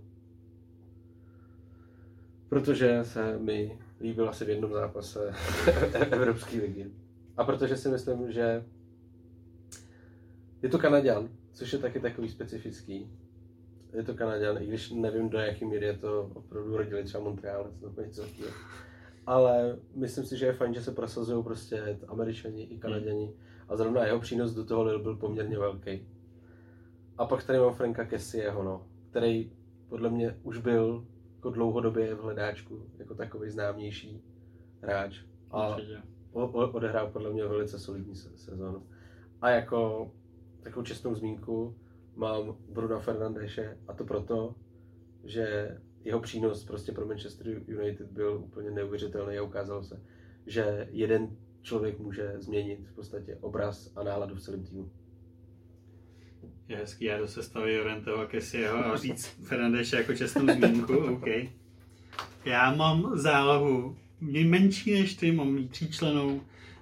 [2.48, 5.32] Protože se mi líbil asi v jednom zápase
[6.10, 6.90] Evropské ligy.
[7.36, 8.64] A protože si myslím, že
[10.62, 13.10] je to Kanaďan, což je taky takový specifický.
[13.92, 17.80] Je to Kanaďan, i když nevím, do jaký míry je to opravdu rodili třeba Montrealec
[17.80, 18.54] nebo něco takového.
[19.26, 23.32] Ale myslím si, že je fajn, že se prosazují prostě Američani i Kanaděni.
[23.68, 26.08] A zrovna jeho přínos do toho byl poměrně velký.
[27.18, 29.52] A pak tady mám Franka Kessieho, no, který
[29.88, 31.06] podle mě už byl
[31.36, 34.22] jako dlouhodobě v hledáčku, jako takový známější
[34.82, 35.20] hráč.
[35.50, 36.02] A Určitě.
[36.32, 38.86] odehrál podle mě velice solidní se- sezónu.
[39.40, 40.10] A jako
[40.62, 41.76] takovou čestnou zmínku
[42.16, 44.54] mám Bruna Fernandeše a to proto,
[45.24, 50.02] že jeho přínos prostě pro Manchester United byl úplně neuvěřitelný a ukázalo se,
[50.46, 54.90] že jeden člověk může změnit v podstatě obraz a náladu v celém týmu.
[56.68, 61.26] Je hezký, já do sestavy Jorenteho a Kessieho a říct Fernandeše jako čestnou zmínku, OK.
[62.44, 66.40] Já mám zálohu menší než ty, mám tříčlenou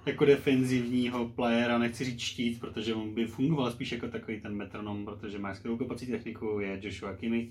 [0.09, 5.05] jako defenzivního playera, nechci říct štít, protože on by fungoval spíš jako takový ten metronom,
[5.05, 7.49] protože má skvělou kapacitní techniku, je Joshua Kimmich.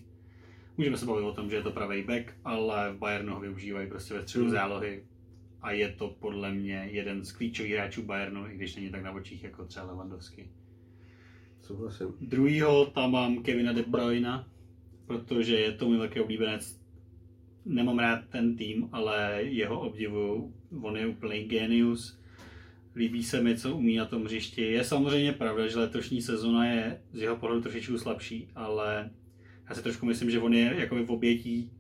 [0.77, 3.89] Můžeme se bavit o tom, že je to pravý back, ale v Bayernu ho využívají
[3.89, 4.53] prostě ve středu Hmm.
[4.53, 5.05] zálohy
[5.63, 9.13] a je to podle mě jeden z klíčových hráčů Bayernu, i když není tak na
[9.13, 10.49] očích jako třeba Lewandowski.
[11.63, 12.09] Souhlasím.
[12.21, 14.45] Druhýho tam mám Kevina De Bruyne,
[15.07, 16.81] protože je to můj velký oblíbenec.
[17.65, 20.55] Nemám rád ten tým, ale jeho obdivu.
[20.83, 22.18] On je úplný genius.
[22.97, 24.63] Líbí se mi, co umí na tom hřišti.
[24.63, 29.11] Je samozřejmě pravda, že letošní sezona je z jeho pohledu trošičku slabší, ale
[29.69, 31.71] já si trošku myslím, že on je jakoby v obětí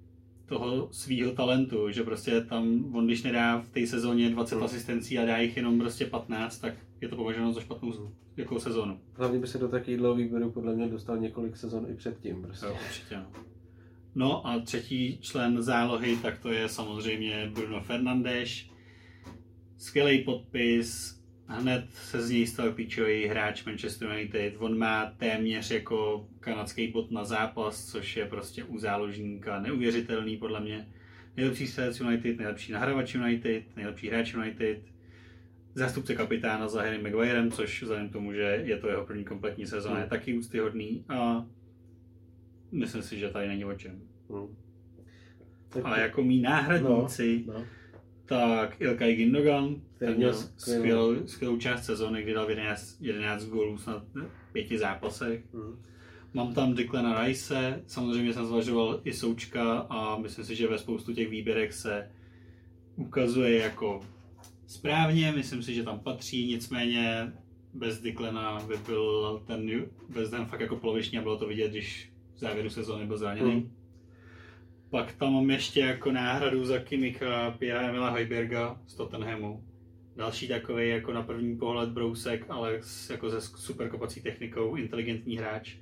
[0.46, 4.64] toho svýho talentu, že prostě tam on, když nedá v té sezóně 20 Hmm.
[4.64, 9.00] asistencí a dá jich jenom prostě 15, tak je to považováno za špatnou jako sezónu.
[9.14, 12.42] Hlavně by se do takového výběru podle mě dostal několik sezon i předtím.
[12.42, 12.66] Prostě.
[12.66, 13.16] Jo, určitě.
[13.16, 13.26] No.
[14.14, 18.50] no a třetí člen zálohy, tak to je samozřejmě Bruno Fernandes.
[19.78, 24.54] Skvělý podpis, hned se z něj stal klíčový hráč Manchester United.
[24.58, 30.60] On má téměř jako kanadský bod na zápas, což je prostě u záložníka neuvěřitelný podle
[30.60, 30.88] mě.
[31.36, 34.82] Nejlepší střelec United, nejlepší nahrávač United, nejlepší hráč United,
[35.74, 39.66] zástupce kapitána za Harry Maguirem, což vzhledem k tomu, že je to jeho první kompletní
[39.66, 40.10] sezóna, je Hmm.
[40.10, 41.46] taky úctyhodný a
[42.72, 44.02] myslím si, že tady není o čem.
[44.32, 44.56] Hm.
[45.68, 47.64] Tak, A jako mý náhradníci, no.
[48.28, 53.78] Tak Ilkay Gindogan, Který ten měl skvělou- skvělou, část sezóny, kdy dal 11, 11 gólů
[53.78, 55.44] snad v pěti zápasech.
[55.54, 55.82] Hm.
[56.34, 61.14] Mám tam Declana Rice, samozřejmě jsem zvažoval i Součka a myslím si, že ve spoustu
[61.14, 62.10] těch výběrek se
[62.96, 64.00] ukazuje jako
[64.66, 67.32] správně, myslím si, že tam patří, nicméně
[67.74, 72.12] bez Declana by byl ten West Ham fakt jako poloviční a bylo to vidět, když
[72.34, 73.50] v závěru sezóny byl zraněný.
[73.52, 73.70] Hmm.
[74.90, 79.64] Pak tam mám ještě jako náhradu za Kimicha Pierre Emila Hojberga z Tottenhamu.
[80.16, 85.36] Další takový jako na první pohled brousek, ale s, jako se super kopací technikou, inteligentní
[85.36, 85.76] hráč.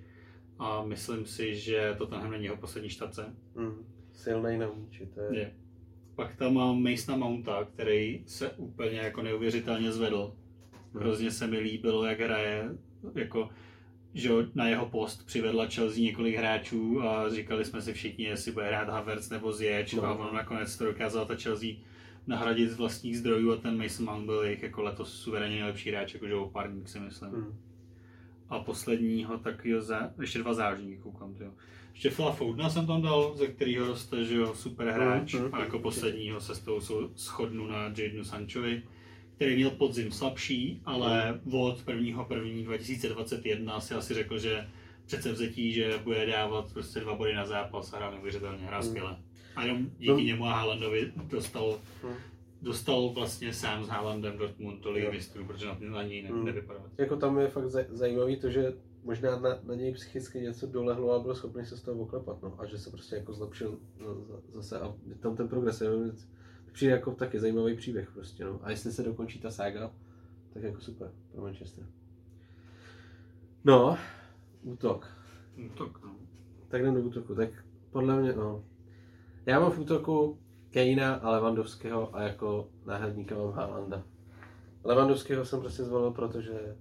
[0.59, 3.35] A myslím si, že Tottenham není jeho poslední štace.
[3.57, 3.85] Hm.
[4.13, 5.39] Silnej na míči, to je...
[5.39, 5.53] Je.
[6.15, 10.35] Pak tam mám Masona Mounta, který se úplně jako neuvěřitelně zvedl.
[10.95, 12.69] Hrozně se mi líbilo, jak hraje,
[13.15, 13.51] jako,
[14.17, 18.67] že na jeho post přivedla Chelsea několik hráčů a říkali jsme si všichni, jestli bude
[18.67, 20.05] hrát Havertz nebo Ziyech No.
[20.05, 21.69] a ono nakonec to dokázala ta Chelsea
[22.27, 26.15] nahradit z vlastních zdrojů a ten Mason Mount byl jejich jako letos suverénně nejlepší hráč,
[26.15, 27.31] jakože opárník si myslím.
[27.31, 27.55] Hm.
[28.49, 31.51] A posledního takového, za, ještě dva zážníky koukám, tyjo.
[31.93, 35.35] Ještě Phila Foudna jsem tam dal, ze kterého roste, že jo, super hráč.
[35.35, 36.81] Mhm, A jako posledního se s tou
[37.17, 38.83] shodnu na Jadenu Sanchovi,
[39.37, 44.67] který měl podzim slabší, ale od 1.1.2021 si asi řekl, že
[45.07, 48.89] přece vzetí, že bude dávat prostě dva body na zápas a hrál neuvěřitelně, hrál Mhm.
[48.89, 49.17] skvěle.
[49.57, 50.19] A jenom díky No.
[50.19, 52.15] němu a Haalandovi dostal, Hm.
[52.63, 55.13] dostal vlastně sám s Haalandem Dortmund tolik Jo.
[55.13, 56.45] mistrů, protože na, na něj ne, Mhm.
[56.45, 56.83] nevypadal.
[56.99, 58.73] Jako tam je fakt zaj- zajímavý to, že
[59.05, 62.55] možná na, na něj psychicky něco dolehlo a byl schopný se z toho oklepat, no.
[62.61, 65.81] A že se prostě jako zlepšil no, za- zase a tam ten progres.
[65.81, 65.89] je,
[66.77, 68.61] Přijde jako taky zajímavý příběh prostě, no.
[68.63, 69.93] A jestli se dokončí ta sága,
[70.53, 71.87] tak jako super pro Manchester.
[73.65, 73.99] No,
[74.63, 75.09] útok.
[75.79, 76.17] Tak, no.
[76.69, 77.35] Tak jdem do útoku.
[77.35, 77.49] Tak
[77.91, 78.65] podle mě, no.
[79.47, 80.39] Já mám v útoku
[80.71, 84.03] Kejna a Levandovského a jako náhradníka mám Haalanda.
[84.85, 86.77] Levandovského jsem prostě zvolil, protože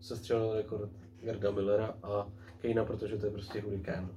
[0.00, 4.10] se střelil rekord Gerda Millera a Kejna, protože to je prostě hurikán.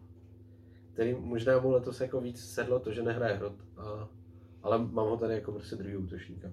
[0.93, 4.09] Který možná mu letos jako víc sedlo to, že nehraje hrot, a,
[4.63, 6.47] ale mám ho tady jako prostě druhý útočníka.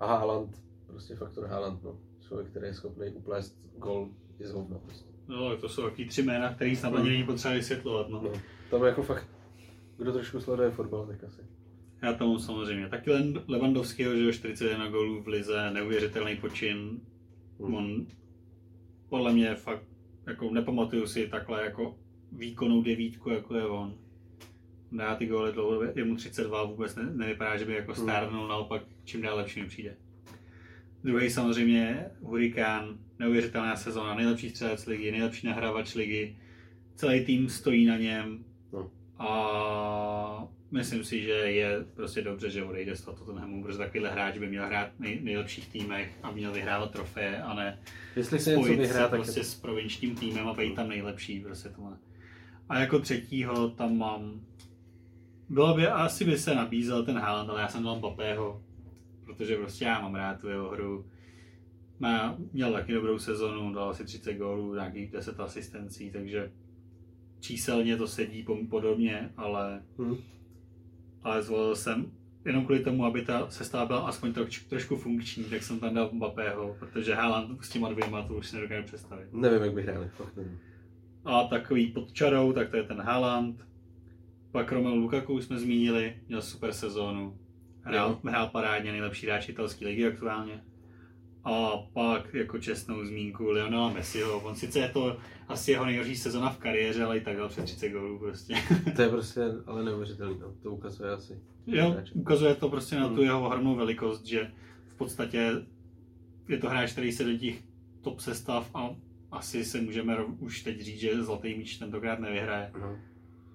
[0.00, 1.98] A Haaland, prostě faktor Haaland, no.
[2.28, 4.08] Člověk, který je schopný uplést gol
[4.38, 5.10] i z hovna prostě.
[5.28, 8.08] No, to jsou taky tři jména, který snad ani není potřeba vysvětlovat.
[8.08, 8.22] No.
[8.22, 8.30] No,
[8.70, 9.26] tam jako fakt,
[9.96, 11.42] kdo trošku sleduje fotbal, tak asi.
[12.02, 12.88] Já tomu samozřejmě.
[12.88, 17.00] Taky Len- Lewandowskiho, že jo, 41 gólů v lize, neuvěřitelný počin.
[17.60, 17.74] Hmm.
[17.74, 18.06] On
[19.08, 19.82] podle mě fakt,
[20.26, 21.98] jako nepamatuju si takhle jako
[22.32, 23.94] výkonnou devítku, jako je on.
[24.92, 28.02] Dá ty góly dlouho, je mu 32, vůbec ne, nevypadá, že by jako Hmm.
[28.02, 29.94] stárnul, naopak čím dál lepší mi přijde.
[31.04, 36.36] Druhý samozřejmě Hurikán, neuvěřitelná sezóna, nejlepší střelec ligy, nejlepší nahrávač ligy,
[36.94, 38.90] celý tým stojí na něm No.
[39.18, 44.38] a myslím si, že je prostě dobře, že odejde z toho Tottenhamu, protože takovýhle hráč
[44.38, 47.78] by měl hrát v nej, nejlepších týmech a měl vyhrávat trofeje a ne
[48.16, 49.46] Jestli se něco vyhrá, se tak prostě to...
[49.46, 51.40] s provinčním týmem a být tam nejlepší.
[51.40, 51.96] Prostě tohle.
[52.68, 54.40] A jako třetího tam mám...
[55.48, 58.62] Bylo by, asi by se nabízel ten Haaland, ale já jsem dal Mbappého,
[59.24, 61.06] protože prostě já mám rád tu jeho hru.
[61.98, 66.52] Má, měl taky dobrou sezonu, dal asi 30 gólů, nějakých 10 asistencí, takže
[67.40, 70.16] číselně to sedí podobně, ale, Hm.
[71.22, 72.12] ale zvolil jsem
[72.44, 76.10] jenom kvůli tomu, aby ta sestava byla aspoň troš, trošku funkční, tak jsem tam dal
[76.12, 79.32] Mbappého, protože Haaland s těma dvěma to už si nedokážu představit.
[79.32, 80.58] Nevím, jak by hráli, fakt nevím.
[81.24, 83.66] A takový pod čarou, tak to je ten Haaland.
[84.56, 87.38] Pak Romelu Lukaku už jsme zmínili, měl super sezónu.
[87.82, 90.64] Hrál, hrál parádně, nejlepší hráč italské ligy aktuálně.
[91.44, 94.40] A pak jako čestnou zmínku Lionela Messiho.
[94.40, 95.16] On sice je to
[95.48, 98.54] asi jeho nejhorší sezona v kariéře, ale i tak dal přes 30 gólů prostě.
[98.96, 100.54] To je prostě ale neuvěřitelný, no.
[100.62, 101.40] to ukazuje asi.
[101.66, 103.24] jo, ukazuje to prostě na tu Hmm.
[103.24, 104.50] jeho ohromnou velikost, že
[104.88, 105.52] v podstatě
[106.48, 107.62] je to hráč, který se do těch
[108.00, 108.96] top sestav a
[109.30, 112.70] asi se můžeme už teď říct, že zlatý míč tentokrát nevyhraje.
[112.80, 112.98] No.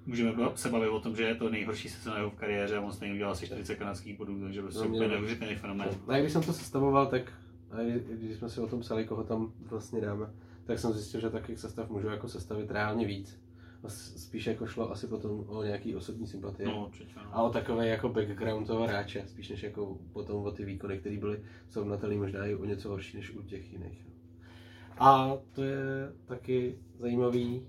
[0.06, 2.91] Můžeme se bavit o tom, že je to nejhorší sezóna jeho v kariéře a on
[2.91, 5.90] stejně udělal asi 40 kanadských bodů, takže prostě No, úplně neuvěřitelný fenomén.
[6.07, 7.34] No a když jsem to sestavoval, tak
[7.72, 7.78] a
[8.11, 10.26] když jsme si o tom psali, koho tam vlastně dáme,
[10.65, 13.41] tak jsem zjistil, že takových sestav můžu jako sestavit reálně víc.
[13.84, 16.69] A spíš jako šlo asi potom o nějaký osobní sympatie.
[16.69, 17.14] No, určitě.
[17.15, 17.36] No.
[17.38, 21.18] A o takové jako background toho hráče, spíš než jako potom o ty výkony, které
[21.18, 24.07] byly srovnatelné možná i o něco horší než u těch jiných.
[24.98, 27.61] A to je taky zajímavý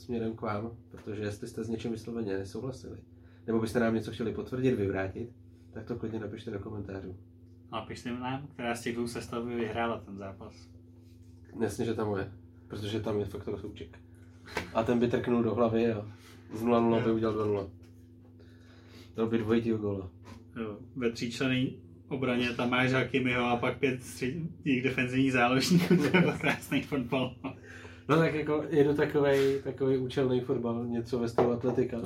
[0.00, 2.98] směrem k vám, protože jestli jste s něčím vysloveně nesouhlasili,
[3.46, 5.30] nebo byste nám něco chtěli potvrdit, vyvrátit,
[5.72, 7.16] tak to klidně napište do komentářů.
[7.72, 10.68] Napište nám, která z těch dvou sestav by vyhrála ten zápas.
[11.60, 12.32] Jasně, že tam je,
[12.68, 13.98] protože tam je faktor souček.
[14.74, 16.06] A ten by trknul do hlavy a
[16.52, 17.70] z 0-0 by udělal 2-0.
[19.16, 20.10] Dal by dvojitýho góla.
[20.56, 21.76] Jo, Ve tříčlený
[22.08, 27.34] obraně tam máš Hakimiho a pak pět středních defenzivních záložníků, to je krásný fotbal.
[28.10, 29.30] No tak jako je to takový,
[29.64, 31.96] takový účelný fotbal, něco ve stylu atletika.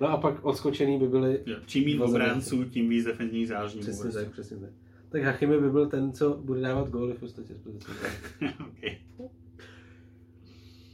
[0.00, 2.10] no a pak odskočený by byli, Jo, Čím záložníky.
[2.10, 3.84] obránců, tím víc defenzivních záložníků.
[3.84, 4.70] přesně tak, přesně tak.
[5.08, 7.54] Tak Hachimi by byl ten, co bude dávat góly v podstatě.
[7.54, 7.86] z pozice.
[8.60, 8.96] okay.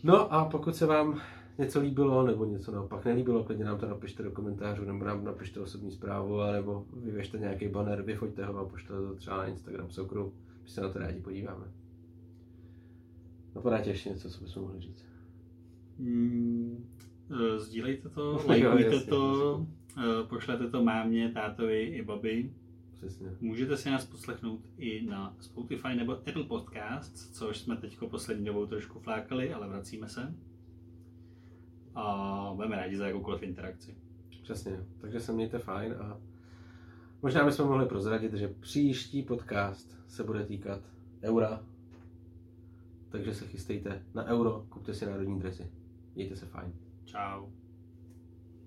[0.02, 1.20] No a pokud se vám
[1.58, 5.60] něco líbilo, nebo něco naopak nelíbilo, klidně nám to napište do komentářů, nebo nám napište
[5.60, 10.32] osobní zprávu, nebo vyvěšte nějaký banner, vyfoďte ho a pošlete to třeba na Instagram Sokru,
[10.62, 11.64] my se na to rádi podíváme.
[13.56, 15.04] Napadá tě ještě něco, co bychom mohli říct?
[15.98, 16.88] Mm,
[17.30, 19.66] eh, sdílejte to, lajkujte to,
[19.98, 22.52] eh, pošlete to mámě, tátovi i babi.
[22.96, 23.26] Přesně.
[23.40, 28.66] Můžete si nás poslechnout i na Spotify nebo Apple Podcasts, což jsme teď poslední dobou
[28.66, 30.34] trošku flákali, ale vracíme se.
[31.94, 33.94] A budeme rádi za jakoukoliv interakci.
[34.42, 36.20] Přesně, takže se mějte fajn a
[37.22, 40.80] možná bychom mohli prozradit, že příští podcast se bude týkat
[41.22, 41.62] eura,
[43.08, 45.70] takže se chystejte na euro, kupte si národní dresy.
[46.14, 46.72] Mějte se fajn.
[47.04, 47.46] Čau.